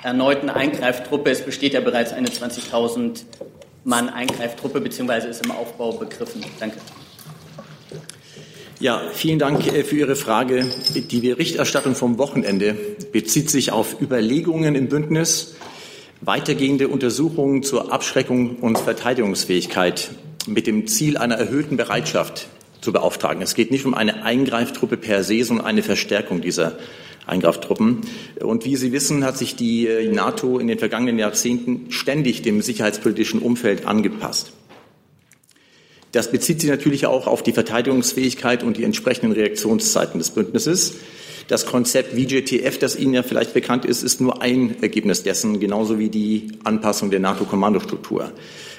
erneuten 0.03 0.51
Eingreiftruppe? 0.51 1.31
Es 1.31 1.41
besteht 1.41 1.73
ja 1.73 1.81
bereits 1.81 2.13
eine 2.13 2.27
20.000 2.27 3.23
Mann 3.85 4.07
Eingreiftruppe 4.07 4.81
beziehungsweise 4.81 5.29
ist 5.29 5.43
im 5.43 5.49
Aufbau 5.49 5.93
begriffen. 5.93 6.45
Danke. 6.59 6.77
Ja, 8.83 9.01
vielen 9.13 9.39
Dank 9.39 9.65
äh, 9.65 9.85
für 9.85 9.95
Ihre 9.95 10.17
Frage. 10.17 10.69
Die 10.93 11.21
Berichterstattung 11.21 11.95
vom 11.95 12.17
Wochenende 12.17 12.75
bezieht 13.13 13.49
sich 13.49 13.71
auf 13.71 14.01
Überlegungen 14.01 14.75
im 14.75 14.89
Bündnis, 14.89 15.55
weitergehende 16.19 16.89
Untersuchungen 16.89 17.63
zur 17.63 17.93
Abschreckung 17.93 18.57
und 18.57 18.77
Verteidigungsfähigkeit 18.77 20.09
mit 20.47 20.67
dem 20.67 20.85
Ziel 20.85 21.15
einer 21.15 21.35
erhöhten 21.35 21.77
Bereitschaft 21.77 22.49
zu 22.81 22.91
beauftragen. 22.91 23.41
Es 23.41 23.55
geht 23.55 23.71
nicht 23.71 23.85
um 23.85 23.93
eine 23.93 24.25
Eingreiftruppe 24.25 24.97
per 24.97 25.23
se, 25.23 25.45
sondern 25.45 25.65
eine 25.65 25.81
Verstärkung 25.81 26.41
dieser 26.41 26.77
Eingreiftruppen. 27.25 28.01
Und 28.41 28.65
wie 28.65 28.75
Sie 28.75 28.91
wissen, 28.91 29.23
hat 29.23 29.37
sich 29.37 29.55
die 29.55 29.87
äh, 29.87 30.11
NATO 30.11 30.59
in 30.59 30.67
den 30.67 30.77
vergangenen 30.77 31.17
Jahrzehnten 31.19 31.85
ständig 31.89 32.41
dem 32.41 32.61
sicherheitspolitischen 32.61 33.39
Umfeld 33.39 33.85
angepasst. 33.85 34.51
Das 36.13 36.31
bezieht 36.31 36.61
sich 36.61 36.69
natürlich 36.69 37.07
auch 37.07 37.27
auf 37.27 37.43
die 37.43 37.53
Verteidigungsfähigkeit 37.53 38.63
und 38.63 38.77
die 38.77 38.83
entsprechenden 38.83 39.33
Reaktionszeiten 39.33 40.19
des 40.19 40.29
Bündnisses. 40.29 40.93
Das 41.47 41.65
Konzept 41.65 42.13
VJTF, 42.13 42.77
das 42.77 42.95
Ihnen 42.95 43.15
ja 43.15 43.23
vielleicht 43.23 43.53
bekannt 43.53 43.83
ist, 43.83 44.03
ist 44.03 44.21
nur 44.21 44.41
ein 44.41 44.81
Ergebnis 44.81 45.23
dessen, 45.23 45.59
genauso 45.59 45.99
wie 45.99 46.09
die 46.09 46.51
Anpassung 46.63 47.09
der 47.09 47.19
NATO-Kommandostruktur. 47.19 48.31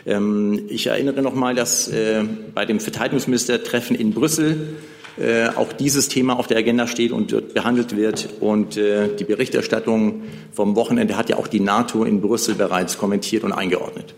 Ähm, 0.07 0.62
ich 0.68 0.87
erinnere 0.87 1.22
noch 1.22 1.35
mal, 1.35 1.57
dass 1.57 1.89
äh, 1.89 2.22
bei 2.55 2.64
dem 2.64 2.78
Verteidigungsministertreffen 2.78 3.97
in 3.97 4.12
Brüssel 4.12 4.76
äh, 5.18 5.49
auch 5.49 5.72
dieses 5.72 6.09
Thema 6.09 6.39
auf 6.39 6.47
der 6.47 6.59
Agenda 6.59 6.87
steht 6.87 7.11
und 7.11 7.32
dort 7.32 7.53
behandelt 7.53 7.97
wird. 7.97 8.28
Und 8.39 8.76
äh, 8.76 9.09
die 9.14 9.24
Berichterstattung 9.24 10.22
vom 10.53 10.76
Wochenende 10.76 11.16
hat 11.16 11.28
ja 11.30 11.37
auch 11.37 11.49
die 11.49 11.61
NATO 11.61 12.05
in 12.05 12.20
Brüssel 12.20 12.55
bereits 12.55 12.97
kommentiert 12.97 13.43
und 13.43 13.53
eingeordnet. 13.53 14.14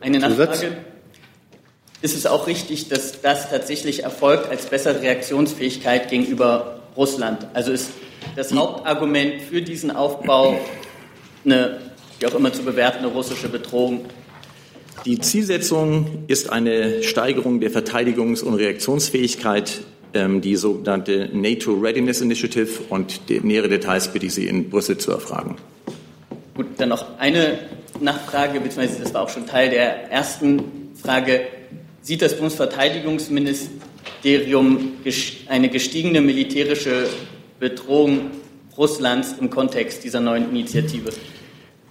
Eine 0.00 0.18
Nachfrage. 0.18 0.76
Ist 2.00 2.16
es 2.16 2.26
auch 2.26 2.46
richtig, 2.46 2.88
dass 2.88 3.20
das 3.22 3.50
tatsächlich 3.50 4.04
erfolgt 4.04 4.48
als 4.48 4.66
bessere 4.66 5.02
Reaktionsfähigkeit 5.02 6.08
gegenüber 6.08 6.80
Russland? 6.96 7.48
Also 7.54 7.72
ist 7.72 7.90
das 8.36 8.54
Hauptargument 8.54 9.42
für 9.42 9.62
diesen 9.62 9.90
Aufbau 9.90 10.60
eine, 11.44 11.80
wie 12.20 12.26
auch 12.26 12.34
immer 12.34 12.52
zu 12.52 12.62
bewertende 12.62 13.08
russische 13.08 13.48
Bedrohung? 13.48 14.04
Die 15.06 15.18
Zielsetzung 15.18 16.24
ist 16.28 16.50
eine 16.50 17.02
Steigerung 17.02 17.58
der 17.58 17.72
Verteidigungs- 17.72 18.44
und 18.44 18.54
Reaktionsfähigkeit, 18.54 19.80
ähm, 20.14 20.40
die 20.40 20.54
sogenannte 20.54 21.28
NATO 21.32 21.74
Readiness 21.74 22.20
Initiative. 22.20 22.80
Und 22.90 23.28
nähere 23.42 23.68
Details 23.68 24.12
bitte 24.12 24.26
ich 24.26 24.34
Sie 24.34 24.46
in 24.46 24.70
Brüssel 24.70 24.98
zu 24.98 25.10
erfragen. 25.10 25.56
Gut, 26.54 26.66
dann 26.76 26.90
noch 26.90 27.18
eine 27.18 27.58
Nachfrage, 28.00 28.60
beziehungsweise 28.60 29.02
das 29.02 29.14
war 29.14 29.22
auch 29.22 29.28
schon 29.28 29.46
Teil 29.46 29.70
der 29.70 30.12
ersten 30.12 30.62
Frage 31.00 31.40
sieht 32.02 32.22
das 32.22 32.36
Bundesverteidigungsministerium 32.36 34.92
eine 35.48 35.68
gestiegene 35.68 36.20
militärische 36.20 37.08
Bedrohung 37.60 38.30
Russlands 38.76 39.34
im 39.40 39.50
Kontext 39.50 40.04
dieser 40.04 40.20
neuen 40.20 40.50
Initiative? 40.50 41.10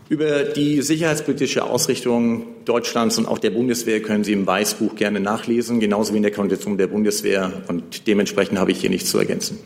Über 0.10 0.46
die 0.46 0.82
sicherheitspolitische 0.82 1.66
Ausrichtung 1.66 2.46
Deutschlands 2.64 3.18
und 3.18 3.28
auch 3.28 3.40
der 3.40 3.50
Bundeswehr 3.50 4.02
können 4.02 4.24
Sie 4.24 4.32
im 4.32 4.48
Weißbuch 4.48 4.96
gerne 4.96 5.20
nachlesen, 5.20 5.82
genauso 5.82 6.14
wie 6.14 6.18
in 6.18 6.24
der 6.24 6.32
Konstitution 6.32 6.78
der 6.78 6.88
Bundeswehr. 6.88 7.64
Und 7.68 8.08
dementsprechend 8.08 8.58
habe 8.58 8.72
ich 8.72 8.80
hier 8.80 8.90
nichts 8.90 9.10
zu 9.10 9.18
ergänzen. 9.18 9.60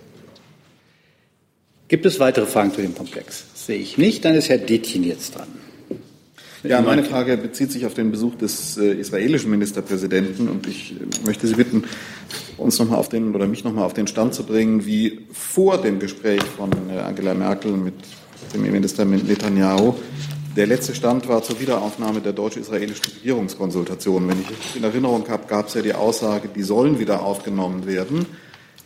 Gibt 1.87 2.07
es 2.07 2.19
weitere 2.19 2.47
Fragen 2.47 2.73
zu 2.73 2.81
dem 2.81 2.95
Komplex? 2.95 3.45
Sehe 3.53 3.77
ich 3.77 3.99
nicht. 3.99 4.25
Dann 4.25 4.33
ist 4.33 4.49
Herr 4.49 4.57
Detjen 4.57 5.03
jetzt 5.03 5.35
dran. 5.35 5.47
Ja, 6.63 6.81
meine 6.81 7.03
Frage 7.03 7.37
bezieht 7.37 7.71
sich 7.71 7.85
auf 7.85 7.95
den 7.95 8.11
Besuch 8.11 8.35
des 8.35 8.77
äh, 8.77 8.93
israelischen 8.93 9.49
Ministerpräsidenten 9.49 10.47
und 10.47 10.67
ich 10.67 10.91
äh, 10.91 11.25
möchte 11.25 11.47
Sie 11.47 11.55
bitten, 11.55 11.85
uns 12.57 12.77
nochmal 12.77 12.99
auf 12.99 13.09
den 13.09 13.33
oder 13.33 13.47
mich 13.47 13.63
nochmal 13.63 13.85
auf 13.85 13.93
den 13.93 14.05
Stand 14.05 14.35
zu 14.35 14.43
bringen, 14.43 14.85
wie 14.85 15.25
vor 15.31 15.81
dem 15.81 15.99
Gespräch 15.99 16.43
von 16.43 16.69
äh, 16.89 16.99
Angela 16.99 17.33
Merkel 17.33 17.71
mit 17.71 17.95
dem 18.53 18.61
Minister 18.61 19.05
Netanyahu 19.05 19.95
der 20.55 20.67
letzte 20.67 20.93
Stand 20.93 21.29
war 21.29 21.41
zur 21.41 21.61
Wiederaufnahme 21.61 22.19
der 22.19 22.33
deutsch-israelischen 22.33 23.05
Regierungskonsultation. 23.19 24.27
Wenn 24.27 24.41
ich 24.41 24.75
in 24.75 24.83
Erinnerung 24.83 25.27
habe, 25.29 25.47
gab 25.47 25.67
es 25.69 25.75
ja 25.75 25.81
die 25.81 25.93
Aussage, 25.93 26.49
die 26.53 26.63
sollen 26.63 26.99
wieder 26.99 27.23
aufgenommen 27.23 27.85
werden. 27.85 28.25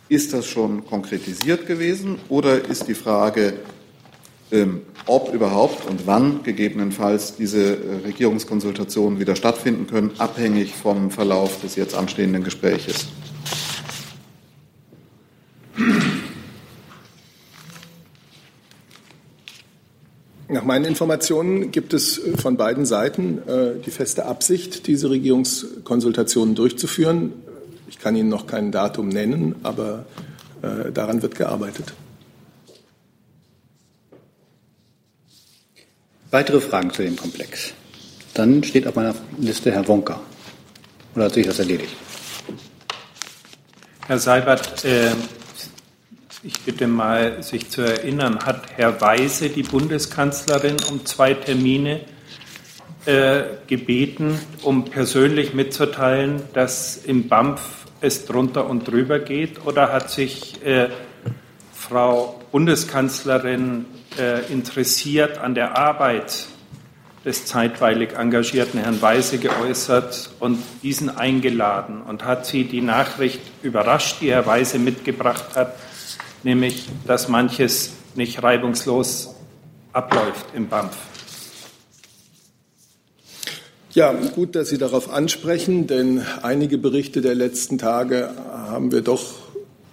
Ist 0.08 0.32
das 0.32 0.46
schon 0.46 0.86
konkretisiert 0.86 1.66
gewesen 1.66 2.20
oder 2.28 2.68
ist 2.68 2.86
die 2.86 2.94
Frage, 2.94 3.54
ob 5.06 5.32
überhaupt 5.32 5.88
und 5.88 6.06
wann 6.06 6.42
gegebenenfalls 6.42 7.36
diese 7.36 7.76
äh, 7.76 7.78
Regierungskonsultationen 8.04 9.18
wieder 9.18 9.36
stattfinden 9.36 9.86
können, 9.86 10.12
abhängig 10.18 10.74
vom 10.74 11.10
Verlauf 11.10 11.60
des 11.60 11.76
jetzt 11.76 11.94
anstehenden 11.94 12.44
Gespräches. 12.44 13.06
Nach 20.48 20.64
meinen 20.64 20.84
Informationen 20.84 21.72
gibt 21.72 21.92
es 21.92 22.18
äh, 22.18 22.36
von 22.36 22.56
beiden 22.56 22.86
Seiten 22.86 23.38
äh, 23.46 23.80
die 23.84 23.90
feste 23.90 24.26
Absicht, 24.26 24.86
diese 24.86 25.10
Regierungskonsultationen 25.10 26.54
durchzuführen. 26.54 27.32
Ich 27.88 27.98
kann 27.98 28.14
Ihnen 28.14 28.28
noch 28.28 28.46
kein 28.46 28.72
Datum 28.72 29.08
nennen, 29.08 29.54
aber 29.62 30.06
daran 30.92 31.22
wird 31.22 31.36
gearbeitet. 31.36 31.92
Weitere 36.36 36.60
Fragen 36.60 36.90
zu 36.90 37.02
dem 37.02 37.16
Komplex? 37.16 37.72
Dann 38.34 38.62
steht 38.62 38.86
auf 38.86 38.94
meiner 38.94 39.14
Liste 39.38 39.72
Herr 39.72 39.88
Wonka. 39.88 40.20
Oder 41.14 41.24
hat 41.24 41.32
sich 41.32 41.46
das 41.46 41.60
erledigt? 41.60 41.96
Herr 44.06 44.18
Seibert, 44.18 44.84
äh, 44.84 45.12
ich 46.42 46.60
bitte 46.60 46.88
mal, 46.88 47.42
sich 47.42 47.70
zu 47.70 47.80
erinnern, 47.80 48.40
hat 48.44 48.64
Herr 48.76 49.00
Weise, 49.00 49.48
die 49.48 49.62
Bundeskanzlerin, 49.62 50.76
um 50.90 51.06
zwei 51.06 51.32
Termine 51.32 52.02
äh, 53.06 53.44
gebeten, 53.66 54.38
um 54.60 54.84
persönlich 54.84 55.54
mitzuteilen, 55.54 56.42
dass 56.52 56.98
im 56.98 57.28
BAMF 57.28 57.62
es 58.02 58.26
drunter 58.26 58.68
und 58.68 58.86
drüber 58.86 59.20
geht? 59.20 59.64
Oder 59.64 59.90
hat 59.90 60.10
sich 60.10 60.62
äh, 60.62 60.90
Frau 61.72 62.38
Bundeskanzlerin 62.52 63.86
äh, 64.18 64.52
interessiert 64.52 65.38
an 65.38 65.54
der 65.54 65.76
Arbeit 65.76 66.46
des 67.24 67.44
zeitweilig 67.44 68.12
engagierten 68.16 68.78
Herrn 68.78 69.02
Weise 69.02 69.38
geäußert 69.38 70.30
und 70.38 70.58
diesen 70.82 71.16
eingeladen 71.16 72.02
und 72.02 72.24
hat 72.24 72.46
sie 72.46 72.64
die 72.64 72.80
Nachricht 72.80 73.40
überrascht, 73.62 74.18
die 74.20 74.30
Herr 74.30 74.46
Weise 74.46 74.78
mitgebracht 74.78 75.56
hat, 75.56 75.74
nämlich, 76.44 76.88
dass 77.06 77.28
manches 77.28 77.94
nicht 78.14 78.42
reibungslos 78.42 79.34
abläuft 79.92 80.46
im 80.54 80.68
BAMF. 80.68 80.96
Ja, 83.92 84.12
gut, 84.12 84.54
dass 84.54 84.68
Sie 84.68 84.76
darauf 84.76 85.10
ansprechen, 85.10 85.86
denn 85.86 86.22
einige 86.42 86.76
Berichte 86.76 87.22
der 87.22 87.34
letzten 87.34 87.78
Tage 87.78 88.30
haben 88.52 88.92
wir 88.92 89.00
doch 89.00 89.45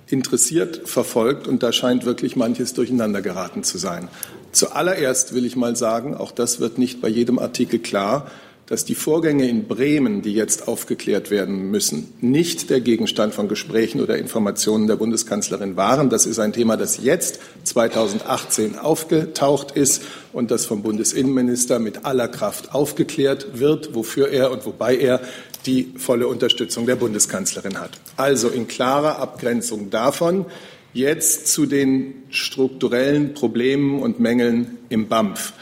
interessiert 0.08 0.88
verfolgt 0.88 1.48
und 1.48 1.64
da 1.64 1.72
scheint 1.72 2.06
wirklich 2.06 2.36
manches 2.36 2.74
durcheinander 2.74 3.22
geraten 3.22 3.64
zu 3.64 3.78
sein. 3.78 4.08
Zuallererst 4.52 5.34
will 5.34 5.46
ich 5.46 5.56
mal 5.56 5.76
sagen, 5.76 6.16
auch 6.16 6.32
das 6.32 6.60
wird 6.60 6.78
nicht 6.78 7.02
bei 7.02 7.08
jedem 7.08 7.40
Artikel 7.40 7.80
klar, 7.80 8.28
dass 8.68 8.86
die 8.86 8.96
Vorgänge 8.96 9.48
in 9.48 9.68
Bremen, 9.68 10.22
die 10.22 10.34
jetzt 10.34 10.68
aufgeklärt 10.68 11.32
werden 11.32 11.70
müssen, 11.70 12.14
nicht 12.22 12.70
der 12.70 12.80
Gegenstand 12.80 13.34
von 13.34 13.50
Gesprächen 13.50 14.00
oder 14.00 14.18
Informationen 14.18 14.88
der 14.88 14.96
Bundeskanzlerin 14.96 15.76
waren. 15.76 16.10
Das 16.10 16.26
ist 16.26 16.40
ein 16.40 16.54
Thema, 16.54 16.78
das 16.78 17.04
jetzt 17.04 17.40
2018 17.66 18.80
aufgetaucht 18.80 19.72
ist 19.72 20.04
und 20.32 20.50
das 20.50 20.66
vom 20.66 20.82
Bundesinnenminister 20.82 21.80
mit 21.80 22.06
aller 22.06 22.30
Kraft 22.30 22.74
aufgeklärt 22.74 23.60
wird, 23.60 23.96
wofür 23.96 24.30
er 24.30 24.52
und 24.52 24.66
wobei 24.66 24.96
er 24.96 25.20
die 25.66 25.94
volle 25.98 26.28
Unterstützung 26.28 26.86
der 26.86 26.96
Bundeskanzlerin 26.96 27.80
hat. 27.80 27.92
Also 28.18 28.50
in 28.50 28.68
klarer 28.68 29.20
Abgrenzung 29.20 29.90
davon 29.90 30.46
jetzt 30.94 31.48
zu 31.48 31.66
den 31.66 32.24
strukturellen 32.30 33.34
Problemen 33.34 34.02
und 34.02 34.20
Mängeln 34.20 34.78
im 34.90 35.08
BAMF. 35.08 35.54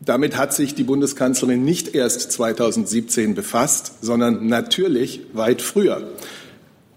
Damit 0.00 0.38
hat 0.38 0.54
sich 0.54 0.74
die 0.74 0.84
Bundeskanzlerin 0.84 1.62
nicht 1.62 1.94
erst 1.94 2.32
2017 2.32 3.34
befasst, 3.34 3.92
sondern 4.00 4.46
natürlich 4.46 5.20
weit 5.34 5.60
früher. 5.60 6.08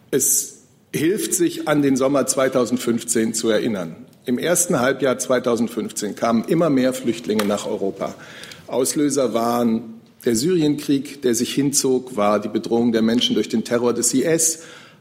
Es 0.09 0.59
hilft 0.93 1.33
sich 1.33 1.67
an 1.67 1.81
den 1.81 1.97
Sommer 1.97 2.25
2015 2.25 3.33
zu 3.33 3.49
erinnern. 3.49 3.95
Im 4.25 4.37
ersten 4.37 4.79
Halbjahr 4.79 5.17
2015 5.17 6.15
kamen 6.15 6.45
immer 6.45 6.69
mehr 6.69 6.93
Flüchtlinge 6.93 7.43
nach 7.43 7.65
Europa. 7.67 8.15
Auslöser 8.67 9.33
waren 9.33 10.01
der 10.25 10.35
Syrienkrieg, 10.35 11.21
der 11.21 11.35
sich 11.35 11.53
hinzog, 11.53 12.15
war 12.15 12.39
die 12.39 12.49
Bedrohung 12.49 12.91
der 12.91 13.01
Menschen 13.01 13.35
durch 13.35 13.49
den 13.49 13.63
Terror 13.63 13.93
des 13.93 14.13
IS, 14.13 14.59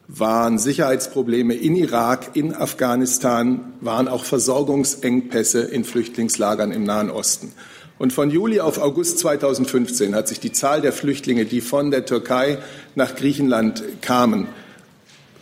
waren 0.08 0.58
Sicherheitsprobleme 0.58 1.54
in 1.54 1.76
Irak, 1.76 2.30
in 2.34 2.54
Afghanistan, 2.54 3.72
waren 3.80 4.08
auch 4.08 4.24
Versorgungsengpässe 4.24 5.62
in 5.62 5.84
Flüchtlingslagern 5.84 6.72
im 6.72 6.84
Nahen 6.84 7.10
Osten. 7.10 7.52
Und 7.98 8.12
von 8.12 8.30
Juli 8.30 8.58
auf 8.58 8.78
August 8.78 9.20
2015 9.20 10.14
hat 10.14 10.26
sich 10.26 10.40
die 10.40 10.50
Zahl 10.50 10.80
der 10.80 10.92
Flüchtlinge, 10.92 11.44
die 11.44 11.60
von 11.60 11.92
der 11.92 12.04
Türkei 12.04 12.58
nach 12.96 13.14
Griechenland 13.14 13.84
kamen, 14.00 14.48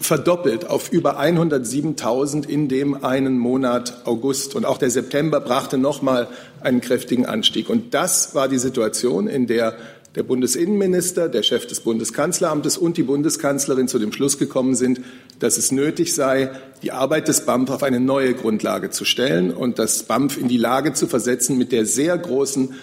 verdoppelt 0.00 0.68
auf 0.68 0.90
über 0.90 1.20
107.000 1.20 2.48
in 2.48 2.68
dem 2.68 3.04
einen 3.04 3.38
Monat 3.38 4.02
August. 4.06 4.54
Und 4.54 4.64
auch 4.64 4.78
der 4.78 4.90
September 4.90 5.40
brachte 5.40 5.78
nochmal 5.78 6.28
einen 6.60 6.80
kräftigen 6.80 7.26
Anstieg. 7.26 7.68
Und 7.68 7.94
das 7.94 8.34
war 8.34 8.48
die 8.48 8.58
Situation, 8.58 9.28
in 9.28 9.46
der 9.46 9.76
der 10.16 10.24
Bundesinnenminister, 10.24 11.28
der 11.28 11.44
Chef 11.44 11.66
des 11.66 11.80
Bundeskanzleramtes 11.80 12.76
und 12.76 12.96
die 12.96 13.04
Bundeskanzlerin 13.04 13.86
zu 13.86 13.98
dem 14.00 14.12
Schluss 14.12 14.38
gekommen 14.38 14.74
sind, 14.74 15.00
dass 15.38 15.56
es 15.56 15.70
nötig 15.70 16.14
sei, 16.14 16.50
die 16.82 16.90
Arbeit 16.90 17.28
des 17.28 17.42
BAMF 17.46 17.70
auf 17.70 17.82
eine 17.84 18.00
neue 18.00 18.34
Grundlage 18.34 18.90
zu 18.90 19.04
stellen 19.04 19.52
und 19.52 19.78
das 19.78 20.02
BAMF 20.02 20.36
in 20.36 20.48
die 20.48 20.56
Lage 20.56 20.94
zu 20.94 21.06
versetzen, 21.06 21.56
mit 21.58 21.70
der 21.70 21.86
sehr 21.86 22.18
großen 22.18 22.74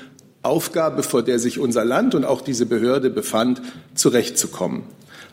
Aufgabe, 0.42 1.04
vor 1.04 1.22
der 1.22 1.40
sich 1.40 1.60
unser 1.60 1.84
Land 1.84 2.16
und 2.16 2.24
auch 2.24 2.42
diese 2.42 2.66
Behörde 2.66 3.10
befand, 3.10 3.62
zurechtzukommen. 3.94 4.84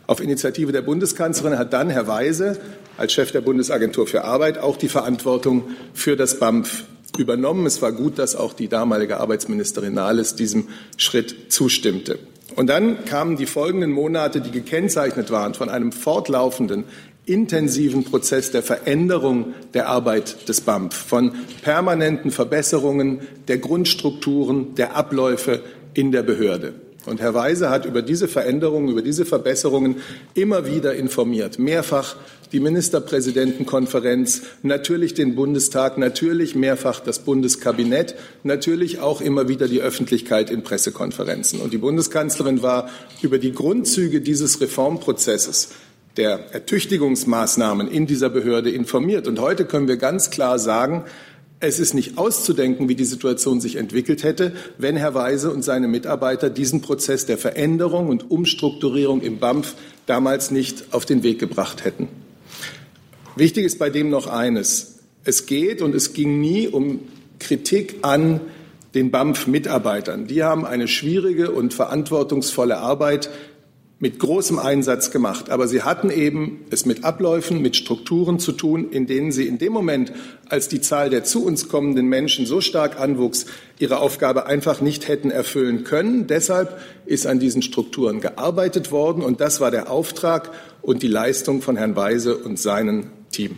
Auf 0.07 0.21
Initiative 0.21 0.71
der 0.71 0.81
Bundeskanzlerin 0.81 1.57
hat 1.57 1.73
dann 1.73 1.89
Herr 1.89 2.07
Weise 2.07 2.59
als 2.97 3.13
Chef 3.13 3.31
der 3.31 3.41
Bundesagentur 3.41 4.05
für 4.05 4.23
Arbeit 4.23 4.57
auch 4.57 4.77
die 4.77 4.87
Verantwortung 4.87 5.63
für 5.93 6.15
das 6.15 6.39
BAMF 6.39 6.85
übernommen. 7.17 7.65
Es 7.65 7.81
war 7.81 7.91
gut, 7.91 8.19
dass 8.19 8.35
auch 8.35 8.53
die 8.53 8.67
damalige 8.67 9.19
Arbeitsministerin 9.19 9.93
Nahles 9.93 10.35
diesem 10.35 10.67
Schritt 10.97 11.51
zustimmte. 11.51 12.19
Und 12.55 12.67
dann 12.67 13.03
kamen 13.05 13.35
die 13.35 13.47
folgenden 13.47 13.91
Monate, 13.91 14.41
die 14.41 14.51
gekennzeichnet 14.51 15.31
waren 15.31 15.55
von 15.55 15.69
einem 15.69 15.91
fortlaufenden, 15.91 16.85
intensiven 17.25 18.03
Prozess 18.03 18.51
der 18.51 18.61
Veränderung 18.61 19.55
der 19.73 19.89
Arbeit 19.89 20.47
des 20.47 20.61
BAMF, 20.61 20.93
von 20.93 21.31
permanenten 21.63 22.29
Verbesserungen 22.29 23.21
der 23.47 23.57
Grundstrukturen, 23.57 24.75
der 24.75 24.95
Abläufe 24.95 25.63
in 25.95 26.11
der 26.11 26.21
Behörde. 26.21 26.73
Und 27.05 27.21
Herr 27.21 27.33
Weise 27.33 27.69
hat 27.69 27.85
über 27.85 28.01
diese 28.01 28.27
Veränderungen, 28.27 28.89
über 28.89 29.01
diese 29.01 29.25
Verbesserungen 29.25 29.97
immer 30.33 30.65
wieder 30.65 30.95
informiert, 30.95 31.59
mehrfach 31.59 32.15
die 32.51 32.59
Ministerpräsidentenkonferenz, 32.59 34.41
natürlich 34.63 35.13
den 35.13 35.35
Bundestag, 35.35 35.97
natürlich 35.97 36.55
mehrfach 36.55 36.99
das 36.99 37.19
Bundeskabinett, 37.19 38.15
natürlich 38.43 38.99
auch 38.99 39.21
immer 39.21 39.47
wieder 39.47 39.67
die 39.67 39.81
Öffentlichkeit 39.81 40.49
in 40.49 40.63
Pressekonferenzen. 40.63 41.59
Und 41.59 41.73
die 41.73 41.77
Bundeskanzlerin 41.77 42.61
war 42.61 42.89
über 43.21 43.39
die 43.39 43.51
Grundzüge 43.51 44.21
dieses 44.21 44.61
Reformprozesses 44.61 45.69
der 46.17 46.53
Ertüchtigungsmaßnahmen 46.53 47.87
in 47.89 48.07
dieser 48.07 48.29
Behörde 48.29 48.69
informiert. 48.69 49.27
Und 49.27 49.39
heute 49.39 49.65
können 49.65 49.87
wir 49.87 49.97
ganz 49.97 50.29
klar 50.29 50.59
sagen, 50.59 51.03
es 51.59 51.79
ist 51.79 51.93
nicht 51.93 52.17
auszudenken, 52.17 52.89
wie 52.89 52.95
die 52.95 53.05
Situation 53.05 53.61
sich 53.61 53.77
entwickelt 53.77 54.23
hätte, 54.23 54.53
wenn 54.77 54.97
Herr 54.97 55.13
Weise 55.13 55.51
und 55.51 55.63
seine 55.63 55.87
Mitarbeiter 55.87 56.49
diesen 56.49 56.81
Prozess 56.81 57.25
der 57.25 57.37
Veränderung 57.37 58.09
und 58.09 58.29
Umstrukturierung 58.29 59.21
im 59.21 59.39
BAMF 59.39 59.75
damals 60.05 60.51
nicht 60.51 60.85
auf 60.91 61.05
den 61.05 61.23
Weg 61.23 61.39
gebracht 61.39 61.85
hätten. 61.85 62.07
Wichtig 63.35 63.65
ist 63.65 63.79
bei 63.79 63.89
dem 63.89 64.09
noch 64.09 64.27
eines. 64.27 64.99
Es 65.23 65.45
geht 65.45 65.81
und 65.81 65.95
es 65.95 66.13
ging 66.13 66.39
nie 66.39 66.67
um 66.67 66.99
Kritik 67.39 67.97
an 68.01 68.41
den 68.93 69.11
BAMF-Mitarbeitern. 69.11 70.27
Die 70.27 70.43
haben 70.43 70.65
eine 70.65 70.87
schwierige 70.87 71.51
und 71.51 71.73
verantwortungsvolle 71.73 72.77
Arbeit 72.77 73.29
mit 73.99 74.19
großem 74.19 74.59
Einsatz 74.59 75.09
gemacht. 75.09 75.49
Aber 75.49 75.67
sie 75.67 75.83
hatten 75.83 76.09
eben 76.09 76.65
es 76.69 76.85
mit 76.85 77.03
Abläufen, 77.05 77.61
mit 77.61 77.75
Strukturen 77.75 78.39
zu 78.39 78.51
tun, 78.51 78.89
in 78.91 79.07
denen 79.07 79.31
sie 79.31 79.47
in 79.47 79.57
dem 79.57 79.71
Moment, 79.71 80.11
als 80.49 80.67
die 80.67 80.81
Zahl 80.81 81.09
der 81.09 81.23
zu 81.23 81.45
uns 81.45 81.69
kommenden 81.69 82.07
Menschen 82.07 82.45
so 82.45 82.59
stark 82.59 82.99
anwuchs, 82.99 83.45
ihre 83.79 83.99
Aufgabe 83.99 84.47
einfach 84.47 84.81
nicht 84.81 85.07
hätten 85.07 85.31
erfüllen 85.31 85.85
können. 85.85 86.27
Deshalb 86.27 86.79
ist 87.05 87.25
an 87.25 87.39
diesen 87.39 87.61
Strukturen 87.61 88.19
gearbeitet 88.19 88.91
worden. 88.91 89.23
Und 89.23 89.39
das 89.39 89.61
war 89.61 89.71
der 89.71 89.89
Auftrag 89.89 90.51
und 90.81 91.01
die 91.01 91.07
Leistung 91.07 91.61
von 91.61 91.77
Herrn 91.77 91.95
Weise 91.95 92.37
und 92.37 92.59
seinem 92.59 93.07
Team. 93.31 93.57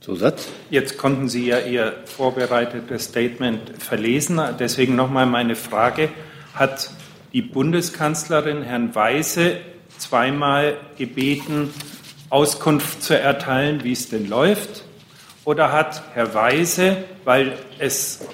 Zusatz? 0.00 0.48
Jetzt 0.70 0.96
konnten 0.96 1.28
Sie 1.28 1.46
ja 1.46 1.60
Ihr 1.60 1.94
vorbereitetes 2.06 3.04
Statement 3.04 3.60
verlesen. 3.78 4.40
Deswegen 4.58 4.96
nochmal 4.96 5.26
meine 5.26 5.54
Frage. 5.54 6.08
Hat 6.54 6.90
die 7.32 7.42
Bundeskanzlerin 7.42 8.62
Herrn 8.62 8.94
Weise 8.94 9.58
zweimal 9.98 10.76
gebeten, 10.96 11.72
Auskunft 12.30 13.02
zu 13.02 13.18
erteilen, 13.18 13.84
wie 13.84 13.92
es 13.92 14.08
denn 14.08 14.28
läuft? 14.28 14.84
Oder 15.44 15.72
hat 15.72 16.02
Herr 16.14 16.34
Weise, 16.34 17.04
weil 17.24 17.58
es 17.78 18.26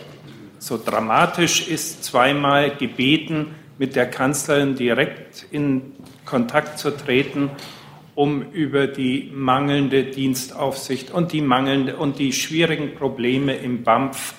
so 0.58 0.80
dramatisch 0.82 1.68
ist, 1.68 2.04
zweimal 2.04 2.74
gebeten, 2.76 3.54
mit 3.78 3.96
der 3.96 4.10
Kanzlerin 4.10 4.76
direkt 4.76 5.46
in 5.50 5.92
Kontakt 6.24 6.78
zu 6.78 6.90
treten, 6.90 7.50
um 8.14 8.42
über 8.52 8.86
die 8.86 9.30
mangelnde 9.34 10.04
Dienstaufsicht 10.04 11.10
und 11.10 11.32
die 11.32 11.40
mangelnde 11.40 11.96
und 11.96 12.18
die 12.18 12.32
schwierigen 12.32 12.94
Probleme 12.94 13.56
im 13.56 13.82
BAMF 13.82 14.34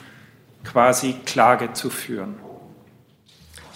quasi 0.63 1.15
Klage 1.25 1.73
zu 1.73 1.89
führen? 1.89 2.44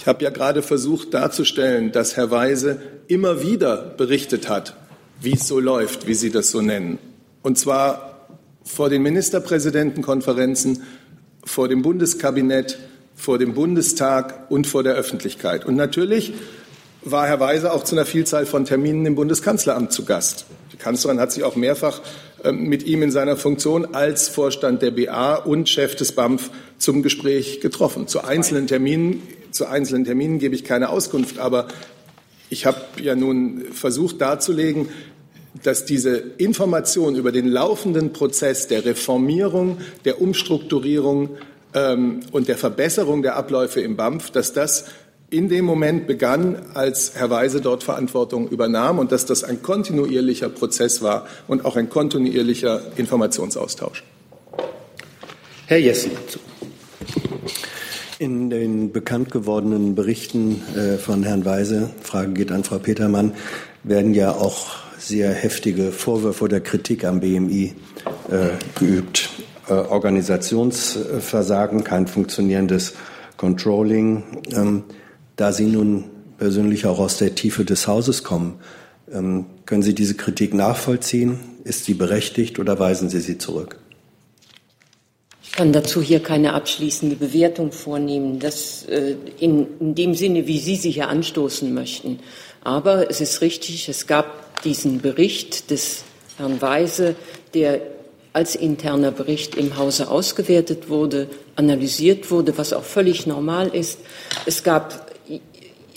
Ich 0.09 0.11
habe 0.11 0.23
ja 0.23 0.31
gerade 0.31 0.63
versucht 0.63 1.13
darzustellen, 1.13 1.91
dass 1.91 2.17
Herr 2.17 2.31
Weise 2.31 2.81
immer 3.05 3.43
wieder 3.43 3.93
berichtet 3.95 4.49
hat, 4.49 4.75
wie 5.21 5.33
es 5.33 5.47
so 5.47 5.59
läuft, 5.59 6.07
wie 6.07 6.15
Sie 6.15 6.31
das 6.31 6.49
so 6.49 6.61
nennen. 6.61 6.97
Und 7.43 7.59
zwar 7.59 8.27
vor 8.63 8.89
den 8.89 9.03
Ministerpräsidentenkonferenzen, 9.03 10.81
vor 11.43 11.67
dem 11.67 11.83
Bundeskabinett, 11.83 12.79
vor 13.13 13.37
dem 13.37 13.53
Bundestag 13.53 14.49
und 14.49 14.65
vor 14.65 14.81
der 14.81 14.95
Öffentlichkeit. 14.95 15.63
Und 15.63 15.75
natürlich 15.75 16.33
war 17.03 17.27
Herr 17.27 17.39
Weise 17.39 17.71
auch 17.71 17.83
zu 17.83 17.93
einer 17.93 18.07
Vielzahl 18.07 18.47
von 18.47 18.65
Terminen 18.65 19.05
im 19.05 19.13
Bundeskanzleramt 19.13 19.93
zu 19.93 20.05
Gast. 20.05 20.47
Die 20.73 20.77
Kanzlerin 20.77 21.19
hat 21.19 21.31
sich 21.31 21.43
auch 21.43 21.55
mehrfach 21.55 22.01
ähm, 22.43 22.63
mit 22.63 22.81
ihm 22.81 23.03
in 23.03 23.11
seiner 23.11 23.37
Funktion 23.37 23.93
als 23.93 24.27
Vorstand 24.27 24.81
der 24.81 24.89
BA 24.89 25.35
und 25.35 25.69
Chef 25.69 25.95
des 25.95 26.13
BAMF 26.13 26.49
zum 26.79 27.03
Gespräch 27.03 27.61
getroffen. 27.61 28.07
Zu 28.07 28.23
einzelnen 28.23 28.65
Terminen 28.65 29.21
zu 29.51 29.67
einzelnen 29.67 30.05
Terminen 30.05 30.39
gebe 30.39 30.55
ich 30.55 30.63
keine 30.63 30.89
Auskunft, 30.89 31.39
aber 31.39 31.67
ich 32.49 32.65
habe 32.65 32.81
ja 33.01 33.15
nun 33.15 33.65
versucht 33.71 34.21
darzulegen, 34.21 34.89
dass 35.63 35.85
diese 35.85 36.17
Information 36.37 37.15
über 37.15 37.31
den 37.31 37.47
laufenden 37.47 38.13
Prozess 38.13 38.67
der 38.67 38.85
Reformierung, 38.85 39.79
der 40.05 40.21
Umstrukturierung 40.21 41.37
ähm, 41.73 42.21
und 42.31 42.47
der 42.47 42.57
Verbesserung 42.57 43.21
der 43.21 43.35
Abläufe 43.35 43.81
im 43.81 43.95
BAMF, 43.95 44.31
dass 44.31 44.53
das 44.53 44.85
in 45.29 45.47
dem 45.47 45.65
Moment 45.65 46.07
begann, 46.07 46.65
als 46.73 47.13
Herr 47.15 47.29
Weise 47.29 47.61
dort 47.61 47.83
Verantwortung 47.83 48.49
übernahm 48.49 48.97
und 48.97 49.11
dass 49.11 49.25
das 49.25 49.43
ein 49.43 49.61
kontinuierlicher 49.61 50.49
Prozess 50.49 51.01
war 51.03 51.27
und 51.47 51.65
auch 51.65 51.75
ein 51.75 51.89
kontinuierlicher 51.89 52.81
Informationsaustausch. 52.97 54.03
Herr 55.67 55.77
Jessen. 55.77 56.11
In 58.19 58.49
den 58.49 58.91
bekannt 58.91 59.31
gewordenen 59.31 59.95
Berichten 59.95 60.61
äh, 60.75 60.97
von 60.97 61.23
Herrn 61.23 61.45
Weise, 61.45 61.89
Frage 62.01 62.33
geht 62.33 62.51
an 62.51 62.65
Frau 62.65 62.77
Petermann, 62.77 63.31
werden 63.83 64.13
ja 64.13 64.33
auch 64.33 64.71
sehr 64.97 65.31
heftige 65.31 65.93
Vorwürfe 65.93 66.43
oder 66.43 66.59
Kritik 66.59 67.05
am 67.05 67.21
BMI 67.21 67.75
äh, 68.29 68.49
geübt. 68.77 69.29
Äh, 69.69 69.73
Organisationsversagen, 69.73 71.85
kein 71.85 72.07
funktionierendes 72.07 72.95
Controlling. 73.37 74.23
Ähm, 74.51 74.83
da 75.37 75.53
Sie 75.53 75.67
nun 75.67 76.03
persönlich 76.37 76.87
auch 76.87 76.99
aus 76.99 77.19
der 77.19 77.35
Tiefe 77.35 77.63
des 77.63 77.87
Hauses 77.87 78.25
kommen, 78.25 78.55
ähm, 79.13 79.45
können 79.65 79.81
Sie 79.81 79.95
diese 79.95 80.15
Kritik 80.15 80.53
nachvollziehen? 80.53 81.39
Ist 81.63 81.85
sie 81.85 81.93
berechtigt 81.93 82.59
oder 82.59 82.77
weisen 82.79 83.07
Sie 83.07 83.21
sie 83.21 83.37
zurück? 83.37 83.79
Ich 85.49 85.55
kann 85.55 85.73
dazu 85.73 86.01
hier 86.01 86.21
keine 86.21 86.53
abschließende 86.53 87.15
Bewertung 87.15 87.71
vornehmen, 87.71 88.39
das 88.39 88.85
äh, 88.85 89.15
in, 89.39 89.67
in 89.79 89.95
dem 89.95 90.13
Sinne, 90.13 90.45
wie 90.45 90.59
Sie 90.59 90.75
sie 90.75 90.91
hier 90.91 91.09
anstoßen 91.09 91.73
möchten. 91.73 92.19
Aber 92.63 93.09
es 93.09 93.19
ist 93.19 93.41
richtig, 93.41 93.89
es 93.89 94.05
gab 94.05 94.61
diesen 94.61 95.01
Bericht 95.01 95.71
des 95.71 96.03
Herrn 96.37 96.61
Weise, 96.61 97.15
der 97.55 97.81
als 98.31 98.55
interner 98.55 99.11
Bericht 99.11 99.55
im 99.55 99.75
Hause 99.75 100.11
ausgewertet 100.11 100.87
wurde, 100.87 101.27
analysiert 101.55 102.29
wurde, 102.29 102.57
was 102.57 102.71
auch 102.71 102.83
völlig 102.83 103.25
normal 103.25 103.69
ist. 103.69 103.99
Es 104.45 104.63
gab 104.63 105.09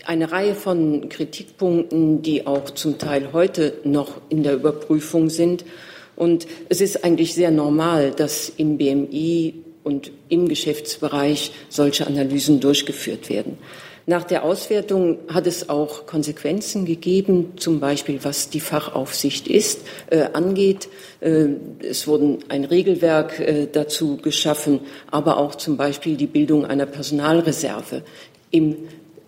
eine 0.06 0.32
Reihe 0.32 0.54
von 0.54 1.10
Kritikpunkten, 1.10 2.22
die 2.22 2.46
auch 2.46 2.70
zum 2.70 2.98
Teil 2.98 3.34
heute 3.34 3.74
noch 3.84 4.20
in 4.30 4.42
der 4.42 4.54
Überprüfung 4.54 5.28
sind. 5.28 5.64
Und 6.22 6.46
es 6.68 6.80
ist 6.80 7.04
eigentlich 7.04 7.34
sehr 7.34 7.50
normal, 7.50 8.12
dass 8.12 8.48
im 8.48 8.78
BMI 8.78 9.54
und 9.82 10.12
im 10.28 10.46
Geschäftsbereich 10.46 11.50
solche 11.68 12.06
Analysen 12.06 12.60
durchgeführt 12.60 13.28
werden. 13.28 13.58
Nach 14.06 14.22
der 14.22 14.44
Auswertung 14.44 15.18
hat 15.26 15.48
es 15.48 15.68
auch 15.68 16.06
Konsequenzen 16.06 16.84
gegeben, 16.84 17.54
zum 17.56 17.80
Beispiel 17.80 18.20
was 18.22 18.50
die 18.50 18.60
Fachaufsicht 18.60 19.48
ist, 19.48 19.80
äh, 20.10 20.26
angeht. 20.32 20.88
Äh, 21.18 21.46
es 21.80 22.06
wurde 22.06 22.38
ein 22.48 22.66
Regelwerk 22.66 23.40
äh, 23.40 23.66
dazu 23.66 24.16
geschaffen, 24.16 24.78
aber 25.10 25.38
auch 25.38 25.56
zum 25.56 25.76
Beispiel 25.76 26.16
die 26.16 26.28
Bildung 26.28 26.64
einer 26.64 26.86
Personalreserve 26.86 28.04
im, 28.52 28.76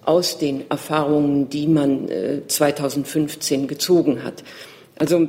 aus 0.05 0.38
den 0.38 0.70
Erfahrungen, 0.70 1.49
die 1.49 1.66
man 1.66 2.09
2015 2.47 3.64
äh, 3.64 3.66
gezogen 3.66 4.22
hat. 4.22 4.45
Also 4.97 5.26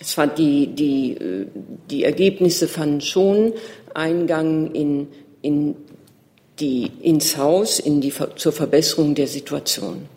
es 0.00 0.12
fand 0.12 0.38
die, 0.38 0.68
die, 0.68 1.12
äh, 1.12 1.46
die 1.90 2.04
Ergebnisse 2.04 2.68
fanden 2.68 3.00
schon 3.00 3.52
Eingang 3.94 4.72
in, 4.72 5.08
in 5.42 5.74
die, 6.58 6.90
ins 7.02 7.36
Haus 7.36 7.78
in 7.78 8.00
die, 8.00 8.12
zur 8.36 8.52
Verbesserung 8.52 9.14
der 9.14 9.26
Situation. 9.26 10.08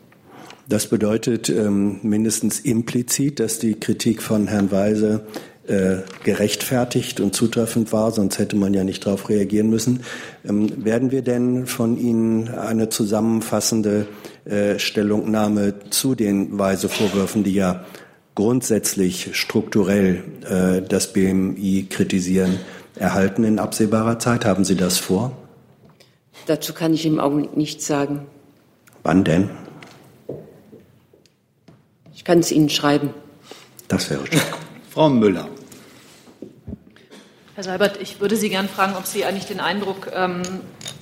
Das 0.67 0.87
bedeutet 0.87 1.49
ähm, 1.49 1.99
mindestens 2.03 2.59
implizit, 2.59 3.39
dass 3.39 3.57
die 3.57 3.73
Kritik 3.73 4.21
von 4.21 4.47
Herrn 4.47 4.71
Weise 4.71 5.25
äh, 5.67 5.97
gerechtfertigt 6.23 7.19
und 7.19 7.35
zutreffend 7.35 7.91
war, 7.91 8.11
sonst 8.11 8.37
hätte 8.37 8.55
man 8.55 8.73
ja 8.73 8.83
nicht 8.83 9.05
darauf 9.05 9.29
reagieren 9.29 9.69
müssen. 9.69 10.01
Ähm, 10.47 10.83
werden 10.83 11.11
wir 11.11 11.21
denn 11.21 11.65
von 11.65 11.97
Ihnen 11.97 12.49
eine 12.49 12.89
zusammenfassende 12.89 14.07
äh, 14.45 14.77
Stellungnahme 14.77 15.75
zu 15.89 16.15
den 16.15 16.57
Weise-Vorwürfen, 16.57 17.43
die 17.43 17.53
ja 17.53 17.85
grundsätzlich 18.39 19.35
strukturell 19.35 20.23
äh, 20.49 20.81
das 20.81 21.11
BMI 21.11 21.87
kritisieren, 21.89 22.57
erhalten 22.95 23.43
in 23.43 23.59
absehbarer 23.59 24.17
Zeit? 24.17 24.45
Haben 24.45 24.63
Sie 24.63 24.77
das 24.77 24.97
vor? 24.97 25.33
Dazu 26.45 26.73
kann 26.73 26.93
ich 26.93 27.05
im 27.05 27.19
Augenblick 27.19 27.57
nichts 27.57 27.85
sagen. 27.85 28.27
Wann 29.03 29.25
denn? 29.25 29.49
Ich 32.15 32.23
kann 32.23 32.39
es 32.39 32.53
Ihnen 32.53 32.69
schreiben. 32.69 33.09
Das 33.89 34.09
wäre 34.09 34.25
schön. 34.25 34.39
Frau 34.89 35.09
Müller. 35.09 35.49
Herr 37.55 37.63
Seibert, 37.65 38.01
ich 38.01 38.21
würde 38.21 38.37
Sie 38.37 38.47
gerne 38.47 38.69
fragen, 38.69 38.95
ob 38.95 39.05
Sie 39.05 39.25
eigentlich 39.25 39.47
den 39.47 39.59
Eindruck 39.59 40.11
ähm, 40.13 40.43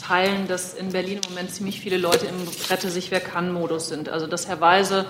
teilen, 0.01 0.47
dass 0.47 0.73
in 0.73 0.89
Berlin 0.89 1.19
im 1.23 1.29
Moment 1.29 1.51
ziemlich 1.51 1.79
viele 1.81 1.97
Leute 1.97 2.25
im 2.25 2.47
Rette 2.71 2.89
sich 2.89 3.11
wer 3.11 3.19
kann 3.19 3.53
Modus 3.53 3.89
sind. 3.89 4.09
Also 4.09 4.25
dass 4.25 4.47
Herr 4.47 4.59
Weise 4.59 5.05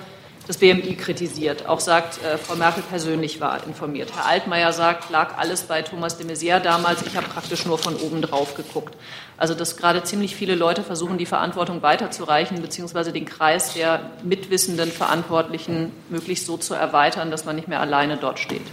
das 0.48 0.58
BMI 0.58 0.96
kritisiert. 0.96 1.68
Auch 1.68 1.82
sagt, 1.82 2.24
äh, 2.24 2.38
Frau 2.38 2.56
Merkel 2.56 2.82
persönlich 2.90 3.42
war 3.42 3.66
informiert. 3.68 4.14
Herr 4.16 4.26
Altmaier 4.26 4.72
sagt, 4.72 5.10
lag 5.10 5.38
alles 5.38 5.64
bei 5.64 5.82
Thomas 5.82 6.18
de 6.18 6.26
Maizière 6.26 6.60
damals. 6.62 7.02
Ich 7.06 7.18
habe 7.18 7.28
praktisch 7.28 7.66
nur 7.66 7.78
von 7.78 7.96
oben 7.98 8.22
drauf 8.22 8.56
geguckt. 8.56 8.96
Also, 9.36 9.54
dass 9.54 9.76
gerade 9.76 10.04
ziemlich 10.04 10.36
viele 10.36 10.56
Leute 10.56 10.84
versuchen, 10.84 11.18
die 11.18 11.26
Verantwortung 11.26 11.82
weiterzureichen, 11.82 12.62
beziehungsweise 12.62 13.12
den 13.12 13.26
Kreis 13.26 13.74
der 13.74 14.12
mitwissenden 14.24 14.92
Verantwortlichen 14.92 15.92
möglichst 16.10 16.46
so 16.46 16.58
zu 16.58 16.74
erweitern, 16.74 17.30
dass 17.30 17.44
man 17.44 17.58
nicht 17.58 17.68
mehr 17.68 17.82
alleine 17.82 18.18
dort 18.18 18.40
steht. 18.40 18.64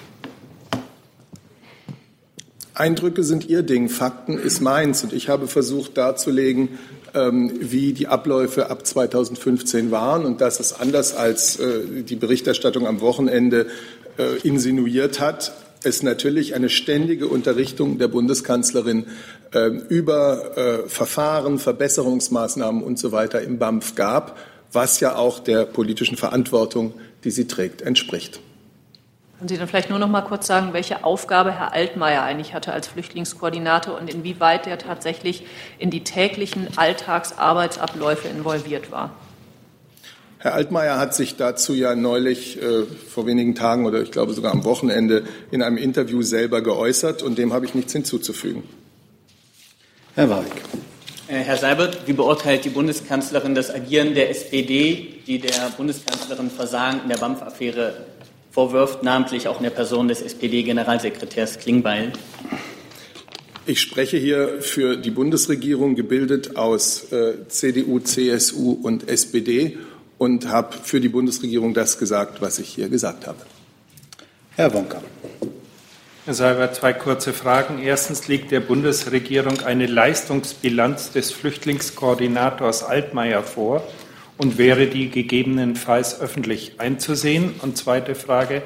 Eindrücke 2.75 3.22
sind 3.22 3.49
Ihr 3.49 3.62
Ding, 3.62 3.89
Fakten 3.89 4.37
ist 4.37 4.61
meins. 4.61 5.05
Und 5.05 5.12
ich 5.12 5.29
habe 5.29 5.47
versucht 5.47 5.97
darzulegen, 5.97 6.79
wie 7.15 7.93
die 7.93 8.09
Abläufe 8.09 8.71
ab 8.71 8.87
2015 8.87 9.91
waren 9.91 10.25
und 10.25 10.41
dass 10.41 10.59
es 10.59 10.73
anders 10.73 11.15
als 11.15 11.59
äh, 11.61 12.03
die 12.03 12.17
Berichterstattung 12.17 12.87
am 12.87 13.01
Wochenende 13.01 13.67
äh, 14.19 14.39
insinuiert 14.43 15.21
hat, 15.21 15.53
es 15.85 16.03
natürlich 16.03 16.55
eine 16.55 16.69
ständige 16.69 17.29
Unterrichtung 17.29 17.99
der 17.99 18.09
Bundeskanzlerin 18.09 19.07
äh, 19.53 19.67
über 19.89 20.85
Verfahren, 20.87 21.59
Verbesserungsmaßnahmen 21.59 22.83
und 22.83 22.99
so 22.99 23.12
weiter 23.12 23.43
im 23.43 23.59
BAMF 23.59 23.95
gab, 23.95 24.39
was 24.73 25.01
ja 25.01 25.17
auch 25.17 25.39
der 25.39 25.67
politischen 25.67 26.17
Verantwortung, 26.17 26.95
die 27.23 27.31
sie 27.31 27.47
trägt, 27.47 27.83
entspricht. 27.83 28.41
Können 29.39 29.49
Sie 29.49 29.59
dann 29.59 29.66
vielleicht 29.66 29.91
nur 29.91 29.99
noch 29.99 30.09
mal 30.09 30.22
kurz 30.22 30.47
sagen, 30.47 30.72
welche 30.72 31.03
Aufgabe 31.03 31.53
Herr 31.53 31.72
Altmaier 31.72 32.22
eigentlich 32.22 32.55
hatte 32.55 32.72
als 32.72 32.87
Flüchtlingskoordinator 32.87 33.99
und 33.99 34.12
inwieweit 34.12 34.66
er 34.68 34.78
tatsächlich 34.78 35.45
in 35.78 35.91
die 35.91 36.05
täglichen 36.05 36.68
Alltagsarbeitsabläufe 36.76 38.28
involviert 38.28 38.93
war? 38.93 39.11
Herr 40.39 40.55
Altmaier 40.55 40.99
hat 40.99 41.14
sich 41.14 41.37
dazu 41.37 41.74
ja 41.74 41.97
neulich 41.97 42.62
äh, 42.62 42.85
vor 42.85 43.26
wenigen 43.26 43.55
Tagen 43.55 43.87
oder 43.87 44.03
ich 44.03 44.12
glaube 44.12 44.35
sogar 44.35 44.53
am 44.53 44.64
Wochenende 44.64 45.24
in 45.51 45.62
einem 45.62 45.78
Interview 45.78 46.22
selber 46.22 46.61
geäußert 46.61 47.22
und 47.22 47.39
dem 47.39 47.53
habe 47.53 47.64
ich 47.64 47.74
nichts 47.74 47.93
hinzuzufügen. 47.93 48.62
Herr 50.14 50.30
Weig. 50.30 50.53
Äh, 51.26 51.39
Herr 51.39 51.57
Seibert, 51.57 52.07
wie 52.07 52.12
beurteilt 52.12 52.66
die 52.66 52.68
Bundeskanzlerin 52.68 53.55
das 53.55 53.74
Agieren 53.74 54.14
der 54.14 54.30
SPD, 54.30 55.22
die 55.26 55.39
der 55.39 55.70
Bundeskanzlerin 55.76 56.51
Versagen 56.51 57.01
in 57.03 57.09
der 57.09 57.16
BAMF-Affäre 57.16 57.95
vorwirft, 58.55 59.03
namentlich 59.03 59.49
auch 59.49 59.57
in 59.57 59.65
der 59.65 59.71
Person 59.71 60.07
des 60.07 60.23
SPD-Generalsekretärs 60.23 61.59
Klingbeil. 61.59 62.13
Ich 63.67 63.81
spreche 63.81 64.17
hier 64.17 64.63
für 64.63 64.97
die 64.97 65.11
Bundesregierung, 65.11 65.97
gebildet 65.97 66.57
aus 66.57 67.11
äh, 67.13 67.49
CDU, 67.49 67.99
CSU 67.99 68.79
und 68.81 69.09
SPD 69.09 69.79
und 70.19 70.49
habe 70.49 70.77
für 70.85 71.01
die 71.01 71.09
Bundesregierung 71.09 71.75
das 71.75 71.99
gesagt, 71.99 72.43
was 72.43 72.61
ich 72.61 72.69
hier 72.69 72.89
gesagt 72.89 73.27
habe. 73.27 73.39
Herr 74.55 74.73
Wonka. 74.73 75.03
Herr 76.25 76.35
Seibert, 76.35 76.77
zwei 76.77 76.93
kurze 76.93 77.33
Fragen. 77.33 77.83
Erstens 77.83 78.29
liegt 78.29 78.53
der 78.53 78.61
Bundesregierung 78.61 79.63
eine 79.63 79.87
Leistungsbilanz 79.87 81.11
des 81.11 81.33
Flüchtlingskoordinators 81.33 82.85
Altmaier 82.85 83.43
vor 83.43 83.83
und 84.37 84.59
wäre 84.59 84.87
die 84.87 85.11
gegebenenfalls 85.11 86.20
öffentlich 86.20 86.80
einzusehen? 86.80 87.55
Und 87.62 87.76
zweite 87.76 88.14
Frage, 88.14 88.62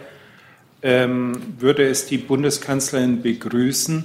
ähm, 0.82 1.54
würde 1.58 1.88
es 1.88 2.06
die 2.06 2.18
Bundeskanzlerin 2.18 3.22
begrüßen, 3.22 4.04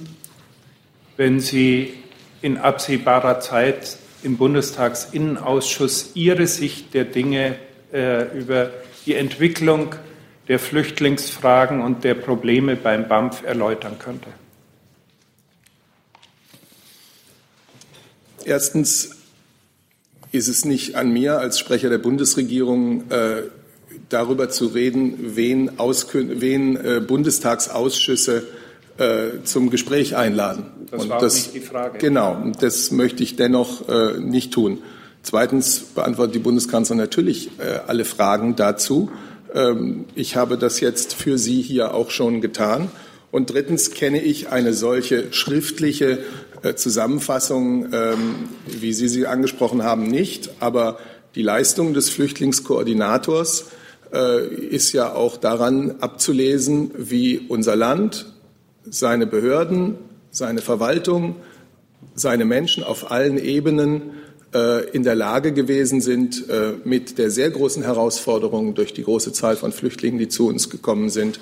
wenn 1.16 1.40
sie 1.40 1.94
in 2.42 2.58
absehbarer 2.58 3.40
Zeit 3.40 3.96
im 4.22 4.36
Bundestagsinnenausschuss 4.36 6.10
ihre 6.14 6.46
Sicht 6.46 6.94
der 6.94 7.04
Dinge 7.04 7.56
äh, 7.92 8.36
über 8.36 8.70
die 9.06 9.14
Entwicklung 9.14 9.94
der 10.48 10.58
Flüchtlingsfragen 10.58 11.80
und 11.80 12.04
der 12.04 12.14
Probleme 12.14 12.76
beim 12.76 13.08
BAMF 13.08 13.42
erläutern 13.44 13.98
könnte? 13.98 14.28
Erstens 18.44 19.23
ist 20.34 20.48
es 20.48 20.64
nicht 20.64 20.96
an 20.96 21.12
mir 21.12 21.38
als 21.38 21.58
Sprecher 21.58 21.88
der 21.88 21.98
Bundesregierung, 21.98 23.10
äh, 23.10 23.42
darüber 24.08 24.48
zu 24.50 24.66
reden, 24.66 25.36
wen, 25.36 25.70
wen 25.78 26.76
äh, 26.76 27.00
Bundestagsausschüsse 27.00 28.44
äh, 28.98 29.42
zum 29.44 29.70
Gespräch 29.70 30.16
einladen. 30.16 30.66
Das 30.90 31.02
und 31.02 31.08
war 31.08 31.18
das, 31.18 31.34
nicht 31.34 31.54
die 31.54 31.60
Frage. 31.60 31.98
Genau, 31.98 32.52
das 32.60 32.90
möchte 32.90 33.22
ich 33.22 33.36
dennoch 33.36 33.88
äh, 33.88 34.18
nicht 34.18 34.52
tun. 34.52 34.78
Zweitens 35.22 35.80
beantwortet 35.80 36.34
die 36.34 36.40
Bundeskanzlerin 36.40 37.00
natürlich 37.00 37.50
äh, 37.58 37.80
alle 37.86 38.04
Fragen 38.04 38.56
dazu. 38.56 39.10
Ähm, 39.54 40.04
ich 40.14 40.36
habe 40.36 40.58
das 40.58 40.80
jetzt 40.80 41.14
für 41.14 41.38
Sie 41.38 41.62
hier 41.62 41.94
auch 41.94 42.10
schon 42.10 42.40
getan. 42.40 42.90
Und 43.30 43.50
drittens 43.52 43.90
kenne 43.90 44.22
ich 44.22 44.50
eine 44.50 44.74
solche 44.74 45.32
schriftliche 45.32 46.20
Zusammenfassung, 46.72 47.92
ähm, 47.92 48.34
wie 48.66 48.94
Sie 48.94 49.08
sie 49.08 49.26
angesprochen 49.26 49.82
haben, 49.82 50.06
nicht. 50.06 50.50
Aber 50.60 50.98
die 51.34 51.42
Leistung 51.42 51.92
des 51.92 52.08
Flüchtlingskoordinators 52.08 53.66
äh, 54.12 54.46
ist 54.46 54.92
ja 54.92 55.12
auch 55.12 55.36
daran 55.36 55.96
abzulesen, 56.00 56.90
wie 56.96 57.38
unser 57.38 57.76
Land, 57.76 58.32
seine 58.84 59.26
Behörden, 59.26 59.96
seine 60.30 60.62
Verwaltung, 60.62 61.36
seine 62.14 62.44
Menschen 62.44 62.82
auf 62.82 63.10
allen 63.10 63.38
Ebenen 63.38 64.12
äh, 64.54 64.88
in 64.90 65.02
der 65.02 65.16
Lage 65.16 65.52
gewesen 65.52 66.00
sind, 66.00 66.44
mit 66.84 67.18
der 67.18 67.30
sehr 67.30 67.50
großen 67.50 67.82
Herausforderung 67.82 68.74
durch 68.74 68.94
die 68.94 69.04
große 69.04 69.32
Zahl 69.32 69.56
von 69.56 69.72
Flüchtlingen, 69.72 70.18
die 70.18 70.28
zu 70.28 70.48
uns 70.48 70.70
gekommen 70.70 71.08
sind, 71.08 71.40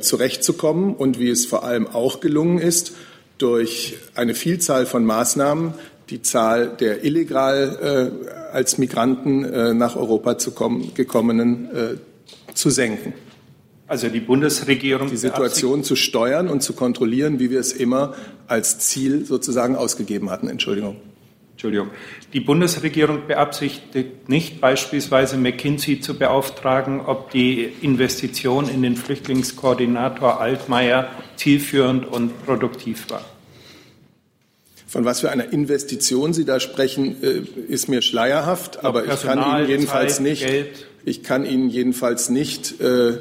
zurechtzukommen 0.00 0.94
und 0.94 1.18
wie 1.18 1.30
es 1.30 1.46
vor 1.46 1.64
allem 1.64 1.86
auch 1.86 2.20
gelungen 2.20 2.58
ist, 2.58 2.92
durch 3.38 3.96
eine 4.14 4.34
Vielzahl 4.34 4.86
von 4.86 5.04
Maßnahmen 5.04 5.74
die 6.10 6.22
Zahl 6.22 6.76
der 6.80 7.04
illegal 7.04 8.12
äh, 8.24 8.52
als 8.52 8.78
Migranten 8.78 9.44
äh, 9.44 9.74
nach 9.74 9.96
Europa 9.96 10.38
zu 10.38 10.52
kommen, 10.52 10.92
gekommenen 10.94 11.70
äh, 11.74 12.54
zu 12.54 12.70
senken. 12.70 13.12
Also 13.86 14.08
die 14.08 14.20
Bundesregierung 14.20 15.08
die 15.08 15.16
Situation 15.16 15.82
zu 15.82 15.96
steuern 15.96 16.48
und 16.48 16.62
zu 16.62 16.74
kontrollieren, 16.74 17.38
wie 17.38 17.50
wir 17.50 17.60
es 17.60 17.72
immer 17.72 18.14
als 18.46 18.78
Ziel 18.80 19.24
sozusagen 19.24 19.76
ausgegeben 19.76 20.30
hatten. 20.30 20.48
Entschuldigung. 20.48 20.96
Entschuldigung. 21.52 21.88
Die 22.34 22.40
Bundesregierung 22.40 23.26
beabsichtigt 23.26 24.28
nicht, 24.28 24.60
beispielsweise 24.60 25.38
McKinsey 25.38 26.00
zu 26.00 26.18
beauftragen, 26.18 27.00
ob 27.00 27.30
die 27.30 27.72
Investition 27.80 28.68
in 28.68 28.82
den 28.82 28.96
Flüchtlingskoordinator 28.96 30.38
Altmaier 30.38 31.10
zielführend 31.36 32.06
und 32.06 32.44
produktiv 32.44 33.06
war. 33.08 33.24
Von 34.86 35.06
was 35.06 35.20
für 35.20 35.30
einer 35.30 35.52
Investition 35.52 36.34
Sie 36.34 36.44
da 36.44 36.60
sprechen, 36.60 37.22
äh, 37.22 37.42
ist 37.70 37.88
mir 37.88 38.02
schleierhaft, 38.02 38.84
aber 38.84 39.02
Personal, 39.02 39.36
ich 39.36 39.44
kann 39.44 39.60
Ihnen 39.60 39.68
jedenfalls 39.68 40.14
Zeit, 40.16 40.22
nicht, 40.22 40.46
Geld. 40.46 40.86
ich 41.04 41.22
kann 41.22 41.46
Ihnen 41.46 41.70
jedenfalls 41.70 42.28
nicht 42.28 42.80
äh, 42.80 43.18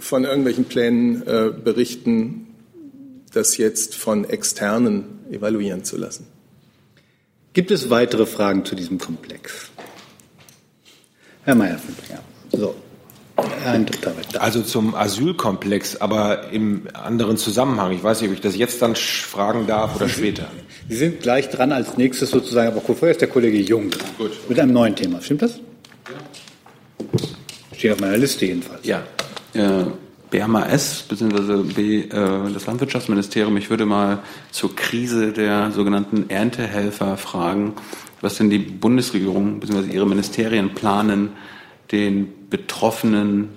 von 0.00 0.24
irgendwelchen 0.24 0.64
Plänen 0.64 1.22
äh, 1.26 1.50
berichten, 1.52 2.46
das 3.32 3.56
jetzt 3.56 3.94
von 3.94 4.24
Externen 4.24 5.04
evaluieren 5.30 5.84
zu 5.84 5.96
lassen. 5.96 6.26
Gibt 7.52 7.70
es 7.70 7.90
weitere 7.90 8.26
Fragen 8.26 8.64
zu 8.64 8.74
diesem 8.74 8.98
Komplex? 8.98 9.70
Herr 11.44 11.54
Mayer, 11.54 11.80
so. 12.52 12.74
Also 14.38 14.62
zum 14.62 14.94
Asylkomplex, 14.94 15.96
aber 15.96 16.50
im 16.50 16.86
anderen 16.92 17.36
Zusammenhang. 17.36 17.92
Ich 17.92 18.02
weiß 18.02 18.20
nicht, 18.20 18.30
ob 18.30 18.34
ich 18.34 18.40
das 18.40 18.56
jetzt 18.56 18.80
dann 18.82 18.94
fragen 18.94 19.66
darf 19.66 19.96
oder 19.96 20.08
später. 20.08 20.46
Sie 20.88 20.96
sind 20.96 21.20
gleich 21.20 21.48
dran 21.48 21.72
als 21.72 21.96
nächstes 21.96 22.30
sozusagen, 22.30 22.68
aber 22.68 22.80
vorher 22.80 23.10
ist 23.10 23.20
der 23.20 23.28
Kollege 23.28 23.58
Jung 23.58 23.90
dran. 23.90 24.08
Gut. 24.18 24.32
Mit 24.48 24.58
einem 24.60 24.72
neuen 24.72 24.94
Thema. 24.94 25.20
Stimmt 25.22 25.42
das? 25.42 25.56
Ja. 25.56 26.66
Steht 27.76 27.92
auf 27.92 28.00
meiner 28.00 28.18
Liste 28.18 28.46
jedenfalls. 28.46 28.86
Ja. 28.86 29.02
Äh, 29.54 29.84
BMAS 30.30 31.04
bzw. 31.08 31.62
B, 31.74 32.00
äh, 32.00 32.08
das 32.52 32.66
Landwirtschaftsministerium, 32.66 33.56
ich 33.56 33.70
würde 33.70 33.86
mal 33.86 34.20
zur 34.50 34.74
Krise 34.74 35.32
der 35.32 35.70
sogenannten 35.72 36.30
Erntehelfer 36.30 37.16
fragen, 37.16 37.74
was 38.20 38.36
denn 38.36 38.50
die 38.50 38.58
Bundesregierung 38.58 39.60
bzw. 39.60 39.92
ihre 39.92 40.06
Ministerien 40.06 40.74
planen, 40.74 41.30
den 41.92 42.48
betroffenen 42.48 43.48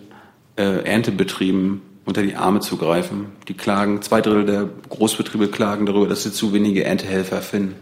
äh, 0.56 0.84
Erntebetrieben 0.84 1.82
unter 2.06 2.22
die 2.22 2.36
Arme 2.36 2.60
zu 2.60 2.78
greifen. 2.78 3.28
Die 3.48 3.54
klagen, 3.54 4.02
zwei 4.02 4.22
Drittel 4.22 4.46
der 4.46 4.70
Großbetriebe 4.90 5.48
klagen 5.48 5.86
darüber, 5.86 6.08
dass 6.08 6.24
sie 6.24 6.32
zu 6.32 6.54
wenige 6.54 6.84
Erntehelfer 6.84 7.42
finden. 7.42 7.76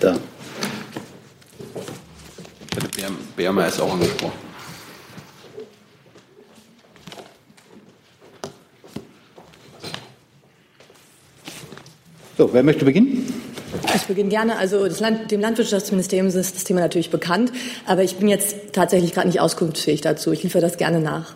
Da. 0.00 0.16
BMR 3.56 3.68
ist 3.68 3.80
auch 3.80 3.92
angesprochen. 3.92 4.46
So, 12.36 12.52
wer 12.52 12.62
möchte 12.62 12.84
beginnen? 12.84 13.32
Ich 13.94 14.02
beginne 14.02 14.28
gerne. 14.28 14.58
Also 14.58 14.84
Land, 15.00 15.30
dem 15.30 15.40
Landwirtschaftsministerium 15.40 16.26
ist 16.26 16.54
das 16.54 16.64
Thema 16.64 16.80
natürlich 16.80 17.10
bekannt, 17.10 17.50
aber 17.86 18.02
ich 18.02 18.16
bin 18.16 18.28
jetzt 18.28 18.74
tatsächlich 18.74 19.14
gerade 19.14 19.28
nicht 19.28 19.40
auskunftsfähig 19.40 20.02
dazu. 20.02 20.32
Ich 20.32 20.42
liefere 20.42 20.60
das 20.60 20.76
gerne 20.76 21.00
nach. 21.00 21.34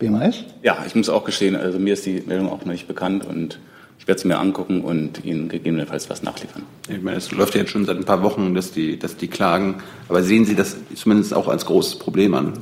BMS? 0.00 0.44
Ja, 0.62 0.84
ich 0.86 0.94
muss 0.96 1.08
auch 1.08 1.24
gestehen, 1.24 1.54
also 1.54 1.78
mir 1.78 1.92
ist 1.92 2.04
die 2.04 2.22
Meldung 2.26 2.50
auch 2.50 2.64
noch 2.64 2.72
nicht 2.72 2.88
bekannt 2.88 3.24
und 3.24 3.60
werde 4.08 4.18
es 4.20 4.24
mir 4.24 4.38
angucken 4.38 4.80
und 4.80 5.24
Ihnen 5.24 5.50
gegebenenfalls 5.50 6.08
was 6.08 6.22
nachliefern. 6.22 6.62
Ich 6.88 7.02
meine, 7.02 7.18
es 7.18 7.30
läuft 7.30 7.54
ja 7.54 7.60
jetzt 7.60 7.70
schon 7.70 7.84
seit 7.84 7.98
ein 7.98 8.04
paar 8.04 8.22
Wochen, 8.22 8.54
dass 8.54 8.72
die, 8.72 8.98
dass 8.98 9.18
die 9.18 9.28
Klagen, 9.28 9.82
aber 10.08 10.22
sehen 10.22 10.46
Sie 10.46 10.56
das 10.56 10.76
zumindest 10.94 11.34
auch 11.34 11.46
als 11.46 11.66
großes 11.66 11.98
Problem 11.98 12.32
an? 12.32 12.54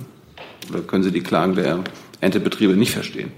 Oder 0.69 0.81
können 0.81 1.05
Sie 1.05 1.13
die 1.13 1.23
Klagen 1.23 1.55
der 1.55 1.85
Erntebetriebe 2.21 2.75
nicht 2.75 2.93
verstehen? 2.93 3.31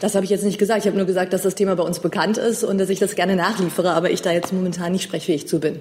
Das 0.00 0.16
habe 0.16 0.24
ich 0.24 0.30
jetzt 0.30 0.44
nicht 0.44 0.58
gesagt. 0.58 0.80
Ich 0.80 0.86
habe 0.86 0.96
nur 0.96 1.06
gesagt, 1.06 1.32
dass 1.32 1.42
das 1.42 1.54
Thema 1.54 1.76
bei 1.76 1.84
uns 1.84 2.00
bekannt 2.00 2.36
ist 2.36 2.64
und 2.64 2.78
dass 2.78 2.88
ich 2.88 2.98
das 2.98 3.14
gerne 3.14 3.36
nachliefere, 3.36 3.92
aber 3.92 4.10
ich 4.10 4.22
da 4.22 4.32
jetzt 4.32 4.52
momentan 4.52 4.90
nicht 4.90 5.04
sprechfähig 5.04 5.46
zu 5.46 5.60
bin. 5.60 5.78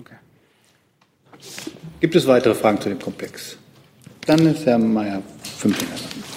Okay. 0.00 0.16
Gibt 2.00 2.16
es 2.16 2.26
weitere 2.26 2.54
Fragen 2.56 2.80
zu 2.80 2.88
dem 2.88 2.98
Komplex? 2.98 3.56
Dann 4.26 4.44
ist 4.46 4.66
Herr 4.66 4.78
Mayer 4.78 5.22
fünf 5.58 5.80
Minuten. 5.80 6.35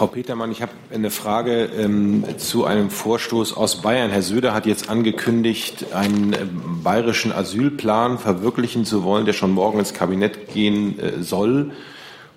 Frau 0.00 0.06
Petermann, 0.06 0.50
ich 0.50 0.62
habe 0.62 0.72
eine 0.94 1.10
Frage 1.10 1.64
ähm, 1.76 2.24
zu 2.38 2.64
einem 2.64 2.88
Vorstoß 2.88 3.54
aus 3.54 3.82
Bayern. 3.82 4.10
Herr 4.10 4.22
Söder 4.22 4.54
hat 4.54 4.64
jetzt 4.64 4.88
angekündigt, 4.88 5.92
einen 5.92 6.32
äh, 6.32 6.38
bayerischen 6.82 7.32
Asylplan 7.32 8.18
verwirklichen 8.18 8.86
zu 8.86 9.04
wollen, 9.04 9.26
der 9.26 9.34
schon 9.34 9.50
morgen 9.50 9.78
ins 9.78 9.92
Kabinett 9.92 10.54
gehen 10.54 10.98
äh, 10.98 11.22
soll 11.22 11.72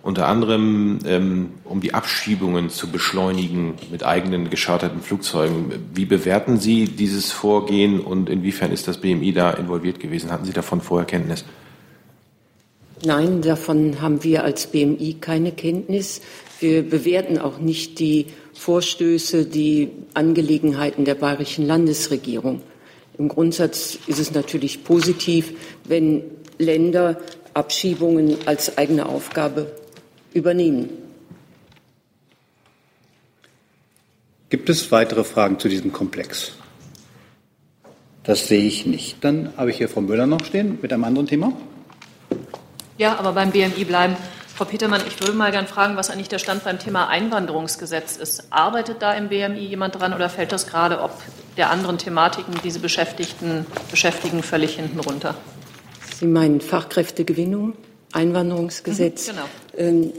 unter 0.01 0.27
anderem 0.27 0.99
ähm, 1.05 1.51
um 1.63 1.79
die 1.79 1.93
Abschiebungen 1.93 2.69
zu 2.69 2.91
beschleunigen 2.91 3.75
mit 3.89 4.03
eigenen 4.03 4.49
gescharterten 4.49 5.01
Flugzeugen. 5.01 5.71
Wie 5.93 6.03
bewerten 6.03 6.59
Sie 6.59 6.89
dieses 6.89 7.31
Vorgehen 7.31 8.01
und 8.01 8.29
inwiefern 8.29 8.73
ist 8.73 8.89
das 8.89 8.97
BMI 8.97 9.31
da 9.31 9.51
involviert 9.51 10.01
gewesen? 10.01 10.31
Hatten 10.31 10.43
Sie 10.43 10.51
davon 10.51 10.81
vorher 10.81 11.05
Kenntnis? 11.05 11.45
Nein, 13.05 13.41
davon 13.41 14.01
haben 14.01 14.23
wir 14.23 14.45
als 14.45 14.67
BMI 14.67 15.17
keine 15.19 15.51
Kenntnis. 15.51 16.21
Wir 16.63 16.81
bewerten 16.81 17.37
auch 17.39 17.57
nicht 17.57 17.99
die 17.99 18.27
Vorstöße, 18.53 19.45
die 19.45 19.89
Angelegenheiten 20.13 21.03
der 21.03 21.15
bayerischen 21.15 21.67
Landesregierung. 21.67 22.61
Im 23.17 23.27
Grundsatz 23.27 23.99
ist 24.07 24.17
es 24.17 24.31
natürlich 24.31 24.85
positiv, 24.85 25.51
wenn 25.83 26.23
Länder 26.57 27.19
Abschiebungen 27.53 28.37
als 28.45 28.77
eigene 28.77 29.07
Aufgabe 29.07 29.73
übernehmen. 30.33 30.87
Gibt 34.47 34.69
es 34.69 34.89
weitere 34.89 35.25
Fragen 35.25 35.59
zu 35.59 35.67
diesem 35.67 35.91
Komplex? 35.91 36.53
Das 38.23 38.47
sehe 38.47 38.63
ich 38.63 38.85
nicht. 38.85 39.17
Dann 39.21 39.51
habe 39.57 39.71
ich 39.71 39.79
hier 39.79 39.89
Frau 39.89 39.99
Müller 39.99 40.27
noch 40.27 40.45
stehen 40.45 40.79
mit 40.81 40.93
einem 40.93 41.03
anderen 41.03 41.27
Thema. 41.27 41.51
Ja, 42.97 43.19
aber 43.19 43.33
beim 43.33 43.51
BMI 43.51 43.83
bleiben. 43.83 44.15
Frau 44.55 44.65
Petermann, 44.65 45.01
ich 45.07 45.19
würde 45.19 45.33
mal 45.33 45.51
gerne 45.51 45.67
fragen, 45.67 45.95
was 45.95 46.11
eigentlich 46.11 46.29
der 46.29 46.37
Stand 46.37 46.63
beim 46.63 46.77
Thema 46.77 47.07
Einwanderungsgesetz 47.07 48.17
ist. 48.17 48.51
Arbeitet 48.51 49.01
da 49.01 49.13
im 49.13 49.29
BMI 49.29 49.65
jemand 49.65 49.99
dran 49.99 50.13
oder 50.13 50.29
fällt 50.29 50.51
das 50.51 50.67
gerade 50.67 51.01
ob 51.01 51.11
der 51.57 51.71
anderen 51.71 51.97
Thematiken 51.97 52.53
diese 52.63 52.79
Beschäftigten 52.79 53.65
beschäftigen 53.89 54.43
völlig 54.43 54.75
hinten 54.75 54.99
runter? 54.99 55.33
Sie 56.15 56.27
meinen 56.27 56.61
Fachkräftegewinnung? 56.61 57.73
Einwanderungsgesetz. 58.11 59.27
Mhm, 59.27 59.31
genau. 59.31 59.45
Ähm, 59.75 60.13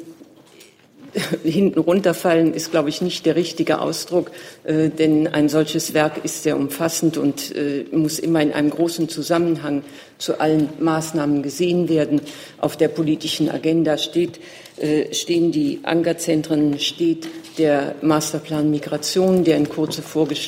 hinten 1.45 1.79
runterfallen 1.79 2.55
ist, 2.55 2.71
glaube 2.71 2.89
ich, 2.89 3.01
nicht 3.01 3.27
der 3.27 3.37
richtige 3.37 3.81
Ausdruck, 3.81 4.31
äh, 4.65 4.89
denn 4.89 5.29
ein 5.29 5.49
solches 5.49 5.95
Werk 5.95 6.25
ist 6.25 6.43
sehr 6.43 6.57
umfassend 6.57 7.17
und 7.17 7.55
äh, 7.55 7.85
muss 7.93 8.19
immer 8.19 8.41
in 8.41 8.53
einem 8.53 8.71
großen 8.71 9.09
Zusammenhang 9.09 9.83
zu 10.19 10.41
allen 10.41 10.69
Maßnahmen 10.81 11.43
gesehen 11.43 11.89
werden. 11.89 12.21
Auf 12.59 12.77
der 12.77 12.89
politischen 12.89 13.51
Agenda 13.51 13.99
steht, 13.99 14.41
äh, 14.77 15.13
stehen 15.15 15.53
die 15.53 15.81
Ankerzentren, 15.83 16.79
steht 16.79 17.29
der 17.59 17.95
Masterplan 18.03 18.71
Migration, 18.71 19.45
der 19.45 19.57
in 19.57 19.69
Kürze, 19.69 20.03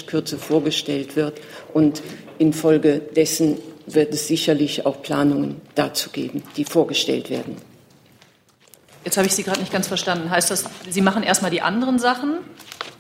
Kürze 0.06 0.38
vorgestellt 0.38 1.16
wird 1.16 1.40
und 1.72 2.02
infolgedessen 2.38 3.58
wird 3.86 4.12
es 4.12 4.26
sicherlich 4.26 4.84
auch 4.84 5.00
Planungen 5.02 5.60
dazu 5.76 6.10
geben, 6.10 6.42
die 6.56 6.64
vorgestellt 6.64 7.30
werden. 7.30 7.75
Jetzt 9.06 9.16
habe 9.16 9.28
ich 9.28 9.36
Sie 9.36 9.44
gerade 9.44 9.60
nicht 9.60 9.70
ganz 9.70 9.86
verstanden. 9.86 10.30
Heißt 10.30 10.50
das, 10.50 10.64
Sie 10.90 11.00
machen 11.00 11.22
erstmal 11.22 11.52
die 11.52 11.62
anderen 11.62 12.00
Sachen 12.00 12.38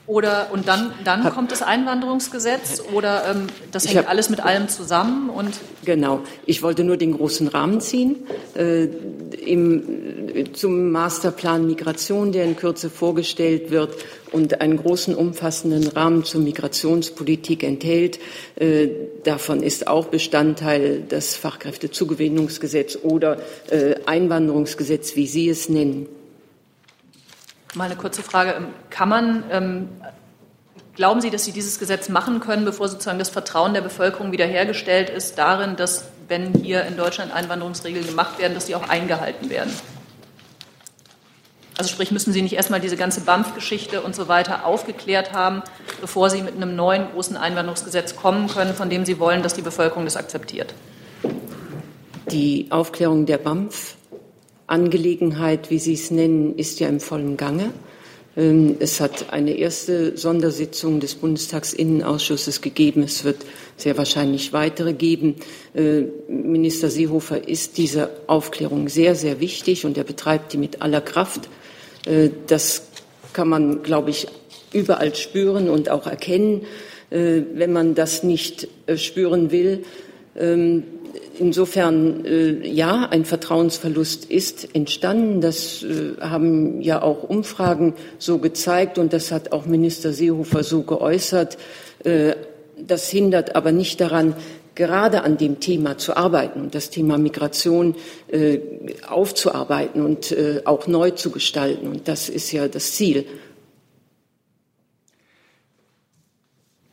oder 0.06 0.48
und 0.52 0.68
dann, 0.68 0.92
dann 1.04 1.24
kommt 1.30 1.50
das 1.50 1.62
Einwanderungsgesetz 1.62 2.82
oder 2.92 3.28
ähm, 3.28 3.48
das 3.72 3.86
hängt 3.86 3.98
hab, 3.98 4.08
alles 4.08 4.30
mit 4.30 4.40
allem 4.40 4.68
zusammen? 4.68 5.30
Und 5.30 5.54
genau. 5.84 6.20
Ich 6.44 6.62
wollte 6.62 6.84
nur 6.84 6.96
den 6.96 7.12
großen 7.12 7.48
Rahmen 7.48 7.80
ziehen. 7.80 8.16
Äh, 8.54 8.88
im, 9.44 10.52
zum 10.52 10.90
Masterplan 10.90 11.66
Migration, 11.66 12.32
der 12.32 12.44
in 12.44 12.56
Kürze 12.56 12.90
vorgestellt 12.90 13.70
wird 13.70 13.94
und 14.32 14.60
einen 14.60 14.76
großen, 14.76 15.14
umfassenden 15.14 15.88
Rahmen 15.88 16.24
zur 16.24 16.40
Migrationspolitik 16.40 17.62
enthält. 17.62 18.18
Äh, 18.56 18.88
davon 19.24 19.62
ist 19.62 19.88
auch 19.88 20.06
Bestandteil 20.06 21.02
das 21.08 21.36
Fachkräftezugewinnungsgesetz 21.36 22.98
oder 23.02 23.38
äh, 23.70 23.96
Einwanderungsgesetz, 24.06 25.16
wie 25.16 25.26
Sie 25.26 25.48
es 25.48 25.68
nennen. 25.68 26.06
Mal 27.76 27.84
eine 27.84 27.96
kurze 27.96 28.22
Frage. 28.22 28.68
Kann 28.88 29.08
man, 29.10 29.44
ähm, 29.50 29.88
Glauben 30.94 31.20
Sie, 31.20 31.28
dass 31.28 31.44
Sie 31.44 31.52
dieses 31.52 31.78
Gesetz 31.78 32.08
machen 32.08 32.40
können, 32.40 32.64
bevor 32.64 32.88
sozusagen 32.88 33.18
das 33.18 33.28
Vertrauen 33.28 33.74
der 33.74 33.82
Bevölkerung 33.82 34.32
wiederhergestellt 34.32 35.10
ist, 35.10 35.36
darin, 35.36 35.76
dass, 35.76 36.06
wenn 36.26 36.54
hier 36.54 36.86
in 36.86 36.96
Deutschland 36.96 37.34
Einwanderungsregeln 37.34 38.06
gemacht 38.06 38.38
werden, 38.38 38.54
dass 38.54 38.64
die 38.64 38.74
auch 38.74 38.88
eingehalten 38.88 39.50
werden? 39.50 39.70
Also 41.76 41.90
sprich, 41.90 42.10
müssen 42.12 42.32
Sie 42.32 42.40
nicht 42.40 42.54
erstmal 42.54 42.80
diese 42.80 42.96
ganze 42.96 43.20
BAMF-Geschichte 43.20 44.00
und 44.00 44.14
so 44.14 44.26
weiter 44.26 44.64
aufgeklärt 44.64 45.34
haben, 45.34 45.62
bevor 46.00 46.30
Sie 46.30 46.40
mit 46.40 46.56
einem 46.56 46.76
neuen 46.76 47.10
großen 47.12 47.36
Einwanderungsgesetz 47.36 48.16
kommen 48.16 48.48
können, 48.48 48.72
von 48.72 48.88
dem 48.88 49.04
Sie 49.04 49.18
wollen, 49.18 49.42
dass 49.42 49.52
die 49.52 49.60
Bevölkerung 49.60 50.06
das 50.06 50.16
akzeptiert? 50.16 50.72
Die 52.30 52.68
Aufklärung 52.70 53.26
der 53.26 53.36
BAMF-Angelegenheit, 54.66 55.70
wie 55.70 55.78
Sie 55.78 55.94
es 55.94 56.10
nennen, 56.10 56.56
ist 56.56 56.80
ja 56.80 56.88
im 56.88 57.00
vollen 57.00 57.36
Gange. 57.36 57.72
Ähm, 58.36 58.76
es 58.80 59.00
hat 59.00 59.32
eine 59.32 59.52
erste 59.52 60.16
Sondersitzung 60.16 61.00
des 61.00 61.14
Bundestagsinnenausschusses 61.14 62.60
gegeben. 62.60 63.02
Es 63.02 63.24
wird 63.24 63.38
sehr 63.76 63.96
wahrscheinlich 63.96 64.52
weitere 64.52 64.92
geben. 64.92 65.36
Äh, 65.74 66.02
Minister 66.28 66.90
Seehofer 66.90 67.48
ist 67.48 67.78
dieser 67.78 68.10
Aufklärung 68.26 68.88
sehr, 68.88 69.14
sehr 69.14 69.40
wichtig 69.40 69.84
und 69.84 69.96
er 69.96 70.04
betreibt 70.04 70.52
die 70.52 70.58
mit 70.58 70.82
aller 70.82 71.00
Kraft. 71.00 71.48
Äh, 72.04 72.30
das 72.46 72.88
kann 73.32 73.48
man, 73.48 73.82
glaube 73.82 74.10
ich, 74.10 74.26
überall 74.72 75.14
spüren 75.14 75.70
und 75.70 75.88
auch 75.90 76.06
erkennen. 76.06 76.62
Äh, 77.10 77.42
wenn 77.54 77.72
man 77.72 77.94
das 77.94 78.22
nicht 78.22 78.68
spüren 78.96 79.50
will, 79.50 79.84
insofern 81.38 82.24
ja, 82.62 83.08
ein 83.10 83.24
Vertrauensverlust 83.24 84.24
ist 84.26 84.74
entstanden. 84.74 85.40
Das 85.40 85.84
haben 86.20 86.80
ja 86.80 87.02
auch 87.02 87.22
Umfragen 87.22 87.94
so 88.18 88.38
gezeigt 88.38 88.98
und 88.98 89.12
das 89.12 89.32
hat 89.32 89.52
auch 89.52 89.66
Minister 89.66 90.12
Seehofer 90.12 90.62
so 90.62 90.82
geäußert. 90.82 91.58
Das 92.78 93.08
hindert 93.08 93.56
aber 93.56 93.72
nicht 93.72 94.00
daran, 94.00 94.34
gerade 94.76 95.22
an 95.24 95.36
dem 95.36 95.58
Thema 95.58 95.98
zu 95.98 96.16
arbeiten 96.16 96.60
und 96.60 96.74
das 96.76 96.90
Thema 96.90 97.18
Migration 97.18 97.96
äh, 98.28 98.60
aufzuarbeiten 99.08 100.04
und 100.04 100.30
äh, 100.30 100.60
auch 100.64 100.86
neu 100.86 101.10
zu 101.10 101.30
gestalten. 101.30 101.88
Und 101.88 102.06
das 102.06 102.28
ist 102.28 102.52
ja 102.52 102.68
das 102.68 102.92
Ziel. 102.92 103.24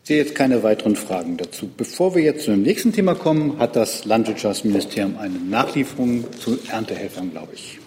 Ich 0.03 0.07
sehe 0.09 0.17
jetzt 0.17 0.35
keine 0.35 0.63
weiteren 0.63 0.97
Fragen 0.97 1.37
dazu. 1.37 1.69
Bevor 1.77 2.13
wir 2.13 2.23
jetzt 2.23 2.43
zu 2.43 2.51
dem 2.51 2.63
nächsten 2.63 2.91
Thema 2.91 3.15
kommen, 3.15 3.57
hat 3.57 3.77
das 3.77 4.03
Landwirtschaftsministerium 4.03 5.17
eine 5.17 5.39
Nachlieferung 5.39 6.25
zu 6.37 6.59
Erntehelfern, 6.69 7.31
glaube 7.31 7.53
ich. 7.53 7.79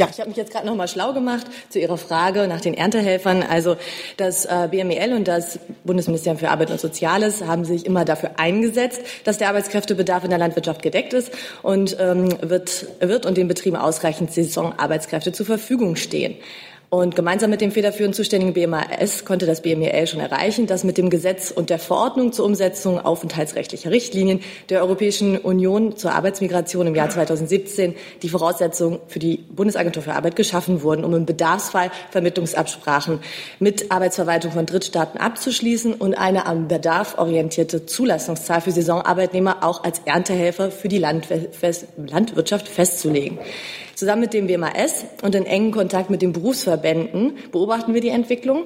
Ja, 0.00 0.08
ich 0.10 0.18
habe 0.18 0.30
mich 0.30 0.38
jetzt 0.38 0.50
gerade 0.50 0.66
noch 0.66 0.74
mal 0.74 0.88
schlau 0.88 1.12
gemacht 1.12 1.46
zu 1.68 1.78
Ihrer 1.78 1.98
Frage 1.98 2.48
nach 2.48 2.62
den 2.62 2.72
Erntehelfern. 2.72 3.42
Also 3.42 3.76
das 4.16 4.46
äh, 4.46 4.66
BMEL 4.70 5.12
und 5.12 5.28
das 5.28 5.58
Bundesministerium 5.84 6.38
für 6.38 6.48
Arbeit 6.48 6.70
und 6.70 6.80
Soziales 6.80 7.44
haben 7.44 7.66
sich 7.66 7.84
immer 7.84 8.06
dafür 8.06 8.30
eingesetzt, 8.38 9.02
dass 9.24 9.36
der 9.36 9.48
Arbeitskräftebedarf 9.48 10.24
in 10.24 10.30
der 10.30 10.38
Landwirtschaft 10.38 10.80
gedeckt 10.80 11.12
ist 11.12 11.32
und 11.60 11.98
ähm, 12.00 12.30
wird, 12.40 12.86
wird 13.00 13.26
und 13.26 13.36
den 13.36 13.46
Betrieben 13.46 13.76
ausreichend 13.76 14.32
Saisonarbeitskräfte 14.32 15.32
zur 15.32 15.44
Verfügung 15.44 15.96
stehen. 15.96 16.36
Und 16.90 17.14
gemeinsam 17.14 17.50
mit 17.50 17.60
dem 17.60 17.70
federführend 17.70 18.16
zuständigen 18.16 18.52
BMAS 18.52 19.24
konnte 19.24 19.46
das 19.46 19.62
BMEL 19.62 20.08
schon 20.08 20.18
erreichen, 20.18 20.66
dass 20.66 20.82
mit 20.82 20.98
dem 20.98 21.08
Gesetz 21.08 21.52
und 21.52 21.70
der 21.70 21.78
Verordnung 21.78 22.32
zur 22.32 22.44
Umsetzung 22.44 22.98
aufenthaltsrechtlicher 22.98 23.92
Richtlinien 23.92 24.40
der 24.70 24.82
Europäischen 24.82 25.38
Union 25.38 25.96
zur 25.96 26.10
Arbeitsmigration 26.10 26.88
im 26.88 26.96
Jahr 26.96 27.08
2017 27.08 27.94
die 28.22 28.28
Voraussetzungen 28.28 28.98
für 29.06 29.20
die 29.20 29.36
Bundesagentur 29.36 30.02
für 30.02 30.14
Arbeit 30.14 30.34
geschaffen 30.34 30.82
wurden, 30.82 31.04
um 31.04 31.14
im 31.14 31.26
Bedarfsfall 31.26 31.92
Vermittlungsabsprachen 32.10 33.20
mit 33.60 33.92
Arbeitsverwaltung 33.92 34.50
von 34.50 34.66
Drittstaaten 34.66 35.20
abzuschließen 35.20 35.94
und 35.94 36.14
eine 36.14 36.46
am 36.46 36.66
Bedarf 36.66 37.18
orientierte 37.18 37.86
Zulassungszahl 37.86 38.62
für 38.62 38.72
Saisonarbeitnehmer 38.72 39.58
auch 39.62 39.84
als 39.84 40.00
Erntehelfer 40.06 40.72
für 40.72 40.88
die 40.88 40.98
Landwirtschaft 40.98 42.66
festzulegen. 42.66 43.38
Zusammen 44.00 44.22
mit 44.22 44.32
dem 44.32 44.48
WMAS 44.48 45.04
und 45.20 45.34
in 45.34 45.44
engen 45.44 45.72
Kontakt 45.72 46.08
mit 46.08 46.22
den 46.22 46.32
Berufsverbänden 46.32 47.34
beobachten 47.52 47.92
wir 47.92 48.00
die 48.00 48.08
Entwicklung 48.08 48.64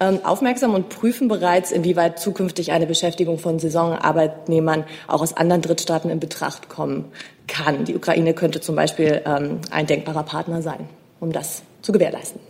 ähm, 0.00 0.18
aufmerksam 0.24 0.74
und 0.74 0.88
prüfen 0.88 1.28
bereits, 1.28 1.70
inwieweit 1.70 2.18
zukünftig 2.18 2.72
eine 2.72 2.88
Beschäftigung 2.88 3.38
von 3.38 3.60
Saisonarbeitnehmern 3.60 4.82
auch 5.06 5.22
aus 5.22 5.36
anderen 5.36 5.62
Drittstaaten 5.62 6.10
in 6.10 6.18
Betracht 6.18 6.68
kommen 6.68 7.04
kann. 7.46 7.84
Die 7.84 7.94
Ukraine 7.94 8.34
könnte 8.34 8.60
zum 8.60 8.74
Beispiel 8.74 9.22
ähm, 9.24 9.60
ein 9.70 9.86
denkbarer 9.86 10.24
Partner 10.24 10.62
sein, 10.62 10.88
um 11.20 11.30
das 11.30 11.62
zu 11.80 11.92
gewährleisten. 11.92 12.40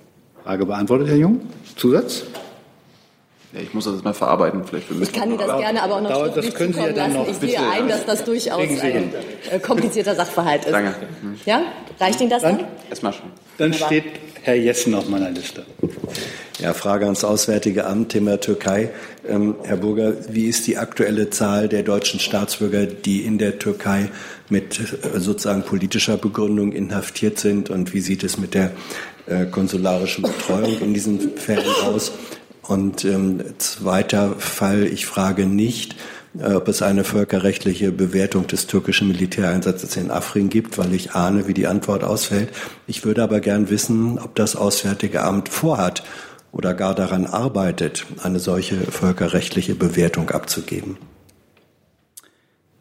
Frage 0.43 0.65
beantwortet, 0.65 1.09
Herr 1.09 1.17
Jung. 1.17 1.43
Zusatz? 1.77 2.23
Ja, 3.53 3.61
ich 3.61 3.75
muss 3.75 3.85
das 3.85 4.03
mal 4.03 4.15
verarbeiten. 4.15 4.65
Vielleicht 4.65 4.91
ich 4.91 5.13
kann 5.13 5.29
Ihnen 5.29 5.39
das 5.39 5.59
gerne 5.59 5.83
aber 5.83 5.97
auch 5.97 6.01
noch 6.01 6.11
dauert, 6.11 6.37
das 6.37 6.55
können 6.55 6.73
Sie 6.73 6.81
ja 6.81 6.93
dann 6.93 7.13
lassen. 7.13 7.15
Noch, 7.15 7.29
ich 7.29 7.37
sehe 7.37 7.61
ein, 7.61 7.89
dass 7.89 8.07
das 8.07 8.25
durchaus 8.25 8.61
ein 8.61 9.13
äh, 9.51 9.59
komplizierter 9.59 10.15
Sachverhalt 10.15 10.65
ist. 10.65 10.73
Danke. 10.73 10.95
Ja? 11.45 11.63
Reicht 12.01 12.21
Ihnen 12.21 12.31
das 12.31 12.43
dann? 12.43 12.59
dann? 12.59 12.67
Erstmal 12.89 13.13
schon. 13.13 13.27
Dann 13.59 13.75
steht 13.75 14.05
Herr 14.43 14.55
Jessen 14.55 14.95
auf 14.95 15.09
meiner 15.09 15.31
Liste. 15.31 15.65
Ja, 16.59 16.73
Frage 16.75 17.05
ans 17.05 17.25
Auswärtige 17.25 17.87
Amt, 17.87 18.11
Thema 18.11 18.41
Türkei. 18.41 18.91
Ähm, 19.29 19.57
Herr 19.65 19.77
Burger, 19.77 20.15
wie 20.31 20.47
ist 20.47 20.67
die 20.67 20.79
aktuelle 20.79 21.31
Zahl 21.31 21.69
der 21.69 21.83
deutschen 21.83 22.21
Staatsbürger, 22.21 22.87
die 22.87 23.21
in 23.21 23.39
der 23.39 23.59
Türkei 23.59 24.11
mit 24.49 24.81
äh, 24.81 25.21
sozusagen 25.21 25.63
politischer 25.63 26.17
Begründung 26.17 26.73
inhaftiert 26.73 27.39
sind? 27.39 27.69
Und 27.69 27.93
wie 27.95 28.01
sieht 28.01 28.25
es 28.25 28.39
mit 28.39 28.55
der 28.55 28.71
äh, 29.27 29.45
konsularischen 29.45 30.23
Betreuung 30.23 30.81
in 30.81 30.95
diesen 30.95 31.37
Fällen 31.37 31.67
aus? 31.85 32.13
Und 32.63 33.05
ähm, 33.05 33.43
zweiter 33.59 34.37
Fall, 34.39 34.85
ich 34.85 35.07
frage 35.07 35.47
nicht, 35.47 35.97
äh, 36.39 36.53
ob 36.55 36.69
es 36.69 36.81
eine 36.81 37.05
völkerrechtliche 37.05 37.91
Bewertung 37.91 38.47
des 38.47 38.67
türkischen 38.67 39.09
Militäreinsatzes 39.09 39.97
in 39.97 40.11
Afrin 40.11 40.49
gibt, 40.49 40.79
weil 40.79 40.95
ich 40.95 41.13
ahne, 41.13 41.49
wie 41.49 41.55
die 41.55 41.67
Antwort 41.67 42.05
ausfällt. 42.05 42.51
Ich 42.87 43.05
würde 43.05 43.23
aber 43.23 43.41
gern 43.41 43.69
wissen, 43.69 44.19
ob 44.19 44.35
das 44.37 44.55
Auswärtige 44.55 45.23
Amt 45.23 45.49
vorhat 45.49 46.05
oder 46.53 46.75
gar 46.75 46.95
daran 46.95 47.27
arbeitet, 47.27 48.07
eine 48.23 48.39
solche 48.39 48.77
völkerrechtliche 48.77 49.75
Bewertung 49.75 50.31
abzugeben. 50.31 50.99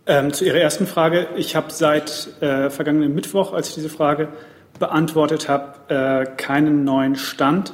Ähm, 0.05 0.33
zu 0.33 0.45
Ihrer 0.45 0.57
ersten 0.57 0.87
Frage. 0.87 1.27
Ich 1.37 1.55
habe 1.55 1.71
seit 1.71 2.41
äh, 2.41 2.69
vergangenen 2.69 3.15
Mittwoch, 3.15 3.53
als 3.53 3.69
ich 3.69 3.75
diese 3.75 3.89
Frage 3.89 4.29
beantwortet 4.77 5.47
habe, 5.47 5.93
äh, 5.93 6.25
keinen 6.37 6.83
neuen 6.83 7.15
Stand 7.15 7.73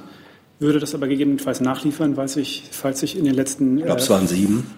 würde 0.59 0.79
das 0.79 0.95
aber 0.95 1.07
gegebenenfalls 1.07 1.61
nachliefern, 1.61 2.17
weil 2.17 2.27
sich, 2.27 2.63
falls 2.71 2.99
sich 2.99 3.17
in 3.17 3.25
den 3.25 3.33
letzten. 3.33 3.77
Ich 3.77 3.85
glaube, 3.85 4.01
es 4.01 4.09
waren 4.09 4.27
sieben. 4.27 4.69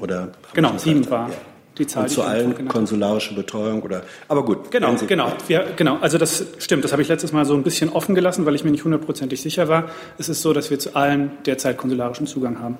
Oder 0.00 0.32
genau, 0.52 0.76
sieben 0.76 1.08
war 1.10 1.28
ja. 1.28 1.34
die 1.78 1.86
Zahl. 1.86 2.04
Und 2.04 2.08
zu 2.08 2.22
allen 2.22 2.68
konsularische 2.68 3.34
Betreuung 3.34 3.82
oder. 3.82 4.02
Aber 4.28 4.44
gut. 4.44 4.70
Genau, 4.70 4.94
genau, 5.06 5.32
wir, 5.46 5.72
genau. 5.76 5.98
Also 6.00 6.18
das 6.18 6.44
stimmt. 6.58 6.84
Das 6.84 6.92
habe 6.92 7.02
ich 7.02 7.08
letztes 7.08 7.32
Mal 7.32 7.44
so 7.44 7.54
ein 7.54 7.62
bisschen 7.62 7.90
offen 7.90 8.14
gelassen, 8.14 8.44
weil 8.46 8.54
ich 8.54 8.64
mir 8.64 8.70
nicht 8.70 8.84
hundertprozentig 8.84 9.40
sicher 9.40 9.68
war. 9.68 9.90
Es 10.18 10.28
ist 10.28 10.42
so, 10.42 10.52
dass 10.52 10.70
wir 10.70 10.78
zu 10.78 10.96
allen 10.96 11.32
derzeit 11.46 11.76
konsularischen 11.76 12.26
Zugang 12.26 12.60
haben. 12.60 12.78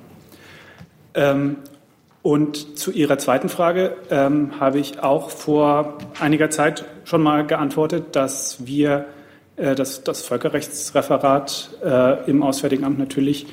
Ähm, 1.15 1.57
und 2.23 2.79
zu 2.79 2.91
Ihrer 2.91 3.19
zweiten 3.19 3.51
Frage 3.51 3.97
ähm, 4.11 4.59
habe 4.59 4.79
ich 4.79 5.03
auch 5.03 5.31
vor 5.31 5.99
einiger 6.19 6.49
Zeit 6.49 6.87
schon 7.05 7.23
mal 7.23 7.47
geantwortet, 7.47 8.17
dass 8.17 8.67
wir 8.67 9.05
äh, 9.57 9.75
dass 9.75 10.03
das 10.05 10.23
Völkerrechtsreferat 10.23 11.71
äh, 11.85 12.31
im 12.31 12.43
Auswärtigen 12.43 12.85
Amt 12.85 12.99
natürlich 12.99 13.47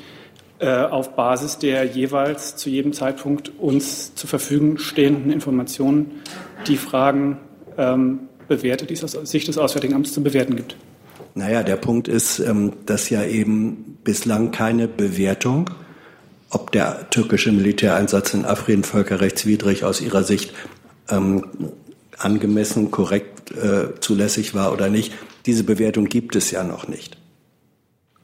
äh, 0.59 0.69
auf 0.69 1.15
Basis 1.15 1.57
der 1.57 1.85
jeweils 1.85 2.55
zu 2.55 2.69
jedem 2.69 2.93
Zeitpunkt 2.93 3.51
uns 3.59 4.15
zur 4.15 4.29
Verfügung 4.29 4.77
stehenden 4.77 5.31
Informationen 5.31 6.21
die 6.67 6.77
Fragen 6.77 7.37
ähm, 7.77 8.19
bewertet, 8.47 8.89
die 8.89 8.93
es 8.93 9.03
aus 9.03 9.13
Sicht 9.29 9.47
des 9.47 9.57
Auswärtigen 9.57 9.93
Amts 9.93 10.13
zu 10.13 10.21
bewerten 10.21 10.55
gibt. 10.55 10.75
Naja, 11.33 11.63
der 11.63 11.77
Punkt 11.77 12.07
ist, 12.07 12.39
ähm, 12.39 12.73
dass 12.85 13.09
ja 13.09 13.23
eben 13.23 13.97
bislang 14.03 14.51
keine 14.51 14.87
Bewertung, 14.87 15.69
ob 16.49 16.71
der 16.71 17.09
türkische 17.09 17.51
Militäreinsatz 17.51 18.33
in 18.33 18.45
Afrin 18.45 18.83
völkerrechtswidrig 18.83 19.83
aus 19.83 20.01
Ihrer 20.01 20.23
Sicht 20.23 20.53
ähm, 21.09 21.45
angemessen, 22.17 22.91
korrekt, 22.91 23.51
äh, 23.51 23.99
zulässig 23.99 24.53
war 24.53 24.73
oder 24.73 24.89
nicht, 24.89 25.13
diese 25.45 25.63
Bewertung 25.63 26.05
gibt 26.05 26.35
es 26.35 26.51
ja 26.51 26.63
noch 26.63 26.87
nicht. 26.87 27.17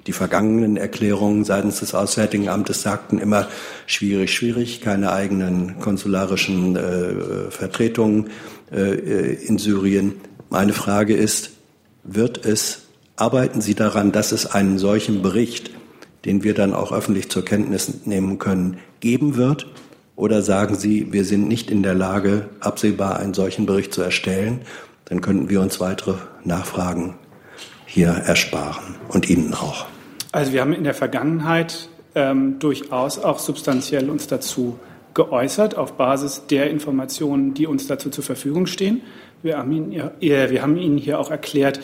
Die 0.08 0.14
vergangenen 0.14 0.78
Erklärungen 0.78 1.44
seitens 1.44 1.82
des 1.82 1.94
Auswärtigen 1.94 2.48
Amtes 2.48 2.82
sagten 2.82 3.20
immer 3.20 3.50
schwierig, 3.86 4.34
schwierig, 4.34 4.80
keine 4.80 5.12
eigenen 5.12 5.80
konsularischen 5.80 6.78
äh, 6.78 7.52
Vertretungen 7.52 8.30
äh, 8.72 9.34
in 9.34 9.58
Syrien. 9.58 10.14
Meine 10.50 10.72
Frage 10.72 11.14
ist, 11.14 11.52
wird 12.06 12.46
es, 12.46 12.84
arbeiten 13.18 13.60
Sie 13.60 13.76
daran, 13.76 14.14
dass 14.14 14.32
es 14.32 14.46
einen 14.46 14.78
solchen 14.78 15.22
Bericht, 15.22 15.72
den 16.24 16.42
wir 16.42 16.54
dann 16.54 16.74
auch 16.74 16.94
öffentlich 16.94 17.30
zur 17.30 17.44
Kenntnis 17.44 18.06
nehmen 18.06 18.40
können, 18.40 18.78
geben 19.02 19.36
wird? 19.36 19.68
Oder 20.16 20.42
sagen 20.42 20.76
Sie, 20.76 21.12
wir 21.12 21.26
sind 21.26 21.50
nicht 21.50 21.70
in 21.70 21.84
der 21.84 21.94
Lage, 21.94 22.50
absehbar 22.62 23.20
einen 23.20 23.34
solchen 23.34 23.66
Bericht 23.66 23.94
zu 23.94 24.02
erstellen 24.02 24.62
dann 25.10 25.22
könnten 25.22 25.50
wir 25.50 25.62
uns 25.62 25.80
weitere 25.80 26.16
Nachfragen 26.44 27.16
hier 27.86 28.10
ersparen 28.10 28.96
und 29.10 29.30
Ihnen 29.30 29.54
auch. 29.54 29.86
Also 30.32 30.54
wir 30.54 30.62
haben 30.62 30.74
in 30.74 30.84
der 30.84 30.94
Vergangenheit 30.94 31.90
ähm, 32.16 32.60
durchaus 32.60 33.20
auch 33.20 33.40
substanziell 33.40 34.10
uns 34.10 34.28
dazu 34.28 34.78
geäußert 35.14 35.76
auf 35.76 35.94
Basis 35.94 36.46
der 36.48 36.70
Informationen, 36.70 37.54
die 37.54 37.66
uns 37.66 37.88
dazu 37.88 38.10
zur 38.10 38.24
Verfügung 38.24 38.68
stehen. 38.68 39.02
Wir 39.42 39.58
haben 39.58 39.72
Ihnen, 39.72 40.12
wir 40.20 40.62
haben 40.62 40.78
Ihnen 40.78 40.98
hier 40.98 41.20
auch 41.20 41.32
erklärt, 41.32 41.80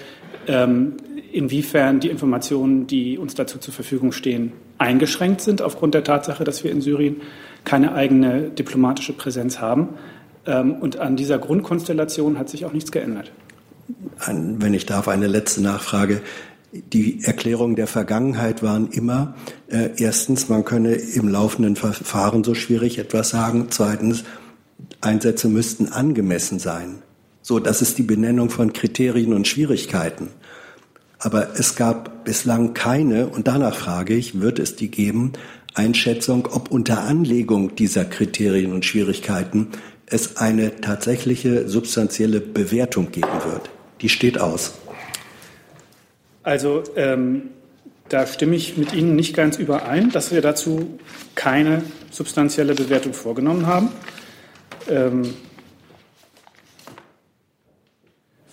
ähm, 0.47 0.97
inwiefern 1.32 1.99
die 1.99 2.09
Informationen, 2.09 2.86
die 2.86 3.17
uns 3.17 3.34
dazu 3.34 3.57
zur 3.57 3.74
Verfügung 3.74 4.11
stehen, 4.11 4.51
eingeschränkt 4.78 5.41
sind 5.41 5.61
aufgrund 5.61 5.95
der 5.95 6.03
Tatsache, 6.03 6.43
dass 6.43 6.63
wir 6.63 6.71
in 6.71 6.82
Syrien 6.82 7.21
keine 7.63 7.93
eigene 7.93 8.49
diplomatische 8.49 9.13
Präsenz 9.13 9.59
haben. 9.59 9.89
Ähm, 10.45 10.73
und 10.75 10.97
an 10.99 11.15
dieser 11.15 11.39
Grundkonstellation 11.39 12.37
hat 12.37 12.49
sich 12.49 12.65
auch 12.65 12.73
nichts 12.73 12.91
geändert. 12.91 13.31
Wenn 14.27 14.73
ich 14.73 14.85
darf, 14.85 15.07
eine 15.07 15.27
letzte 15.27 15.61
Nachfrage. 15.61 16.21
Die 16.71 17.23
Erklärungen 17.23 17.75
der 17.75 17.85
Vergangenheit 17.85 18.63
waren 18.63 18.87
immer, 18.87 19.35
äh, 19.67 19.89
erstens, 19.97 20.49
man 20.49 20.65
könne 20.65 20.93
im 20.93 21.27
laufenden 21.27 21.75
Verfahren 21.75 22.43
so 22.43 22.55
schwierig 22.55 22.97
etwas 22.97 23.29
sagen. 23.29 23.67
Zweitens, 23.69 24.23
Einsätze 25.01 25.49
müssten 25.49 25.89
angemessen 25.89 26.59
sein. 26.59 27.03
So, 27.41 27.59
das 27.59 27.81
ist 27.81 27.97
die 27.97 28.03
Benennung 28.03 28.49
von 28.49 28.73
Kriterien 28.73 29.33
und 29.33 29.47
Schwierigkeiten. 29.47 30.29
Aber 31.19 31.59
es 31.59 31.75
gab 31.75 32.25
bislang 32.25 32.73
keine, 32.73 33.27
und 33.27 33.47
danach 33.47 33.75
frage 33.75 34.15
ich, 34.15 34.41
wird 34.41 34.59
es 34.59 34.75
die 34.75 34.89
geben, 34.89 35.33
Einschätzung, 35.73 36.47
ob 36.51 36.71
unter 36.71 37.03
Anlegung 37.03 37.75
dieser 37.75 38.05
Kriterien 38.05 38.73
und 38.73 38.85
Schwierigkeiten 38.85 39.69
es 40.07 40.37
eine 40.37 40.81
tatsächliche 40.81 41.67
substanzielle 41.67 42.39
Bewertung 42.39 43.11
geben 43.11 43.43
wird. 43.45 43.69
Die 44.01 44.09
steht 44.09 44.39
aus. 44.39 44.73
Also 46.43 46.83
ähm, 46.95 47.49
da 48.09 48.27
stimme 48.27 48.55
ich 48.55 48.77
mit 48.77 48.93
Ihnen 48.93 49.15
nicht 49.15 49.35
ganz 49.35 49.57
überein, 49.57 50.11
dass 50.11 50.31
wir 50.31 50.41
dazu 50.41 50.99
keine 51.35 51.83
substanzielle 52.11 52.75
Bewertung 52.75 53.13
vorgenommen 53.13 53.65
haben. 53.65 53.89
Ähm, 54.89 55.33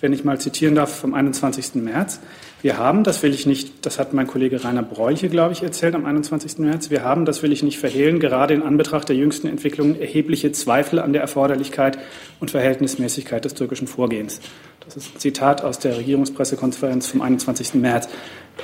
wenn 0.00 0.12
ich 0.12 0.24
mal 0.24 0.40
zitieren 0.40 0.74
darf, 0.74 0.94
vom 0.94 1.14
21. 1.14 1.76
März. 1.76 2.20
Wir 2.62 2.76
haben, 2.76 3.04
das 3.04 3.22
will 3.22 3.32
ich 3.32 3.46
nicht, 3.46 3.86
das 3.86 3.98
hat 3.98 4.12
mein 4.12 4.26
Kollege 4.26 4.62
Rainer 4.64 4.82
Bräuche, 4.82 5.28
glaube 5.28 5.52
ich, 5.52 5.62
erzählt 5.62 5.94
am 5.94 6.04
21. 6.04 6.58
März, 6.58 6.90
wir 6.90 7.02
haben, 7.04 7.24
das 7.24 7.42
will 7.42 7.52
ich 7.52 7.62
nicht 7.62 7.78
verhehlen, 7.78 8.20
gerade 8.20 8.54
in 8.54 8.62
Anbetracht 8.62 9.08
der 9.08 9.16
jüngsten 9.16 9.46
Entwicklungen 9.46 9.98
erhebliche 9.98 10.52
Zweifel 10.52 10.98
an 10.98 11.12
der 11.12 11.22
Erforderlichkeit 11.22 11.98
und 12.38 12.50
Verhältnismäßigkeit 12.50 13.44
des 13.44 13.54
türkischen 13.54 13.86
Vorgehens. 13.86 14.40
Das 14.84 14.96
ist 14.96 15.14
ein 15.14 15.20
Zitat 15.20 15.62
aus 15.62 15.78
der 15.78 15.96
Regierungspressekonferenz 15.96 17.06
vom 17.06 17.22
21. 17.22 17.74
März. 17.74 18.08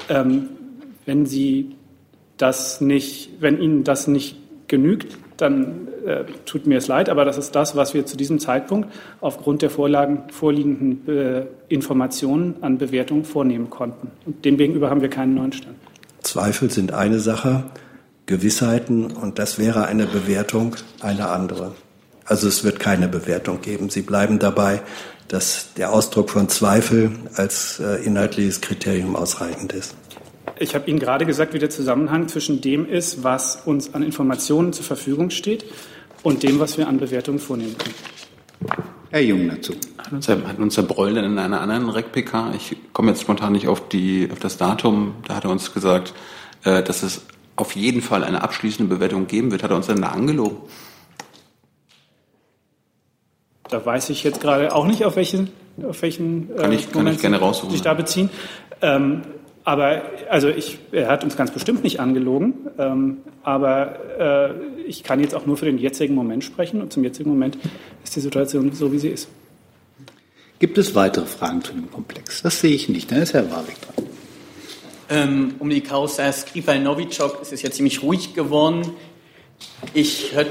Ähm, 0.09 0.49
wenn 1.07 1.25
Sie 1.25 1.77
das 2.37 2.81
nicht, 2.81 3.31
wenn 3.41 3.61
Ihnen 3.61 3.85
das 3.85 4.09
nicht 4.09 4.37
genügt, 4.69 5.17
dann 5.37 5.86
äh, 6.07 6.25
tut 6.45 6.67
mir 6.67 6.79
es 6.79 6.87
leid, 6.87 7.09
aber 7.09 7.25
das 7.25 7.37
ist 7.37 7.55
das, 7.55 7.77
was 7.77 7.93
wir 7.93 8.07
zu 8.07 8.17
diesem 8.17 8.39
Zeitpunkt 8.39 8.89
aufgrund 9.21 9.63
der 9.63 9.71
Vorlagen, 9.71 10.23
vorliegenden 10.31 11.09
äh, 11.09 11.47
Informationen 11.69 12.57
an 12.63 12.79
Bewertung 12.79 13.25
vornehmen 13.25 13.71
konnten. 13.71 14.11
Und 14.25 14.45
demgegenüber 14.45 14.89
haben 14.89 15.03
wir 15.03 15.11
keinen 15.11 15.35
neuen 15.35 15.53
Stand. 15.53 15.77
Zweifel 16.23 16.71
sind 16.71 16.93
eine 16.93 17.19
Sache, 17.19 17.65
Gewissheiten 18.27 19.07
und 19.07 19.39
das 19.39 19.59
wäre 19.59 19.87
eine 19.87 20.07
Bewertung 20.07 20.77
eine 21.01 21.29
andere. 21.29 21.73
Also 22.25 22.49
es 22.49 22.65
wird 22.65 22.81
keine 22.81 23.07
Bewertung 23.09 23.61
geben. 23.61 23.89
Sie 23.89 24.03
bleiben 24.03 24.39
dabei, 24.39 24.83
dass 25.29 25.75
der 25.75 25.93
Ausdruck 25.93 26.31
von 26.31 26.49
Zweifel 26.49 27.13
als 27.35 27.81
äh, 27.81 28.05
inhaltliches 28.05 28.61
Kriterium 28.61 29.17
ausreichend 29.17 29.73
ist. 29.73 29.95
Ich 30.59 30.75
habe 30.75 30.89
Ihnen 30.89 30.99
gerade 30.99 31.27
gesagt, 31.27 31.53
wie 31.53 31.59
der 31.59 31.71
Zusammenhang 31.71 32.29
zwischen 32.29 32.61
dem 32.61 32.89
ist, 32.89 33.23
was 33.23 33.63
uns 33.65 33.95
an 33.95 34.03
Informationen 34.03 34.73
zur 34.73 34.85
Verfügung 34.85 35.31
steht 35.31 35.65
und 36.27 36.43
dem, 36.43 36.59
was 36.59 36.77
wir 36.77 36.89
an 36.89 36.99
Bewertungen 36.99 37.39
vornehmen 37.39 37.77
können. 37.79 37.95
Herr 39.11 39.21
Jung 39.21 39.49
dazu. 39.49 39.75
Hat 39.97 40.11
uns, 40.11 40.29
hat 40.29 40.59
uns 40.59 40.77
Herr 40.77 40.83
Breul 40.83 41.17
in 41.19 41.39
einer 41.39 41.61
anderen 41.61 41.89
REC-PK, 41.89 42.53
ich 42.57 42.77
komme 42.93 43.13
jetzt 43.13 43.21
spontan 43.21 43.53
nicht 43.53 43.69
auf, 43.69 43.89
die, 43.89 44.29
auf 44.33 44.41
das 44.41 44.57
Datum, 44.57 45.15
da 45.29 45.37
hat 45.37 45.45
er 45.45 45.51
uns 45.51 45.73
gesagt, 45.73 46.15
äh, 46.65 46.83
dass 46.83 47.05
es 47.05 47.23
auf 47.55 47.77
jeden 47.77 48.03
Fall 48.03 48.25
eine 48.25 48.43
abschließende 48.43 48.93
Bewertung 48.93 49.29
geben 49.29 49.53
wird. 49.53 49.63
Hat 49.63 49.71
er 49.71 49.77
uns 49.77 49.87
dann 49.87 50.03
da 50.03 50.09
angelogen? 50.09 50.57
Da 53.71 53.87
weiß 53.87 54.11
ich 54.11 54.25
jetzt 54.25 54.41
gerade 54.41 54.75
auch 54.75 54.87
nicht, 54.87 55.05
auf 55.05 55.15
welchen, 55.15 55.51
auf 55.89 56.03
welchen 56.03 56.57
kann 56.57 56.73
ich, 56.73 56.89
äh, 56.89 56.91
kann 56.91 57.07
ich 57.07 57.21
gerne 57.21 57.39
raussuchen. 57.39 57.71
sich 57.71 57.83
da 57.83 57.95
beziehen. 57.95 58.31
Ähm, 58.83 59.23
aber 59.67 60.03
also 60.31 60.49
ich, 60.49 60.79
er 60.93 61.09
hat 61.09 61.25
uns 61.25 61.37
ganz 61.37 61.51
bestimmt 61.51 61.83
nicht 61.83 61.99
angelogen, 61.99 62.55
ähm, 62.79 63.17
aber 63.43 63.99
äh, 64.17 64.85
ich 64.87 65.03
kann 65.03 65.19
jetzt 65.19 65.35
auch 65.35 65.45
nur 65.45 65.57
für 65.57 65.65
den 65.67 65.77
jetzigen 65.77 66.15
Moment 66.15 66.45
sprechen 66.45 66.81
und 66.81 66.93
zum 66.93 67.03
jetzigen 67.03 67.29
Moment 67.29 67.59
ist 68.05 68.15
die 68.15 68.21
Situation 68.21 68.71
so, 68.73 68.93
wie 68.93 69.01
sie 69.01 69.09
ist. 69.09 69.29
Gibt 70.61 70.79
es 70.79 70.95
weitere 70.95 71.27
Fragen 71.27 71.65
zu 71.65 71.73
dem 71.73 71.91
Komplex? 71.91 72.43
Das 72.43 72.61
sehe 72.61 72.77
ich 72.77 72.89
nicht. 72.89 73.11
Dann 73.11 73.21
ist 73.21 73.35
Herr 73.35 73.51
Warwick 73.51 73.75
dran. 73.83 74.07
Ähm, 75.11 75.55
um 75.59 75.69
die 75.69 75.81
Causa 75.81 76.31
Skripal-Novichok 76.31 77.43
ist 77.43 77.53
es 77.53 77.61
ja 77.61 77.71
ziemlich 77.73 78.05
ruhig 78.05 78.35
geworden. 78.35 78.93
Ich 79.95 80.33
hör, 80.33 80.47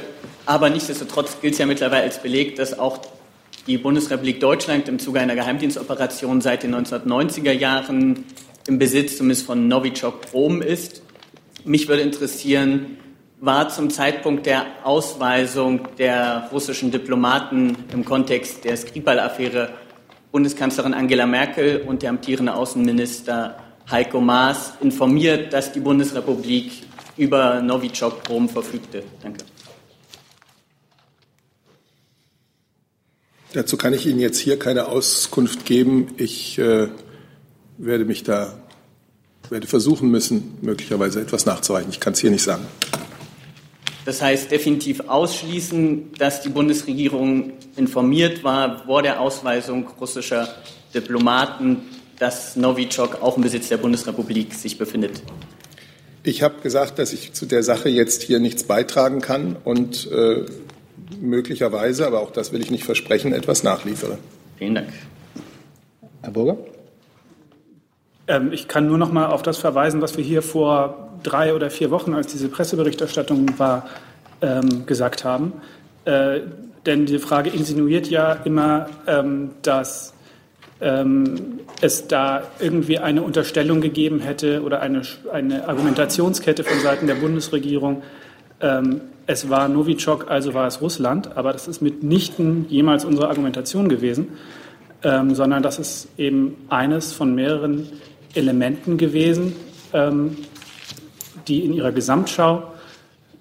aber 0.46 0.70
nichtsdestotrotz 0.70 1.38
gilt 1.40 1.54
es 1.54 1.60
ja 1.60 1.66
mittlerweile 1.66 2.04
als 2.04 2.22
Beleg, 2.22 2.58
dass 2.58 2.78
auch 2.78 3.00
die 3.66 3.78
Bundesrepublik 3.78 4.42
Deutschland 4.42 4.90
im 4.90 5.00
Zuge 5.00 5.22
einer 5.22 5.36
Geheimdienstoperation 5.36 6.42
seit 6.42 6.64
den 6.64 6.76
1990er 6.76 7.52
Jahren 7.52 8.26
im 8.68 8.80
Besitz 8.80 9.18
zumindest 9.18 9.46
von 9.46 9.68
Novichok 9.68 10.32
Brom 10.32 10.62
ist. 10.62 11.02
Mich 11.64 11.88
würde 11.88 12.02
interessieren, 12.02 12.98
war 13.40 13.70
zum 13.70 13.90
Zeitpunkt 13.90 14.46
der 14.46 14.66
Ausweisung 14.84 15.88
der 15.98 16.50
russischen 16.52 16.92
Diplomaten 16.92 17.76
im 17.94 18.06
Kontext 18.06 18.64
der 18.64 18.78
Skripal-Affäre 18.78 19.74
Bundeskanzlerin 20.32 20.94
Angela 20.94 21.26
Merkel 21.26 21.82
und 21.88 22.02
der 22.02 22.10
amtierende 22.10 22.54
Außenminister 22.54 23.58
Heiko 23.90 24.20
Maas 24.20 24.74
informiert, 24.82 25.54
dass 25.54 25.72
die 25.72 25.80
Bundesrepublik 25.80 26.72
über 27.18 27.62
Novichok 27.62 28.24
Brom 28.24 28.50
verfügte? 28.50 29.04
Danke. 29.22 29.46
Dazu 33.54 33.78
kann 33.78 33.94
ich 33.94 34.06
Ihnen 34.06 34.20
jetzt 34.20 34.40
hier 34.40 34.60
keine 34.60 34.88
Auskunft 34.88 35.66
geben. 35.66 36.08
Ich 36.18 36.58
äh, 36.60 36.90
werde 37.78 38.06
mich 38.06 38.24
da, 38.24 38.54
werde 39.50 39.68
versuchen 39.68 40.10
müssen, 40.10 40.58
möglicherweise 40.62 41.22
etwas 41.22 41.46
nachzureichen. 41.46 41.90
Ich 41.92 42.00
kann 42.00 42.14
es 42.14 42.20
hier 42.20 42.32
nicht 42.32 42.44
sagen. 42.44 42.66
Das 44.06 44.22
heißt 44.22 44.52
definitiv 44.52 45.02
ausschließen, 45.08 46.14
dass 46.20 46.42
die 46.42 46.50
Bundesregierung 46.50 47.54
informiert 47.76 48.44
war 48.44 48.84
vor 48.86 49.02
der 49.02 49.20
Ausweisung 49.20 49.88
russischer 50.00 50.48
Diplomaten, 50.94 51.82
dass 52.20 52.56
Novichok 52.56 53.22
auch 53.22 53.36
im 53.36 53.44
Besitz 53.44 53.70
der 53.70 53.78
Bundesrepublik 53.78 54.54
sich 54.54 54.78
befindet. 54.78 55.22
Ich 56.24 56.42
habe 56.44 56.62
gesagt, 56.62 57.00
dass 57.00 57.14
ich 57.14 57.34
zu 57.34 57.46
der 57.46 57.64
Sache 57.64 57.90
jetzt 57.90 58.24
hier 58.24 58.40
nichts 58.40 58.64
beitragen 58.64 59.22
kann 59.22 59.58
und 59.64 60.10
äh, 60.12 60.46
möglicherweise, 61.20 62.06
aber 62.08 62.22
auch 62.22 62.32
das 62.32 62.52
will 62.52 62.62
ich 62.62 62.72
nicht 62.72 62.84
versprechen, 62.84 63.34
etwas 63.34 63.64
nachliefere. 63.64 64.18
Vielen 64.58 64.76
Dank. 64.76 64.90
Herr 66.22 66.32
Burger? 66.32 66.58
Ähm, 68.28 68.52
ich 68.52 68.68
kann 68.68 68.88
nur 68.88 68.98
noch 68.98 69.12
mal 69.12 69.28
auf 69.28 69.42
das 69.42 69.58
verweisen, 69.58 70.02
was 70.02 70.18
wir 70.18 70.24
hier 70.24 70.42
vor 70.42 71.10
drei 71.24 71.54
oder 71.54 71.70
vier 71.70 71.92
Wochen, 71.92 72.14
als 72.14 72.28
diese 72.28 72.50
Presseberichterstattung 72.50 73.58
war, 73.58 73.88
ähm, 74.42 74.86
gesagt 74.86 75.24
haben. 75.24 75.54
Äh, 76.06 76.42
denn 76.86 77.06
die 77.06 77.20
Frage 77.20 77.50
insinuiert 77.50 78.08
ja 78.08 78.34
immer, 78.34 78.88
ähm, 79.08 79.52
dass 79.64 80.14
ähm, 80.82 81.60
es 81.82 82.08
da 82.08 82.44
irgendwie 82.60 83.00
eine 83.00 83.24
Unterstellung 83.24 83.82
gegeben 83.82 84.20
hätte 84.20 84.62
oder 84.62 84.82
eine, 84.82 85.02
eine 85.32 85.68
Argumentationskette 85.68 86.64
von 86.64 86.80
Seiten 86.80 87.08
der 87.08 87.16
Bundesregierung. 87.16 88.04
Ähm, 88.62 89.02
es 89.28 89.50
war 89.50 89.68
Novichok, 89.68 90.30
also 90.30 90.54
war 90.54 90.68
es 90.68 90.82
Russland, 90.82 91.36
aber 91.36 91.54
das 91.54 91.68
ist 91.68 91.82
mitnichten 91.82 92.68
jemals 92.70 93.06
unsere 93.06 93.30
Argumentation 93.30 93.90
gewesen, 93.90 94.28
ähm, 95.04 95.34
sondern 95.34 95.64
das 95.64 95.80
ist 95.80 96.10
eben 96.18 96.56
eines 96.70 97.14
von 97.14 97.34
mehreren 97.34 97.88
Elementen 98.36 98.98
gewesen, 98.98 99.56
ähm, 99.94 100.38
die 101.48 101.64
in 101.64 101.74
ihrer 101.74 101.92
Gesamtschau 101.92 102.64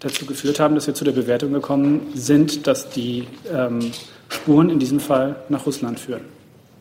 dazu 0.01 0.27
geführt 0.27 0.61
haben, 0.61 0.75
dass 0.75 0.87
wir 0.87 0.95
zu 0.95 1.05
der 1.05 1.13
Bewertung 1.13 1.53
gekommen 1.53 2.13
sind, 2.15 2.67
dass 2.67 2.91
die 2.91 3.27
ähm, 3.53 3.93
Spuren 4.29 4.71
in 4.71 4.79
diesem 4.79 5.01
Fall 5.01 5.37
nach 5.49 5.67
Russland 5.67 5.99
führen. 5.99 6.23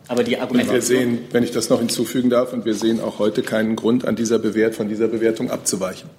Aber 0.08 0.24
die 0.24 0.38
Argumente. 0.38 0.74
Wir 0.74 0.82
sehen, 0.82 1.20
wenn 1.32 1.44
ich 1.44 1.52
das 1.52 1.70
noch 1.70 1.80
hinzufügen 1.80 2.30
darf, 2.30 2.52
und 2.52 2.66
wir 2.66 2.74
sehen 2.74 3.00
auch 3.00 3.20
heute 3.20 3.42
keinen 3.42 3.76
Grund, 3.76 4.06
an 4.06 4.16
dieser 4.16 4.38
Bewert, 4.38 4.76
von 4.76 4.90
dieser 4.90 5.08
Bewertung 5.08 5.50
abzuweichen. 5.50 6.10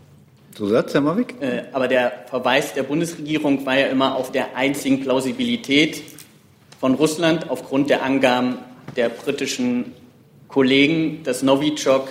Zusatz, 0.54 0.94
Herr 0.94 1.00
Mavik? 1.00 1.34
Äh, 1.40 1.64
aber 1.72 1.88
der 1.88 2.12
Verweis 2.28 2.72
der 2.74 2.84
Bundesregierung 2.84 3.66
war 3.66 3.76
ja 3.76 3.86
immer 3.88 4.14
auf 4.14 4.32
der 4.32 4.56
einzigen 4.56 5.00
Plausibilität 5.00 6.02
von 6.80 6.94
Russland 6.94 7.50
aufgrund 7.50 7.90
der 7.90 8.02
Angaben 8.02 8.58
der 8.96 9.08
britischen 9.08 9.92
Kollegen, 10.48 11.22
dass 11.24 11.42
Novichok 11.42 12.08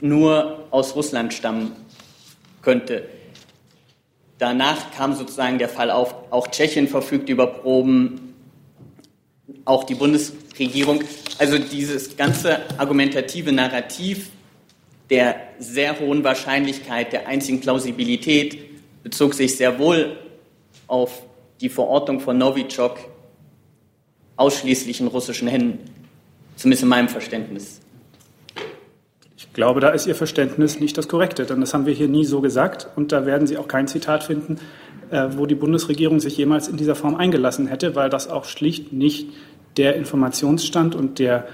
nur 0.00 0.66
aus 0.70 0.94
Russland 0.96 1.32
stammen 1.32 1.72
könnte. 2.62 3.08
Danach 4.38 4.90
kam 4.92 5.14
sozusagen 5.14 5.58
der 5.58 5.68
Fall 5.68 5.90
auf, 5.90 6.14
auch 6.30 6.48
Tschechien 6.48 6.88
verfügt 6.88 7.28
über 7.28 7.46
Proben, 7.46 8.34
auch 9.64 9.84
die 9.84 9.94
Bundesregierung. 9.94 11.04
Also 11.38 11.58
dieses 11.58 12.16
ganze 12.16 12.58
argumentative 12.78 13.52
Narrativ 13.52 14.30
der 15.10 15.36
sehr 15.58 16.00
hohen 16.00 16.24
Wahrscheinlichkeit, 16.24 17.12
der 17.12 17.28
einzigen 17.28 17.60
Plausibilität 17.60 18.58
bezog 19.02 19.34
sich 19.34 19.56
sehr 19.56 19.78
wohl 19.78 20.16
auf 20.86 21.22
die 21.60 21.68
Verortung 21.68 22.20
von 22.20 22.38
Novichok 22.38 22.98
ausschließlich 24.36 25.00
in 25.00 25.06
russischen 25.06 25.46
Händen, 25.46 25.78
zumindest 26.56 26.82
in 26.82 26.88
meinem 26.88 27.08
Verständnis. 27.08 27.80
Ich 29.36 29.52
glaube, 29.52 29.80
da 29.80 29.90
ist 29.90 30.06
Ihr 30.06 30.14
Verständnis 30.14 30.80
nicht 30.80 30.98
das 30.98 31.08
korrekte, 31.08 31.44
denn 31.44 31.60
das 31.60 31.74
haben 31.74 31.86
wir 31.86 31.94
hier 31.94 32.08
nie 32.08 32.24
so 32.24 32.40
gesagt 32.40 32.88
und 32.96 33.12
da 33.12 33.26
werden 33.26 33.46
Sie 33.46 33.56
auch 33.56 33.68
kein 33.68 33.86
Zitat 33.86 34.24
finden, 34.24 34.58
äh, 35.10 35.28
wo 35.36 35.46
die 35.46 35.54
Bundesregierung 35.54 36.20
sich 36.20 36.36
jemals 36.36 36.68
in 36.68 36.76
dieser 36.76 36.94
Form 36.94 37.14
eingelassen 37.14 37.66
hätte, 37.66 37.94
weil 37.94 38.10
das 38.10 38.28
auch 38.28 38.44
schlicht 38.44 38.92
nicht 38.92 39.28
der 39.76 39.96
Informationsstand 39.96 40.94
und 40.94 41.18
der, 41.18 41.46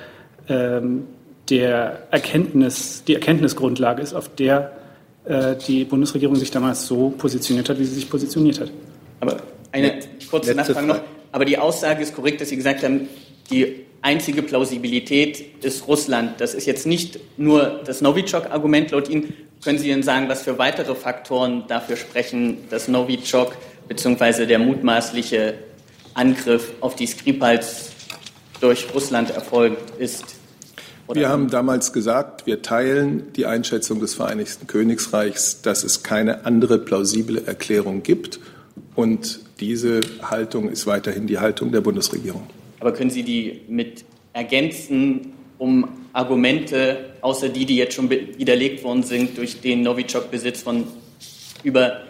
ähm, 0.49 1.05
der 1.49 2.07
Erkenntnis, 2.11 3.05
die 3.07 3.15
Erkenntnisgrundlage 3.15 4.03
ist, 4.03 4.15
auf 4.15 4.35
der 4.35 4.73
äh, 5.25 5.57
die 5.57 5.85
Bundesregierung 5.85 6.37
sich 6.37 6.51
damals 6.51 6.87
so 6.87 7.11
positioniert 7.11 7.69
hat, 7.69 7.79
wie 7.79 7.85
sie 7.85 7.95
sich 7.95 8.09
positioniert 8.09 8.61
hat. 8.61 8.71
Aber 9.21 9.37
eine 9.73 10.01
kurze 10.31 10.55
Nachfrage 10.55 10.87
noch. 10.87 11.01
Aber 11.33 11.45
die 11.45 11.59
Aussage 11.59 12.03
ist 12.03 12.15
korrekt, 12.15 12.41
dass 12.41 12.49
Sie 12.49 12.57
gesagt 12.57 12.83
haben, 12.83 13.09
die 13.51 13.85
einzige 14.03 14.43
Plausibilität 14.43 15.65
ist 15.65 15.87
Russland. 15.87 16.41
Das 16.41 16.55
ist 16.55 16.67
jetzt 16.67 16.87
nicht 16.87 17.19
nur 17.37 17.81
das 17.85 18.01
Novichok-Argument 18.01 18.91
laut 18.93 19.09
Ihnen. 19.09 19.35
Können 19.63 19.79
Sie 19.79 19.89
denn 19.89 20.03
sagen, 20.03 20.29
was 20.29 20.43
für 20.43 20.59
weitere 20.59 20.95
Faktoren 20.95 21.65
dafür 21.69 21.97
sprechen, 21.97 22.59
dass 22.71 22.89
Novichok 22.89 23.57
bzw. 23.89 24.47
der 24.47 24.59
mutmaßliche 24.59 25.55
Angriff 26.15 26.73
auf 26.81 26.97
die 26.97 27.07
Skripals 27.07 27.91
durch 28.61 28.87
Russland 28.95 29.31
erfolgt 29.31 29.99
ist? 29.99 30.25
Wir 31.13 31.29
haben 31.29 31.51
damals 31.51 31.93
gesagt, 31.93 32.47
wir 32.47 32.63
teilen 32.63 33.33
die 33.35 33.45
Einschätzung 33.45 34.01
des 34.01 34.15
Vereinigten 34.15 34.69
Königreichs, 34.69 35.61
dass 35.61 35.83
es 35.83 36.05
keine 36.05 36.47
andere 36.47 36.79
plausible 36.79 37.43
Erklärung 37.47 38.03
gibt. 38.05 38.39
Und 38.95 39.41
diese 39.59 40.01
Haltung 40.23 40.71
ist 40.71 40.87
weiterhin 40.87 41.27
die 41.27 41.39
Haltung 41.39 41.73
der 41.73 41.81
Bundesregierung. 41.81 42.47
Aber 42.81 42.93
können 42.93 43.11
Sie 43.11 43.23
die 43.23 43.61
mit 43.69 44.05
ergänzen 44.33 45.35
um 45.59 45.87
Argumente, 46.13 47.11
außer 47.21 47.51
die, 47.51 47.67
die 47.67 47.77
jetzt 47.77 47.95
schon 47.95 48.11
widerlegt 48.11 48.83
worden 48.83 49.03
sind 49.03 49.37
durch 49.37 49.61
den 49.61 49.83
Novichok-Besitz 49.83 50.63
von 50.63 50.85
über 51.63 52.01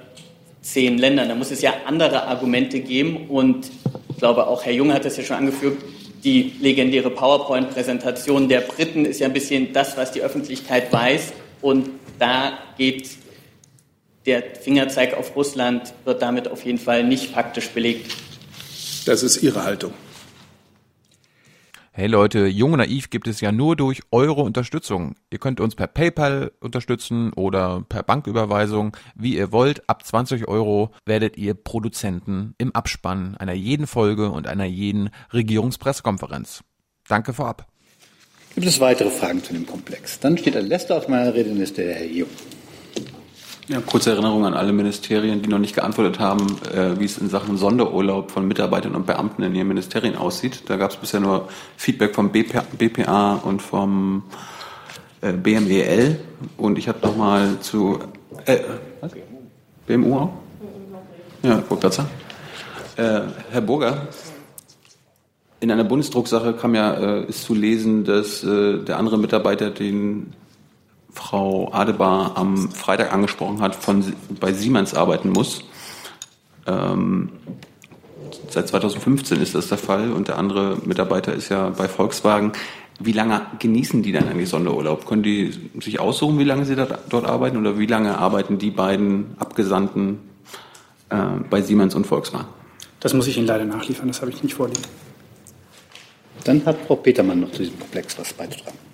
zehn 0.63 0.99
Ländern? 0.99 1.29
Da 1.29 1.35
muss 1.35 1.51
es 1.51 1.61
ja 1.61 1.75
andere 1.87 2.23
Argumente 2.23 2.81
geben. 2.81 3.29
Und 3.29 3.71
ich 4.09 4.17
glaube, 4.19 4.47
auch 4.47 4.65
Herr 4.65 4.73
Jung 4.73 4.93
hat 4.93 5.05
das 5.05 5.17
ja 5.17 5.25
schon 5.25 5.37
angeführt, 5.37 5.79
die 6.23 6.53
legendäre 6.61 7.11
PowerPoint-Präsentation 7.11 8.49
der 8.49 8.61
Briten 8.61 9.05
ist 9.05 9.21
ja 9.21 9.27
ein 9.27 9.33
bisschen 9.33 9.73
das, 9.73 9.97
was 9.97 10.13
die 10.13 10.21
Öffentlichkeit 10.21 10.93
weiß. 10.93 11.33
Und 11.63 11.89
da 12.19 12.59
geht 12.77 13.11
der 14.27 14.43
Fingerzeig 14.61 15.15
auf 15.15 15.35
Russland, 15.35 15.95
wird 16.05 16.23
damit 16.23 16.49
auf 16.49 16.65
jeden 16.65 16.79
Fall 16.79 17.05
nicht 17.05 17.33
faktisch 17.33 17.71
belegt. 17.71 18.15
Das 19.07 19.23
ist 19.23 19.43
Ihre 19.43 19.65
Haltung. 19.65 19.93
Hey 21.93 22.07
Leute, 22.07 22.47
Jung 22.47 22.75
und 22.75 22.79
Naiv 22.79 23.11
gibt 23.11 23.27
es 23.27 23.41
ja 23.41 23.51
nur 23.51 23.75
durch 23.75 24.03
eure 24.13 24.43
Unterstützung. 24.43 25.17
Ihr 25.31 25.41
könnt 25.41 25.59
uns 25.59 25.75
per 25.75 25.89
PayPal 25.89 26.53
unterstützen 26.61 27.33
oder 27.33 27.85
per 27.89 28.05
Banküberweisung, 28.05 28.97
wie 29.17 29.37
ihr 29.37 29.51
wollt. 29.51 29.89
Ab 29.89 30.07
20 30.07 30.47
Euro 30.47 30.93
werdet 31.05 31.37
ihr 31.37 31.55
Produzenten 31.55 32.55
im 32.59 32.73
Abspann 32.77 33.37
einer 33.39 33.55
jeden 33.55 33.89
Folge 33.89 34.31
und 34.31 34.47
einer 34.47 34.67
jeden 34.67 35.11
Regierungspressekonferenz. 35.33 36.63
Danke 37.09 37.33
vorab. 37.33 37.67
Gibt 38.55 38.69
es 38.69 38.79
weitere 38.79 39.11
Fragen 39.11 39.43
zu 39.43 39.53
dem 39.53 39.67
Komplex? 39.67 40.21
Dann 40.21 40.39
steht 40.39 40.55
der 40.55 40.63
letzte 40.63 40.95
auf 40.95 41.09
meiner 41.09 41.35
Redeliste, 41.35 41.83
der 41.83 41.95
Herr 41.97 42.07
Jung. 42.07 42.29
Ja, 43.71 43.81
kurze 43.81 44.11
Erinnerung 44.11 44.45
an 44.47 44.55
alle 44.55 44.73
Ministerien, 44.73 45.43
die 45.43 45.49
noch 45.49 45.61
nicht 45.61 45.77
geantwortet 45.77 46.19
haben, 46.19 46.57
äh, 46.75 46.99
wie 46.99 47.05
es 47.05 47.19
in 47.19 47.29
Sachen 47.29 47.57
Sonderurlaub 47.57 48.33
von 48.33 48.49
Mitarbeitern 48.49 48.97
und 48.97 49.07
Beamten 49.07 49.45
in 49.45 49.55
ihren 49.55 49.69
Ministerien 49.69 50.17
aussieht. 50.17 50.65
Da 50.67 50.77
gab 50.77 50.91
es 50.91 50.97
bisher 50.97 51.21
nur 51.21 51.49
Feedback 51.77 52.17
vom 52.17 52.33
BP, 52.33 52.63
BPA 52.77 53.35
und 53.35 53.63
vom 53.63 54.25
äh, 55.21 55.33
BMEL. 55.33 56.19
Und 56.57 56.79
ich 56.79 56.89
habe 56.89 56.99
nochmal 57.07 57.61
zu 57.61 58.01
äh, 58.45 58.59
was? 59.03 59.13
BMU 59.87 60.17
auch? 60.17 60.33
Ja, 61.45 61.63
dazu. 61.81 62.03
Äh, 62.97 63.21
Herr 63.53 63.61
Burger, 63.61 64.09
in 65.61 65.71
einer 65.71 65.85
Bundesdrucksache 65.85 66.55
kam 66.55 66.75
ja, 66.75 66.95
äh, 66.95 67.25
ist 67.27 67.45
zu 67.45 67.55
lesen, 67.55 68.03
dass 68.03 68.43
äh, 68.43 68.79
der 68.79 68.99
andere 68.99 69.17
Mitarbeiter 69.17 69.71
den 69.71 70.33
Frau 71.13 71.73
Adebar 71.73 72.37
am 72.37 72.71
Freitag 72.71 73.13
angesprochen 73.13 73.61
hat, 73.61 73.75
von, 73.75 74.05
bei 74.39 74.53
Siemens 74.53 74.95
arbeiten 74.95 75.31
muss. 75.31 75.65
Ähm, 76.67 77.31
seit 78.49 78.69
2015 78.69 79.41
ist 79.41 79.55
das 79.55 79.69
der 79.69 79.79
Fall 79.79 80.13
und 80.13 80.29
der 80.29 80.39
andere 80.39 80.79
Mitarbeiter 80.85 81.33
ist 81.33 81.49
ja 81.49 81.71
bei 81.71 81.89
Volkswagen. 81.89 82.53
Wie 82.99 83.13
lange 83.13 83.47
genießen 83.59 84.03
die 84.03 84.13
dann 84.13 84.29
eigentlich 84.29 84.51
Sonderurlaub? 84.51 85.07
Können 85.07 85.23
die 85.23 85.71
sich 85.81 86.01
aussuchen, 86.01 86.39
wie 86.39 86.45
lange 86.45 86.67
sie 86.67 86.77
dort 86.77 87.25
arbeiten 87.25 87.57
oder 87.57 87.79
wie 87.79 87.87
lange 87.87 88.19
arbeiten 88.19 88.59
die 88.59 88.71
beiden 88.71 89.37
Abgesandten 89.39 90.21
äh, 91.09 91.17
bei 91.49 91.63
Siemens 91.63 91.95
und 91.95 92.07
Volkswagen? 92.07 92.49
Das 93.01 93.15
muss 93.15 93.27
ich 93.27 93.39
Ihnen 93.39 93.47
leider 93.47 93.65
nachliefern, 93.65 94.09
das 94.09 94.21
habe 94.21 94.31
ich 94.31 94.43
nicht 94.43 94.55
vorliegen. 94.55 94.83
Dann 96.45 96.65
hat 96.67 96.77
Frau 96.87 96.97
Petermann 96.97 97.41
noch 97.41 97.53
zu 97.53 97.59
diesem 97.63 97.79
Komplex 97.79 98.19
was 98.19 98.33
beizutragen. 98.35 98.90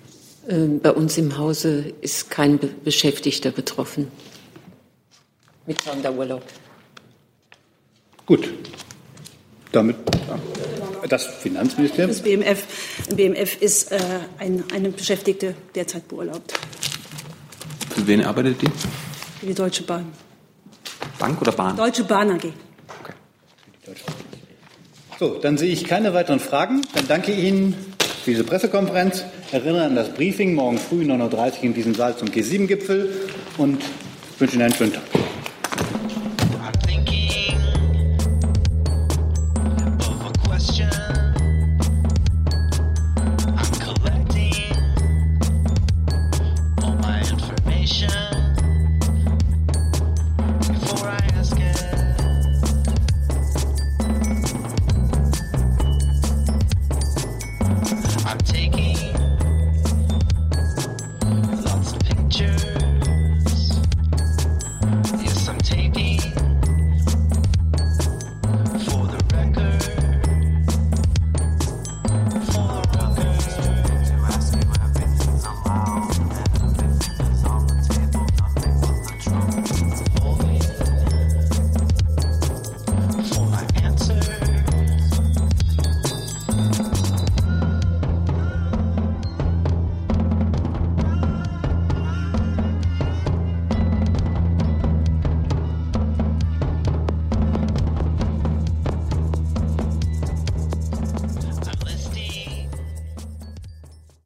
Ähm, 0.49 0.79
bei 0.79 0.91
uns 0.91 1.17
im 1.17 1.37
Hause 1.37 1.93
ist 2.01 2.29
kein 2.29 2.59
Beschäftigter 2.83 3.51
betroffen 3.51 4.09
mit 5.65 5.81
Sonderurlaub. 5.81 6.43
Gut. 8.25 8.49
Damit 9.71 9.97
das 11.07 11.25
Finanzministerium. 11.25 12.09
Das 12.09 12.21
BMF, 12.21 12.63
BMF 13.15 13.61
ist 13.61 13.91
äh, 13.91 13.99
ein, 14.39 14.63
eine 14.73 14.89
Beschäftigte 14.89 15.55
derzeit 15.75 16.07
beurlaubt. 16.07 16.53
Für 17.89 18.07
wen 18.07 18.23
arbeitet 18.23 18.61
die? 18.61 18.69
Für 19.39 19.45
die 19.45 19.53
Deutsche 19.53 19.83
Bahn. 19.83 20.11
Bank 21.19 21.41
oder 21.41 21.51
Bahn? 21.51 21.75
Deutsche 21.75 22.03
Bahn 22.03 22.31
AG. 22.31 22.51
So, 25.19 25.39
dann 25.39 25.57
sehe 25.57 25.71
ich 25.71 25.85
keine 25.85 26.13
weiteren 26.13 26.39
Fragen. 26.39 26.81
Dann 26.93 27.07
danke 27.07 27.31
Ihnen 27.33 27.96
diese 28.27 28.43
Pressekonferenz. 28.43 29.23
Erinnere 29.51 29.85
an 29.85 29.95
das 29.95 30.09
Briefing 30.09 30.53
morgen 30.53 30.77
früh 30.77 31.03
9.30 31.03 31.57
Uhr 31.57 31.63
in 31.63 31.73
diesem 31.73 31.95
Saal 31.95 32.15
zum 32.15 32.27
G7-Gipfel 32.27 33.09
und 33.57 33.81
wünsche 34.37 34.55
Ihnen 34.55 34.63
einen 34.63 34.73
schönen 34.73 34.93
Tag. 34.93 35.26